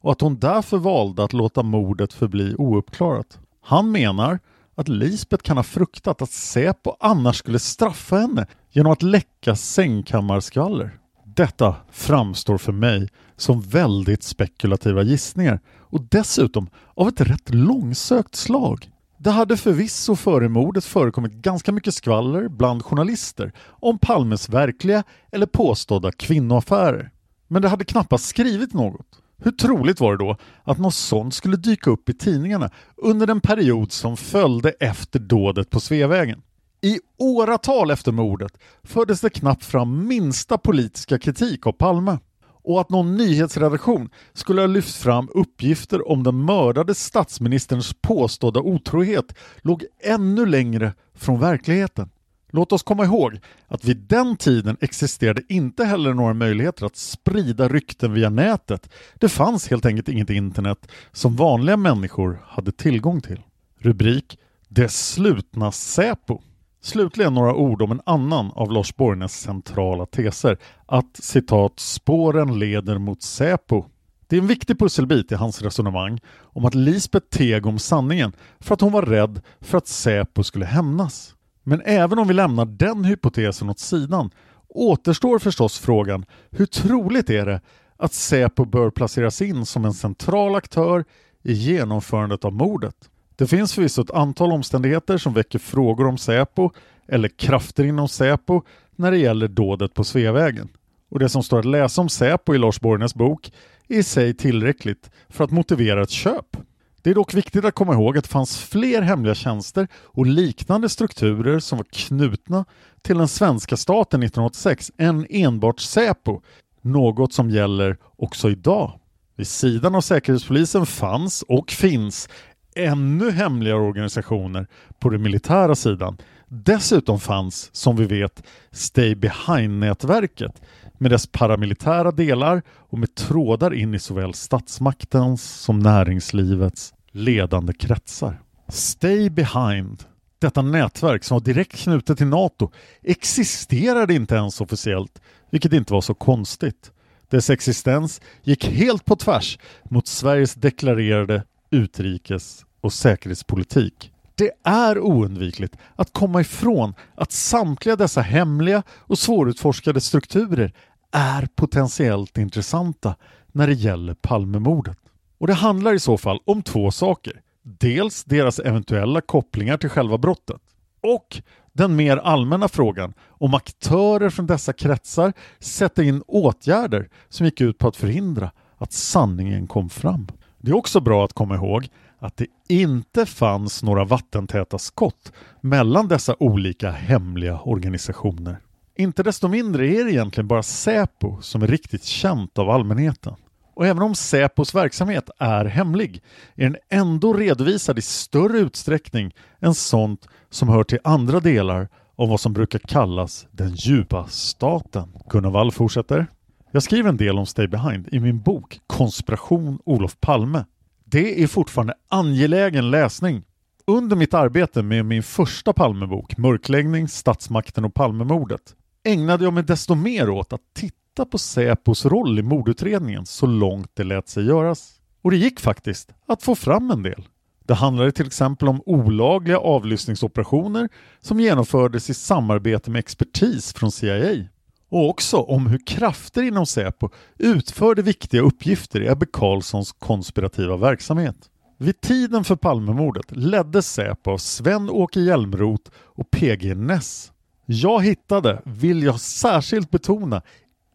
och 0.00 0.12
att 0.12 0.20
hon 0.20 0.38
därför 0.38 0.78
valde 0.78 1.24
att 1.24 1.32
låta 1.32 1.62
mordet 1.62 2.12
förbli 2.12 2.54
ouppklarat. 2.58 3.38
Han 3.62 3.92
menar 3.92 4.38
att 4.74 4.88
Lisbeth 4.88 5.42
kan 5.42 5.56
ha 5.56 5.64
fruktat 5.64 6.22
att 6.22 6.30
Säpo 6.30 6.96
annars 7.00 7.36
skulle 7.36 7.58
straffa 7.58 8.16
henne 8.16 8.46
genom 8.72 8.92
att 8.92 9.02
läcka 9.02 9.56
sängkammarskvaller. 9.56 10.98
Detta 11.24 11.76
framstår 11.90 12.58
för 12.58 12.72
mig 12.72 13.08
som 13.36 13.60
väldigt 13.60 14.22
spekulativa 14.22 15.02
gissningar 15.02 15.60
och 15.78 16.02
dessutom 16.10 16.68
av 16.94 17.08
ett 17.08 17.20
rätt 17.20 17.54
långsökt 17.54 18.34
slag. 18.34 18.90
Det 19.18 19.30
hade 19.30 19.56
förvisso 19.56 20.16
före 20.16 20.48
mordet 20.48 20.84
förekommit 20.84 21.32
ganska 21.32 21.72
mycket 21.72 21.94
skvaller 21.94 22.48
bland 22.48 22.84
journalister 22.84 23.52
om 23.68 23.98
Palmes 23.98 24.48
verkliga 24.48 25.04
eller 25.32 25.46
påstådda 25.46 26.12
kvinnoaffärer. 26.12 27.10
Men 27.48 27.62
det 27.62 27.68
hade 27.68 27.84
knappast 27.84 28.24
skrivit 28.24 28.74
något. 28.74 29.06
Hur 29.42 29.50
troligt 29.50 30.00
var 30.00 30.16
det 30.16 30.24
då 30.24 30.36
att 30.64 30.78
något 30.78 30.94
sånt 30.94 31.34
skulle 31.34 31.56
dyka 31.56 31.90
upp 31.90 32.08
i 32.08 32.14
tidningarna 32.14 32.70
under 32.96 33.26
den 33.26 33.40
period 33.40 33.92
som 33.92 34.16
följde 34.16 34.70
efter 34.70 35.18
dådet 35.18 35.70
på 35.70 35.80
Sveavägen? 35.80 36.42
I 36.82 37.00
åratal 37.18 37.90
efter 37.90 38.12
mordet 38.12 38.58
fördes 38.82 39.20
det 39.20 39.30
knappt 39.30 39.64
fram 39.64 40.08
minsta 40.08 40.58
politiska 40.58 41.18
kritik 41.18 41.66
av 41.66 41.72
Palme 41.72 42.18
och 42.62 42.80
att 42.80 42.90
någon 42.90 43.16
nyhetsredaktion 43.16 44.10
skulle 44.32 44.60
ha 44.60 44.66
lyft 44.66 44.96
fram 44.96 45.28
uppgifter 45.34 46.08
om 46.08 46.22
den 46.22 46.44
mördade 46.44 46.94
statsministerns 46.94 47.94
påstådda 48.02 48.60
otrohet 48.60 49.34
låg 49.62 49.84
ännu 50.04 50.46
längre 50.46 50.94
från 51.14 51.40
verkligheten. 51.40 52.10
Låt 52.52 52.72
oss 52.72 52.82
komma 52.82 53.04
ihåg 53.04 53.40
att 53.68 53.84
vid 53.84 53.96
den 53.96 54.36
tiden 54.36 54.76
existerade 54.80 55.42
inte 55.48 55.84
heller 55.84 56.14
några 56.14 56.34
möjligheter 56.34 56.86
att 56.86 56.96
sprida 56.96 57.68
rykten 57.68 58.12
via 58.12 58.30
nätet. 58.30 58.90
Det 59.14 59.28
fanns 59.28 59.68
helt 59.68 59.86
enkelt 59.86 60.08
inget 60.08 60.30
internet 60.30 60.88
som 61.12 61.36
vanliga 61.36 61.76
människor 61.76 62.42
hade 62.46 62.72
tillgång 62.72 63.20
till. 63.20 63.42
Rubrik 63.78 64.38
Det 64.68 64.88
slutna 64.88 65.72
Säpo. 65.72 66.40
Slutligen 66.82 67.34
några 67.34 67.54
ord 67.54 67.82
om 67.82 67.90
en 67.90 68.00
annan 68.06 68.50
av 68.54 68.72
Lars 68.72 68.96
Borgnäs 68.96 69.40
centrala 69.40 70.06
teser, 70.06 70.58
att 70.86 71.16
citat 71.16 71.80
”spåren 71.80 72.58
leder 72.58 72.98
mot 72.98 73.22
Säpo”. 73.22 73.84
Det 74.26 74.36
är 74.36 74.40
en 74.40 74.46
viktig 74.46 74.78
pusselbit 74.78 75.32
i 75.32 75.34
hans 75.34 75.62
resonemang 75.62 76.20
om 76.38 76.64
att 76.64 76.74
Lisbeth 76.74 77.26
teg 77.26 77.66
om 77.66 77.78
sanningen 77.78 78.32
för 78.60 78.74
att 78.74 78.80
hon 78.80 78.92
var 78.92 79.02
rädd 79.02 79.40
för 79.60 79.78
att 79.78 79.88
Säpo 79.88 80.42
skulle 80.42 80.64
hämnas. 80.64 81.34
Men 81.62 81.82
även 81.84 82.18
om 82.18 82.28
vi 82.28 82.34
lämnar 82.34 82.64
den 82.64 83.04
hypotesen 83.04 83.70
åt 83.70 83.78
sidan 83.78 84.30
återstår 84.68 85.38
förstås 85.38 85.78
frågan 85.78 86.24
hur 86.50 86.66
troligt 86.66 87.30
är 87.30 87.46
det 87.46 87.60
att 87.96 88.12
Säpo 88.12 88.64
bör 88.64 88.90
placeras 88.90 89.42
in 89.42 89.66
som 89.66 89.84
en 89.84 89.94
central 89.94 90.54
aktör 90.54 91.04
i 91.42 91.52
genomförandet 91.52 92.44
av 92.44 92.52
mordet? 92.52 93.09
Det 93.40 93.46
finns 93.46 93.74
förvisso 93.74 94.02
ett 94.02 94.10
antal 94.10 94.52
omständigheter 94.52 95.18
som 95.18 95.34
väcker 95.34 95.58
frågor 95.58 96.06
om 96.06 96.18
Säpo 96.18 96.70
eller 97.08 97.28
krafter 97.28 97.84
inom 97.84 98.08
Säpo 98.08 98.62
när 98.96 99.10
det 99.10 99.18
gäller 99.18 99.48
dådet 99.48 99.94
på 99.94 100.04
Sveavägen. 100.04 100.68
Och 101.10 101.18
det 101.18 101.28
som 101.28 101.42
står 101.42 101.58
att 101.58 101.64
läsa 101.64 102.00
om 102.00 102.08
Säpo 102.08 102.54
i 102.54 102.58
Lars 102.58 102.80
Borgnäs 102.80 103.14
bok 103.14 103.52
är 103.88 103.98
i 103.98 104.02
sig 104.02 104.34
tillräckligt 104.34 105.10
för 105.28 105.44
att 105.44 105.50
motivera 105.50 106.02
ett 106.02 106.10
köp. 106.10 106.56
Det 107.02 107.10
är 107.10 107.14
dock 107.14 107.34
viktigt 107.34 107.64
att 107.64 107.74
komma 107.74 107.94
ihåg 107.94 108.18
att 108.18 108.24
det 108.24 108.30
fanns 108.30 108.58
fler 108.58 109.02
hemliga 109.02 109.34
tjänster 109.34 109.88
och 109.94 110.26
liknande 110.26 110.88
strukturer 110.88 111.58
som 111.58 111.78
var 111.78 111.86
knutna 111.92 112.64
till 113.02 113.18
den 113.18 113.28
svenska 113.28 113.76
staten 113.76 114.22
1986 114.22 114.90
än 114.98 115.26
enbart 115.30 115.80
Säpo, 115.80 116.40
något 116.82 117.32
som 117.32 117.50
gäller 117.50 117.96
också 118.16 118.50
idag. 118.50 119.00
Vid 119.40 119.48
sidan 119.48 119.94
av 119.94 120.00
Säkerhetspolisen 120.00 120.86
fanns 120.86 121.42
och 121.42 121.70
finns 121.70 122.28
ännu 122.74 123.30
hemligare 123.30 123.80
organisationer 123.80 124.66
på 124.98 125.08
den 125.08 125.22
militära 125.22 125.74
sidan. 125.74 126.16
Dessutom 126.48 127.20
fanns, 127.20 127.70
som 127.72 127.96
vi 127.96 128.04
vet, 128.04 128.42
Stay 128.70 129.14
Behind-nätverket 129.14 130.62
med 130.98 131.10
dess 131.10 131.26
paramilitära 131.26 132.10
delar 132.10 132.62
och 132.68 132.98
med 132.98 133.14
trådar 133.14 133.74
in 133.74 133.94
i 133.94 133.98
såväl 133.98 134.34
statsmaktens 134.34 135.60
som 135.60 135.78
näringslivets 135.78 136.94
ledande 137.10 137.72
kretsar. 137.72 138.40
Stay 138.68 139.30
Behind, 139.30 140.04
detta 140.38 140.62
nätverk 140.62 141.24
som 141.24 141.34
var 141.34 141.40
direkt 141.40 141.76
knutet 141.76 142.18
till 142.18 142.26
NATO, 142.26 142.70
existerade 143.02 144.14
inte 144.14 144.34
ens 144.34 144.60
officiellt, 144.60 145.20
vilket 145.50 145.72
inte 145.72 145.92
var 145.92 146.00
så 146.00 146.14
konstigt. 146.14 146.92
Dess 147.30 147.50
existens 147.50 148.20
gick 148.42 148.64
helt 148.64 149.04
på 149.04 149.16
tvärs 149.16 149.58
mot 149.82 150.06
Sveriges 150.06 150.54
deklarerade 150.54 151.42
utrikes 151.70 152.64
och 152.80 152.92
säkerhetspolitik. 152.92 154.12
Det 154.34 154.50
är 154.64 154.98
oundvikligt 154.98 155.76
att 155.96 156.12
komma 156.12 156.40
ifrån 156.40 156.94
att 157.14 157.32
samtliga 157.32 157.96
dessa 157.96 158.20
hemliga 158.20 158.82
och 158.90 159.18
svårutforskade 159.18 160.00
strukturer 160.00 160.72
är 161.12 161.48
potentiellt 161.54 162.38
intressanta 162.38 163.14
när 163.52 163.66
det 163.66 163.72
gäller 163.72 164.14
Palmemordet. 164.14 164.98
Och 165.38 165.46
det 165.46 165.54
handlar 165.54 165.94
i 165.94 165.98
så 166.00 166.18
fall 166.18 166.40
om 166.44 166.62
två 166.62 166.90
saker. 166.90 167.40
Dels 167.62 168.24
deras 168.24 168.58
eventuella 168.58 169.20
kopplingar 169.20 169.76
till 169.76 169.88
själva 169.88 170.18
brottet 170.18 170.60
och 171.02 171.42
den 171.72 171.96
mer 171.96 172.16
allmänna 172.16 172.68
frågan 172.68 173.14
om 173.28 173.54
aktörer 173.54 174.30
från 174.30 174.46
dessa 174.46 174.72
kretsar 174.72 175.32
sätter 175.58 176.02
in 176.02 176.22
åtgärder 176.26 177.08
som 177.28 177.46
gick 177.46 177.60
ut 177.60 177.78
på 177.78 177.88
att 177.88 177.96
förhindra 177.96 178.50
att 178.78 178.92
sanningen 178.92 179.66
kom 179.66 179.90
fram. 179.90 180.26
Det 180.60 180.70
är 180.70 180.76
också 180.76 181.00
bra 181.00 181.24
att 181.24 181.32
komma 181.32 181.54
ihåg 181.54 181.88
att 182.18 182.36
det 182.36 182.46
inte 182.68 183.26
fanns 183.26 183.82
några 183.82 184.04
vattentäta 184.04 184.78
skott 184.78 185.32
mellan 185.60 186.08
dessa 186.08 186.36
olika 186.38 186.90
hemliga 186.90 187.60
organisationer. 187.60 188.56
Inte 188.96 189.22
desto 189.22 189.48
mindre 189.48 189.88
är 189.88 190.04
det 190.04 190.12
egentligen 190.12 190.48
bara 190.48 190.62
Säpo 190.62 191.40
som 191.40 191.62
är 191.62 191.66
riktigt 191.66 192.04
känt 192.04 192.58
av 192.58 192.70
allmänheten. 192.70 193.34
Och 193.74 193.86
även 193.86 194.02
om 194.02 194.14
Säpos 194.14 194.74
verksamhet 194.74 195.30
är 195.38 195.64
hemlig 195.64 196.22
är 196.54 196.64
den 196.64 196.76
ändå 196.88 197.32
redovisad 197.32 197.98
i 197.98 198.02
större 198.02 198.58
utsträckning 198.58 199.34
än 199.60 199.74
sånt 199.74 200.28
som 200.50 200.68
hör 200.68 200.84
till 200.84 200.98
andra 201.04 201.40
delar 201.40 201.88
av 202.16 202.28
vad 202.28 202.40
som 202.40 202.52
brukar 202.52 202.78
kallas 202.78 203.46
den 203.50 203.74
djupa 203.74 204.26
staten. 204.28 205.08
Gunnar 205.30 205.50
Wall 205.50 205.72
fortsätter. 205.72 206.26
Jag 206.72 206.82
skriver 206.82 207.08
en 207.08 207.16
del 207.16 207.38
om 207.38 207.46
Stay 207.46 207.66
Behind 207.66 208.08
i 208.12 208.20
min 208.20 208.40
bok 208.40 208.80
Konspiration 208.86 209.78
Olof 209.84 210.20
Palme. 210.20 210.64
Det 211.04 211.42
är 211.42 211.46
fortfarande 211.46 211.94
angelägen 212.08 212.90
läsning. 212.90 213.42
Under 213.86 214.16
mitt 214.16 214.34
arbete 214.34 214.82
med 214.82 215.04
min 215.04 215.22
första 215.22 215.72
Palmebok, 215.72 216.36
Mörkläggning, 216.36 217.08
Statsmakten 217.08 217.84
och 217.84 217.94
Palmemordet, 217.94 218.60
ägnade 219.04 219.44
jag 219.44 219.52
mig 219.52 219.62
desto 219.62 219.94
mer 219.94 220.30
åt 220.30 220.52
att 220.52 220.60
titta 220.74 221.24
på 221.24 221.38
Säpos 221.38 222.06
roll 222.06 222.38
i 222.38 222.42
mordutredningen 222.42 223.26
så 223.26 223.46
långt 223.46 223.90
det 223.94 224.04
lät 224.04 224.28
sig 224.28 224.46
göras. 224.46 225.00
Och 225.22 225.30
det 225.30 225.36
gick 225.36 225.60
faktiskt 225.60 226.12
att 226.26 226.42
få 226.42 226.54
fram 226.54 226.90
en 226.90 227.02
del. 227.02 227.28
Det 227.64 227.74
handlade 227.74 228.12
till 228.12 228.26
exempel 228.26 228.68
om 228.68 228.82
olagliga 228.86 229.58
avlyssningsoperationer 229.58 230.88
som 231.20 231.40
genomfördes 231.40 232.10
i 232.10 232.14
samarbete 232.14 232.90
med 232.90 232.98
expertis 232.98 233.72
från 233.72 233.92
CIA 233.92 234.46
och 234.90 235.08
också 235.08 235.36
om 235.36 235.66
hur 235.66 235.86
krafter 235.86 236.42
inom 236.42 236.66
Säpo 236.66 237.08
utförde 237.38 238.02
viktiga 238.02 238.40
uppgifter 238.40 239.00
i 239.00 239.08
Ebbe 239.08 239.26
Carlssons 239.32 239.92
konspirativa 239.92 240.76
verksamhet. 240.76 241.36
Vid 241.78 242.00
tiden 242.00 242.44
för 242.44 242.56
Palmemordet 242.56 243.36
leddes 243.36 243.92
Säpo 243.92 244.30
av 244.30 244.38
Sven-Åke 244.38 245.20
Hjälmroth 245.20 245.90
och 245.96 246.30
PG 246.30 246.76
Ness. 246.76 247.32
Jag 247.66 248.04
hittade, 248.04 248.62
vill 248.64 249.02
jag 249.02 249.20
särskilt 249.20 249.90
betona, 249.90 250.42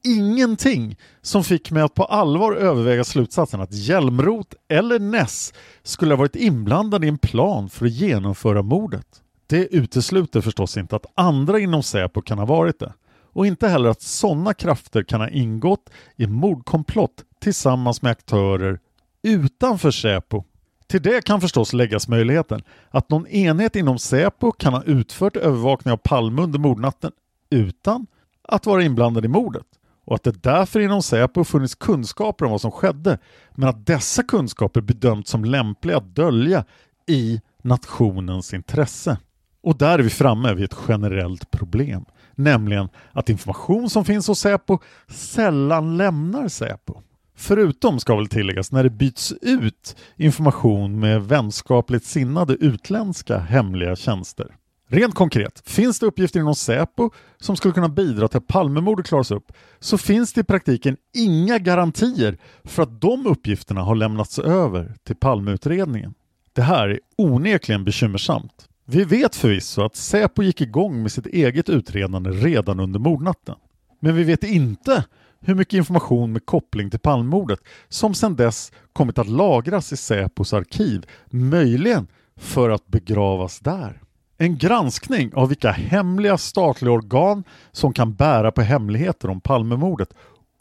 ingenting 0.04 0.98
som 1.22 1.43
fick 1.43 1.72
mig 1.72 1.84
att 1.84 1.93
på 1.93 2.04
allvar 2.04 2.54
överväga 2.56 3.04
slutsatsen 3.04 3.62
att 3.62 3.74
Hjälmroth 3.74 4.56
eller 4.70 5.00
Ness 5.00 5.54
skulle 5.84 6.14
ha 6.14 6.20
varit 6.20 6.36
inblandade 6.36 7.06
i 7.06 7.10
en 7.10 7.18
plan 7.18 7.70
för 7.70 7.86
att 7.86 7.91
genomföra 7.91 8.62
mordet. 8.62 9.08
Det 9.48 9.76
utesluter 9.76 10.41
förstås 10.41 10.78
inte 10.78 10.96
att 10.96 11.06
andra 11.16 11.60
inom 11.60 11.84
Säpo 11.84 12.22
kan 12.22 12.38
ha 12.38 12.46
varit 12.46 12.80
det 12.80 12.93
och 13.36 13.48
inte 13.48 13.68
heller 13.68 13.90
att 13.90 14.02
sådana 14.02 14.54
krafter 14.54 15.04
kan 15.04 15.22
ha 15.22 15.30
ingått 15.30 15.90
i 16.16 16.28
mordkomplott 16.28 17.24
tillsammans 17.40 18.02
med 18.02 18.12
aktörer 18.12 18.80
utanför 19.24 19.92
Säpo. 19.92 20.44
Till 20.88 21.02
det 21.02 21.26
kan 21.26 21.42
förstås 21.42 21.74
läggas 21.74 22.08
möjligheten 22.08 22.64
att 22.90 23.10
någon 23.10 23.28
enhet 23.28 23.76
inom 23.76 24.00
Säpo 24.00 24.52
kan 24.52 24.74
ha 24.74 24.84
utfört 24.84 25.36
övervakning 25.38 25.92
av 25.92 25.98
Palme 25.98 26.42
under 26.42 26.60
mordnatten 26.60 27.12
utan 27.50 28.08
att 28.44 28.66
vara 28.66 28.84
inblandad 28.84 29.26
i 29.26 29.28
mordet 29.28 29.66
och 30.06 30.16
att 30.16 30.24
det 30.24 30.44
därför 30.44 30.80
inom 30.80 31.04
Säpo 31.04 31.44
funnits 31.44 31.76
kunskaper 31.76 32.46
om 32.46 32.52
vad 32.52 32.62
som 32.62 32.72
skedde 32.72 33.18
men 33.52 33.70
att 33.70 33.86
dessa 33.86 34.24
kunskaper 34.24 34.82
bedömts 34.82 35.32
som 35.32 35.46
lämpliga 35.46 35.98
att 35.98 36.16
dölja 36.16 36.66
i 37.08 37.42
nationens 37.62 38.54
intresse. 38.54 39.18
Och 39.62 39.78
där 39.78 40.00
är 40.00 40.04
vi 40.04 40.10
framme 40.10 40.54
vid 40.54 40.66
ett 40.66 40.78
generellt 40.88 41.52
problem, 41.52 42.06
nämligen 42.36 42.90
att 43.12 43.30
information 43.30 43.90
som 43.90 44.06
finns 44.06 44.28
hos 44.28 44.40
Säpo 44.40 44.80
sällan 45.08 45.98
lämnar 45.98 46.48
Säpo. 46.48 47.02
Förutom, 47.38 48.00
ska 48.00 48.16
väl 48.16 48.28
tilläggas, 48.28 48.72
när 48.72 48.84
det 48.84 48.90
byts 48.90 49.34
ut 49.42 49.96
information 50.16 51.00
med 51.00 51.24
vänskapligt 51.24 52.06
sinnade 52.06 52.54
utländska 52.54 53.40
hemliga 53.40 53.96
tjänster. 53.96 54.56
Rent 54.88 55.16
konkret, 55.16 55.64
finns 55.66 56.00
det 56.00 56.06
uppgifter 56.06 56.40
inom 56.40 56.56
Säpo 56.56 57.10
som 57.38 57.58
skulle 57.58 57.74
kunna 57.74 57.90
bidra 57.90 58.28
till 58.28 58.38
att 58.38 58.48
Palmemordet 58.48 59.06
klaras 59.06 59.32
upp 59.32 59.52
så 59.80 59.98
finns 59.98 60.34
det 60.34 60.42
i 60.42 60.44
praktiken 60.44 60.98
inga 61.14 61.60
garantier 61.60 62.38
för 62.64 62.84
att 62.84 63.02
de 63.02 63.28
uppgifterna 63.28 63.82
har 63.82 63.96
lämnats 63.96 64.40
över 64.40 64.94
till 65.04 65.16
Palmeutredningen. 65.16 66.14
Det 66.54 66.62
här 66.62 66.90
är 66.90 67.00
onekligen 67.18 67.84
bekymmersamt. 67.84 68.70
Vi 68.88 69.04
vet 69.04 69.36
förvisso 69.36 69.82
att 69.82 69.96
Säpo 69.96 70.44
gick 70.44 70.62
igång 70.62 71.02
med 71.02 71.12
sitt 71.12 71.26
eget 71.26 71.70
utredande 71.70 72.30
redan 72.30 72.80
under 72.80 73.00
mordnatten. 73.00 73.56
Men 74.00 74.16
vi 74.16 74.24
vet 74.24 74.44
inte 74.44 75.06
hur 75.40 75.56
mycket 75.56 75.74
information 75.74 76.34
med 76.34 76.46
koppling 76.46 76.90
till 76.90 77.00
Palmemordet 77.00 77.60
som 77.90 78.14
sedan 78.14 78.36
dess 78.36 78.72
kommit 78.94 79.18
att 79.18 79.28
lagras 79.28 79.94
i 79.94 79.98
Säpos 79.98 80.54
arkiv, 80.54 81.06
möjligen 81.30 82.08
för 82.36 82.70
att 82.70 82.88
begravas 82.88 83.60
där. 83.60 84.02
En 84.38 84.58
granskning 84.58 85.34
av 85.34 85.50
vilka 85.50 85.72
hemliga 85.72 86.38
statliga 86.38 86.92
organ 86.92 87.44
som 87.72 87.94
kan 87.94 88.14
bära 88.14 88.52
på 88.52 88.62
hemligheter 88.62 89.30
om 89.30 89.42
Palmemordet 89.42 90.10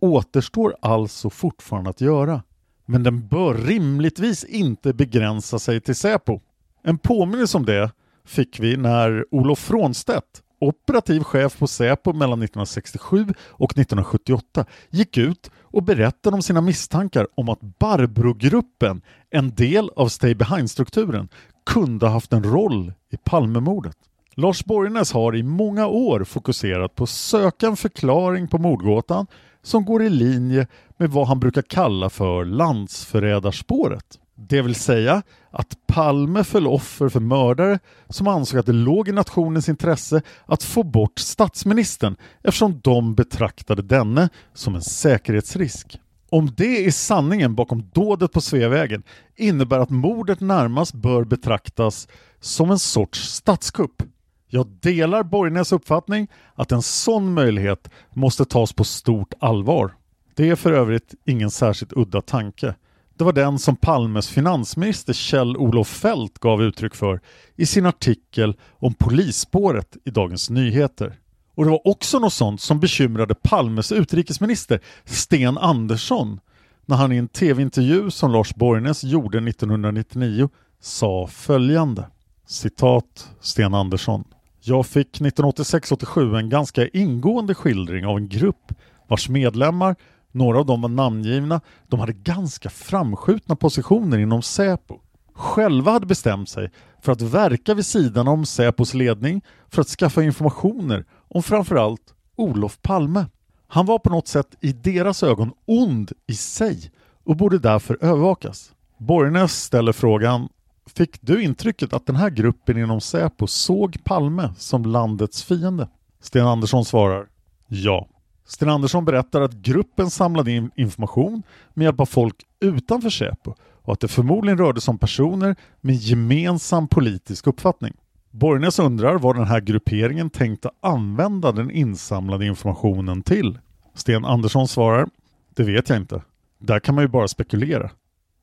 återstår 0.01 0.77
alltså 0.83 1.31
fortfarande 1.31 1.91
att 1.91 2.01
göra. 2.01 2.43
Men 2.87 3.03
den 3.03 3.29
bör 3.29 3.55
rimligtvis 3.55 4.45
inte 4.45 4.93
begränsa 4.93 5.59
sig 5.59 5.81
till 5.81 5.95
Säpo. 5.95 6.41
En 6.83 6.99
påminnelse 6.99 7.57
om 7.57 7.65
det 7.65 7.91
fick 8.27 8.61
vi 8.61 8.77
när 8.77 9.25
Olof 9.31 9.59
Frånstedt, 9.59 10.43
operativ 10.61 11.23
chef 11.23 11.59
på 11.59 11.67
Säpo 11.67 12.13
mellan 12.13 12.43
1967 12.43 13.27
och 13.49 13.73
1978, 13.73 14.65
gick 14.91 15.19
ut 15.19 15.51
och 15.61 15.83
berättade 15.83 16.37
om 16.37 16.43
sina 16.43 16.61
misstankar 16.61 17.27
om 17.35 17.49
att 17.49 17.61
Barbro-gruppen, 17.61 19.03
en 19.31 19.55
del 19.55 19.91
av 19.97 20.09
Stay 20.09 20.35
Behind-strukturen, 20.35 21.29
kunde 21.67 22.07
ha 22.07 22.13
haft 22.13 22.33
en 22.33 22.45
roll 22.45 22.93
i 23.11 23.17
Palmemordet. 23.17 23.97
Lars 24.35 24.65
Borgnäs 24.65 25.13
har 25.13 25.37
i 25.37 25.43
många 25.43 25.87
år 25.87 26.25
fokuserat 26.25 26.95
på 26.95 27.05
att 27.05 27.11
söka 27.11 27.67
en 27.67 27.77
förklaring 27.77 28.49
på 28.49 28.59
mordgåtan 28.59 29.27
som 29.63 29.85
går 29.85 30.03
i 30.03 30.11
linje 30.11 30.67
med 30.97 31.11
vad 31.11 31.27
han 31.27 31.41
brukar 31.41 31.63
kalla 31.63 32.11
för 32.11 32.45
landsförrädarspåret. 32.45 34.19
Det 34.37 34.63
vill 34.63 34.75
säga 34.75 35.23
att 35.51 35.87
Palme 35.87 36.45
föll 36.45 36.67
offer 36.67 37.09
för 37.09 37.21
mördare 37.21 37.79
som 38.09 38.29
ansåg 38.29 38.61
att 38.61 38.67
det 38.67 38.73
låg 38.73 39.09
i 39.09 39.13
nationens 39.13 39.69
intresse 39.69 40.23
att 40.47 40.63
få 40.63 40.83
bort 40.83 41.19
statsministern 41.19 42.17
eftersom 42.43 42.81
de 42.85 43.15
betraktade 43.15 43.83
denne 43.83 44.29
som 44.55 44.75
en 44.75 44.83
säkerhetsrisk. 44.83 46.01
Om 46.31 46.51
det 46.57 46.87
är 46.87 46.91
sanningen 46.91 47.55
bakom 47.55 47.91
dådet 47.93 48.33
på 48.33 48.41
Sveavägen 48.41 49.03
innebär 49.37 49.79
att 49.79 49.91
mordet 49.91 50.41
närmast 50.41 50.95
bör 50.95 51.25
betraktas 51.25 52.09
som 52.41 52.71
en 52.71 52.79
sorts 52.79 53.21
statskupp. 53.21 54.03
Jag 54.49 54.67
delar 54.67 55.23
Borgnäs 55.23 55.73
uppfattning 55.73 56.29
att 56.55 56.73
en 56.73 56.83
sån 56.83 57.35
möjlighet 57.35 57.91
måste 58.11 58.45
tas 58.45 58.73
på 58.73 58.85
stort 58.85 59.35
allvar. 59.41 59.95
Det 60.35 60.51
är 60.51 60.57
för 60.57 60.73
övrigt 60.73 61.15
ingen 61.25 61.51
särskilt 61.51 61.93
udda 61.93 62.21
tanke. 62.21 62.75
Det 63.17 63.25
var 63.25 63.33
den 63.33 63.59
som 63.59 63.77
Palmes 63.77 64.29
finansminister 64.29 65.13
Kjell-Olof 65.13 65.89
Fält 65.89 66.39
gav 66.39 66.63
uttryck 66.63 66.95
för 66.95 67.21
i 67.57 67.67
sin 67.67 67.87
artikel 67.87 68.57
om 68.73 68.95
polisspåret 68.95 69.97
i 70.05 70.11
Dagens 70.11 70.51
Nyheter. 70.51 71.19
Och 71.55 71.65
det 71.65 71.71
var 71.71 71.89
också 71.89 72.19
något 72.19 72.33
sånt 72.33 72.61
som 72.61 72.81
bekymrade 72.81 73.35
Palmes 73.35 73.93
utrikesminister 73.93 74.81
Sten 75.05 75.59
Andersson 75.59 76.41
när 76.87 76.97
han 76.97 77.13
i 77.13 77.17
en 77.17 77.29
tv-intervju 77.29 78.11
som 78.11 78.33
Lars 78.33 78.55
Borgnäs 78.55 79.05
gjorde 79.05 79.39
1999 79.39 80.49
sa 80.81 81.27
följande. 81.27 82.07
Citat 82.47 83.31
Sten 83.41 83.75
Andersson. 83.75 84.25
Jag 84.61 84.87
fick 84.87 85.21
1986-87 85.21 86.39
en 86.39 86.49
ganska 86.49 86.89
ingående 86.89 87.55
skildring 87.55 88.07
av 88.07 88.17
en 88.17 88.29
grupp 88.29 88.73
vars 89.09 89.29
medlemmar, 89.29 89.97
några 90.35 90.59
av 90.59 90.67
dem 90.67 90.83
var 90.83 90.89
namngivna, 90.89 91.61
de 91.89 92.01
hade 92.01 92.13
ganska 92.13 92.71
framskjutna 92.71 93.57
positioner 93.57 94.19
inom 94.19 94.43
Säpo. 94.43 94.99
Själva 95.35 95.93
hade 95.93 96.07
bestämt 96.07 96.49
sig 96.49 96.71
för 97.01 97.13
att 97.13 97.23
verka 97.23 97.75
vid 97.75 97.87
sidan 97.87 98.29
om 98.29 98.47
Säpos 98.47 98.95
ledning 98.95 99.43
för 99.69 99.81
att 99.81 99.89
skaffa 99.89 100.23
informationer 100.23 101.05
om 101.29 101.43
framförallt 101.43 102.15
Olof 102.37 102.83
Palme. 102.83 103.27
Han 103.69 103.87
var 103.87 103.99
på 103.99 104.11
något 104.11 104.29
sätt 104.29 104.55
i 104.61 104.73
deras 104.73 105.23
ögon 105.23 105.53
ond 105.65 106.13
i 106.27 106.35
sig 106.35 106.91
och 107.25 107.37
borde 107.37 107.59
därför 107.59 107.99
övervakas. 108.01 108.73
Borgnäs 108.99 109.63
ställer 109.63 109.93
frågan 109.93 110.49
Fick 110.87 111.23
du 111.23 111.43
intrycket 111.43 111.93
att 111.93 112.07
den 112.07 112.17
här 112.17 112.31
gruppen 112.31 112.79
inom 112.79 113.01
Säpo 113.01 113.47
såg 113.47 114.05
Palme 114.05 114.55
som 114.59 114.85
landets 114.85 115.45
fiende? 115.45 115.89
Sten 116.21 116.47
Andersson 116.47 116.85
svarar 116.85 117.27
ja. 117.69 118.09
Sten 118.47 118.69
Andersson 118.69 119.05
berättar 119.05 119.41
att 119.41 119.53
gruppen 119.53 120.11
samlade 120.11 120.53
in 120.53 120.71
information 120.77 121.43
med 121.75 121.85
hjälp 121.85 122.01
av 122.01 122.07
folk 122.07 122.37
utanför 122.61 123.11
Säpo 123.11 123.55
och 123.83 123.93
att 123.93 124.01
det 124.01 124.09
förmodligen 124.09 124.59
rörde 124.59 124.81
sig 124.81 124.93
om 124.93 124.99
personer 124.99 125.57
med 125.81 125.95
gemensam 125.95 126.89
politisk 126.89 127.47
uppfattning. 127.47 127.95
Borgnäs 128.31 128.79
undrar 128.79 129.19
vad 129.19 129.37
den 129.37 129.47
här 129.47 129.61
grupperingen 129.61 130.31
tänkte 130.31 130.71
använda 130.81 131.53
den 131.53 131.71
insamlade 131.71 132.47
informationen 132.47 133.23
till. 133.23 133.59
Sten 133.95 134.25
Andersson 134.25 134.69
svarar 134.69 135.09
Det 135.55 135.63
vet 135.63 135.89
jag 135.89 135.99
inte. 135.99 136.23
Där 136.59 136.81
kan 136.81 136.95
man 136.95 137.05
ju 137.05 137.09
bara 137.09 137.29
spekulera. 137.29 137.91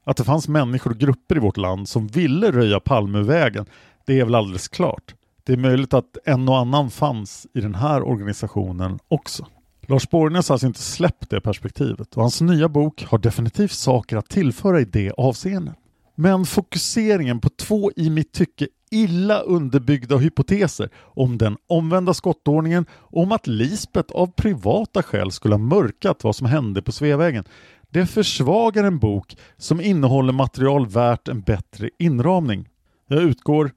Att 0.04 0.18
det 0.18 0.24
fanns 0.24 0.48
människor 0.48 0.92
och 0.92 0.98
grupper 0.98 1.36
i 1.36 1.40
vårt 1.40 1.58
land 1.58 1.90
som 1.90 2.08
ville 2.08 2.52
röja 2.52 2.80
Palmevägen, 2.80 3.66
det 4.06 4.20
är 4.20 4.26
väl 4.26 4.36
alldeles 4.36 4.68
klart. 4.68 5.16
Det 5.44 5.54
är 5.54 5.58
möjligt 5.58 5.94
att 5.94 6.18
en 6.26 6.50
och 6.50 6.58
annan 6.58 6.90
fanns 6.90 7.48
i 7.54 7.62
den 7.62 7.76
här 7.76 8.04
organisationen 8.04 9.00
också. 9.08 9.48
Lars 9.88 10.10
Borgnäs 10.10 10.50
har 10.50 10.54
alltså 10.54 10.68
inte 10.68 10.82
släppt 10.82 11.30
det 11.30 11.42
perspektivet 11.42 12.16
och 12.16 12.22
hans 12.22 12.42
nya 12.42 12.70
bok 12.70 13.04
har 13.04 13.18
definitivt 13.18 13.72
saker 13.72 14.18
att 14.18 14.30
tillföra 14.30 14.82
i 14.82 14.86
det 14.86 15.12
avseendet. 15.12 15.76
Men 16.16 16.46
fokuseringen 16.46 17.40
på 17.40 17.50
två 17.50 17.92
i 17.96 18.10
mitt 18.10 18.34
tycke 18.34 18.68
illa 18.92 19.40
underbyggda 19.40 20.18
hypoteser 20.18 20.90
om 20.96 21.38
den 21.38 21.58
omvända 21.68 22.14
skottordningen 22.14 22.86
och 22.92 23.24
om 23.24 23.32
att 23.32 23.48
Lisbet 23.48 24.12
av 24.12 24.28
privata 24.28 25.04
skäl 25.04 25.32
skulle 25.32 25.54
ha 25.54 25.60
mörkat 25.60 26.24
vad 26.24 26.36
som 26.36 26.48
hände 26.48 26.82
på 26.82 26.92
Sveavägen 26.92 27.44
det 27.92 28.06
försvagar 28.06 28.84
en 28.84 29.00
bok 29.00 29.38
som 29.58 29.82
innehåller 29.82 30.34
material 30.34 30.88
värt 30.88 31.28
en 31.28 31.42
bättre 31.42 31.90
inramning. 32.00 32.70
Jag 33.08 33.24
utgår 33.24 33.72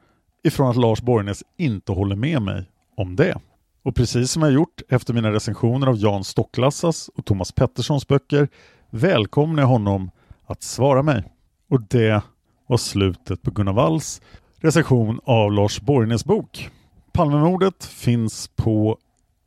ifrån 0.44 0.70
att 0.70 0.76
Lars 0.76 1.02
Borgnäs 1.02 1.42
inte 1.58 1.92
håller 1.92 2.16
med 2.16 2.42
mig 2.42 2.64
om 2.96 3.16
det. 3.16 3.38
Och 3.84 3.94
precis 3.94 4.30
som 4.30 4.42
jag 4.42 4.52
gjort 4.52 4.82
efter 4.88 5.14
mina 5.14 5.32
recensioner 5.32 5.86
av 5.86 5.96
Jan 5.96 6.24
Stocklassas 6.24 7.08
och 7.08 7.24
Thomas 7.24 7.52
Petterssons 7.52 8.08
böcker 8.08 8.48
välkomnar 8.90 9.62
jag 9.62 9.68
honom 9.68 10.10
att 10.46 10.62
svara 10.62 11.02
mig. 11.02 11.24
Och 11.70 11.82
det 11.82 12.22
var 12.66 12.76
slutet 12.76 13.42
på 13.42 13.50
Gunnar 13.50 13.72
Walls 13.72 14.22
recension 14.60 15.20
av 15.24 15.52
Lars 15.52 15.80
Borgnäs 15.80 16.24
bok. 16.24 16.70
Palmemordet 17.12 17.84
finns 17.84 18.50
på 18.56 18.98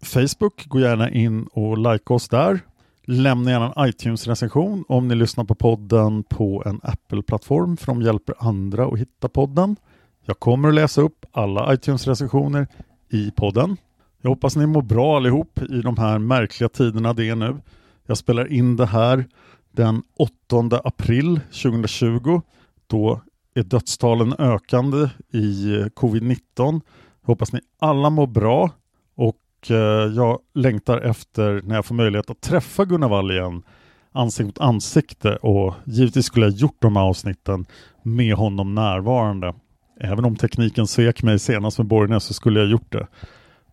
Facebook. 0.04 0.66
Gå 0.66 0.80
gärna 0.80 1.10
in 1.10 1.48
och 1.54 1.78
like 1.78 2.14
oss 2.14 2.30
där. 2.30 2.60
Lämna 3.06 3.52
gärna 3.52 3.74
en 3.76 3.90
iTunes-recension 3.90 4.86
om 4.88 5.08
ni 5.08 5.16
lyssnar 5.16 5.44
på 5.44 5.56
podden 5.56 6.24
på 6.24 6.64
en 6.66 6.80
Apple-plattform 6.84 7.78
för 7.78 7.86
de 7.86 8.02
hjälper 8.02 8.36
andra 8.40 8.86
att 8.86 9.00
hitta 9.00 9.30
podden. 9.30 9.76
Jag 10.26 10.40
kommer 10.40 10.70
att 10.70 10.76
läsa 10.76 11.02
upp 11.02 11.26
alla 11.32 11.74
iTunes-recensioner 11.74 12.68
i 13.10 13.32
podden. 13.32 13.78
Jag 14.22 14.30
hoppas 14.30 14.56
ni 14.56 14.66
mår 14.66 14.82
bra 14.82 15.18
allihop 15.18 15.62
i 15.62 15.82
de 15.82 15.98
här 15.98 16.20
märkliga 16.20 16.70
tiderna 16.70 17.14
det 17.14 17.30
är 17.30 17.36
nu. 17.36 17.58
Jag 18.06 18.18
spelar 18.18 18.54
in 18.54 18.76
det 18.76 18.86
här 18.86 19.26
den 19.72 20.04
8 20.18 20.82
april 20.84 21.40
2020. 21.46 22.42
Då 22.88 23.22
är 23.54 23.64
dödstalen 23.64 24.34
ökande 24.40 25.10
i 25.34 25.76
eh, 25.76 25.86
covid-19. 25.86 26.38
Jag 26.58 27.28
hoppas 27.28 27.54
ni 27.54 27.60
alla 27.80 28.10
mår 28.10 28.28
bra 28.28 28.72
och 29.16 29.72
eh, 29.72 29.76
jag 30.16 30.40
längtar 30.54 30.98
efter 30.98 31.62
när 31.64 31.76
jag 31.76 31.86
får 31.86 31.96
möjlighet 31.96 32.30
att 32.30 32.42
träffa 32.42 32.86
Gunnar 32.86 33.10
Wall 33.10 33.32
igen 33.32 33.64
ansikte 34.18 34.46
mot 34.46 34.60
ansikte 34.60 35.36
och 35.36 35.74
givetvis 35.86 36.26
skulle 36.26 36.46
jag 36.46 36.56
gjort 36.56 36.82
de 36.82 36.96
här 36.96 37.04
avsnitten 37.04 37.66
med 38.04 38.36
honom 38.36 38.76
närvarande. 38.76 39.54
Även 40.00 40.26
om 40.26 40.36
tekniken 40.36 40.88
svek 40.88 41.24
mig 41.24 41.40
senast 41.40 41.78
med 41.78 41.88
Borgnäs 41.88 42.24
så 42.24 42.34
skulle 42.34 42.60
jag 42.60 42.70
gjort 42.70 42.92
det. 42.92 43.08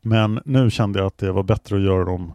Men 0.05 0.41
nu 0.45 0.71
kände 0.71 0.99
jag 0.99 1.07
att 1.07 1.19
det 1.19 1.33
var 1.33 1.43
bättre 1.43 1.77
att 1.77 1.83
göra 1.83 2.05
dem 2.05 2.33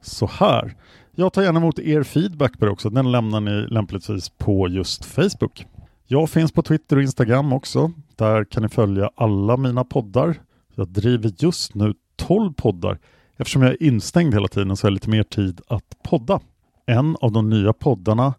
så 0.00 0.26
här. 0.26 0.76
Jag 1.14 1.32
tar 1.32 1.42
gärna 1.42 1.60
emot 1.60 1.78
er 1.78 2.02
feedback 2.02 2.58
på 2.58 2.64
det 2.64 2.70
också. 2.70 2.90
Den 2.90 3.12
lämnar 3.12 3.40
ni 3.40 3.66
lämpligtvis 3.68 4.28
på 4.28 4.68
just 4.68 5.04
Facebook. 5.04 5.66
Jag 6.06 6.30
finns 6.30 6.52
på 6.52 6.62
Twitter 6.62 6.96
och 6.96 7.02
Instagram 7.02 7.52
också. 7.52 7.92
Där 8.16 8.44
kan 8.44 8.62
ni 8.62 8.68
följa 8.68 9.10
alla 9.14 9.56
mina 9.56 9.84
poddar. 9.84 10.34
Jag 10.74 10.88
driver 10.88 11.32
just 11.38 11.74
nu 11.74 11.94
12 12.16 12.52
poddar. 12.52 12.98
Eftersom 13.36 13.62
jag 13.62 13.70
är 13.70 13.82
instängd 13.82 14.34
hela 14.34 14.48
tiden 14.48 14.76
så 14.76 14.86
har 14.86 14.90
jag 14.90 14.94
lite 14.94 15.10
mer 15.10 15.22
tid 15.22 15.60
att 15.68 16.02
podda. 16.02 16.40
En 16.86 17.16
av 17.20 17.32
de 17.32 17.50
nya 17.50 17.72
poddarna 17.72 18.34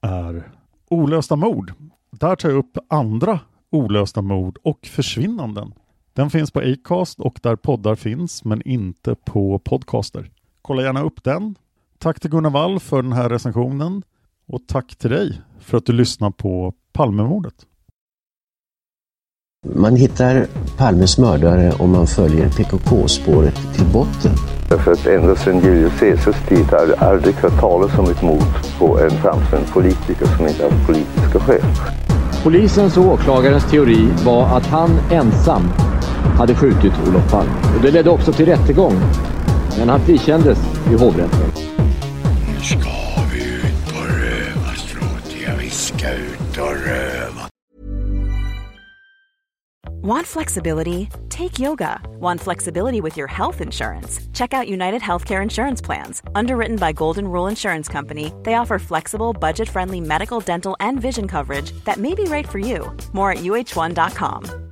är 0.00 0.52
Olösta 0.88 1.36
mord. 1.36 1.72
Där 2.10 2.36
tar 2.36 2.48
jag 2.48 2.58
upp 2.58 2.78
andra 2.88 3.40
olösta 3.70 4.22
mord 4.22 4.58
och 4.62 4.86
försvinnanden. 4.86 5.74
Den 6.14 6.30
finns 6.30 6.50
på 6.50 6.60
Acast 6.60 7.20
och 7.20 7.38
där 7.42 7.56
poddar 7.56 7.94
finns, 7.94 8.44
men 8.44 8.62
inte 8.62 9.14
på 9.14 9.58
podcaster. 9.58 10.30
Kolla 10.62 10.82
gärna 10.82 11.02
upp 11.02 11.24
den. 11.24 11.54
Tack 11.98 12.20
till 12.20 12.30
Gunnar 12.30 12.50
Wall 12.50 12.80
för 12.80 13.02
den 13.02 13.12
här 13.12 13.28
recensionen 13.28 14.02
och 14.46 14.60
tack 14.66 14.96
till 14.96 15.10
dig 15.10 15.40
för 15.60 15.78
att 15.78 15.86
du 15.86 15.92
lyssnar 15.92 16.30
på 16.30 16.74
Palmemordet. 16.92 17.54
Man 19.74 19.96
hittar 19.96 20.46
Palmes 20.76 21.18
mördare 21.18 21.72
om 21.78 21.92
man 21.92 22.06
följer 22.06 22.48
PKK-spåret 22.48 23.74
till 23.74 23.86
botten. 23.92 24.32
Därför 24.68 24.92
att 24.92 25.06
ända 25.06 25.36
sedan 25.36 25.60
Julius 25.60 25.98
Caesars 26.00 26.48
tid 26.48 26.64
har 26.64 26.86
jag 26.86 26.98
aldrig 26.98 27.34
hört 27.34 27.60
talas 27.60 27.98
om 27.98 28.10
ett 28.10 28.22
mord 28.22 28.78
på 28.78 28.98
en 28.98 29.10
framstående 29.10 29.68
politiker 29.72 30.26
som 30.36 30.46
inte 30.48 30.64
haft 30.64 30.86
politiska 30.86 31.40
skäl. 31.40 31.62
Polisens 32.42 32.96
och 32.96 33.04
åklagarens 33.04 33.70
teori 33.70 34.08
var 34.24 34.56
att 34.56 34.66
han 34.66 34.90
ensam 35.10 35.62
hade 36.38 36.54
skjutit 36.54 36.92
Olof 37.08 37.30
Palme. 37.30 37.52
Och 37.76 37.82
det 37.82 37.90
ledde 37.90 38.10
också 38.10 38.32
till 38.32 38.46
rättegång. 38.46 38.94
Men 39.78 39.88
han 39.88 40.00
frikändes 40.00 40.58
i 40.90 40.94
hovrätten. 40.94 41.40
Nu 42.48 42.60
ska 42.64 42.90
vi 43.32 43.44
ut 43.44 43.94
på 43.94 44.00
rövarstråt. 44.00 45.36
Ja, 45.46 45.52
vi 45.60 45.70
ska 45.70 46.10
ut 46.12 46.58
och 46.58 46.86
röva. 46.86 47.48
Want 50.02 50.26
flexibility? 50.26 51.08
Take 51.28 51.60
yoga. 51.60 52.00
Want 52.18 52.40
flexibility 52.40 53.00
with 53.00 53.16
your 53.16 53.28
health 53.28 53.60
insurance? 53.60 54.20
Check 54.32 54.52
out 54.52 54.66
United 54.68 55.00
Healthcare 55.00 55.42
Insurance 55.42 55.80
Plans. 55.80 56.22
Underwritten 56.34 56.76
by 56.76 56.92
Golden 56.92 57.28
Rule 57.28 57.46
Insurance 57.46 57.92
Company, 57.92 58.32
they 58.42 58.54
offer 58.54 58.80
flexible, 58.80 59.32
budget 59.32 59.68
friendly 59.68 60.00
medical, 60.00 60.40
dental, 60.40 60.76
and 60.80 61.00
vision 61.00 61.28
coverage 61.28 61.70
that 61.84 61.98
may 61.98 62.14
be 62.16 62.24
right 62.24 62.48
for 62.48 62.58
you. 62.58 62.90
More 63.12 63.30
at 63.30 63.38
uh1.com. 63.38 64.71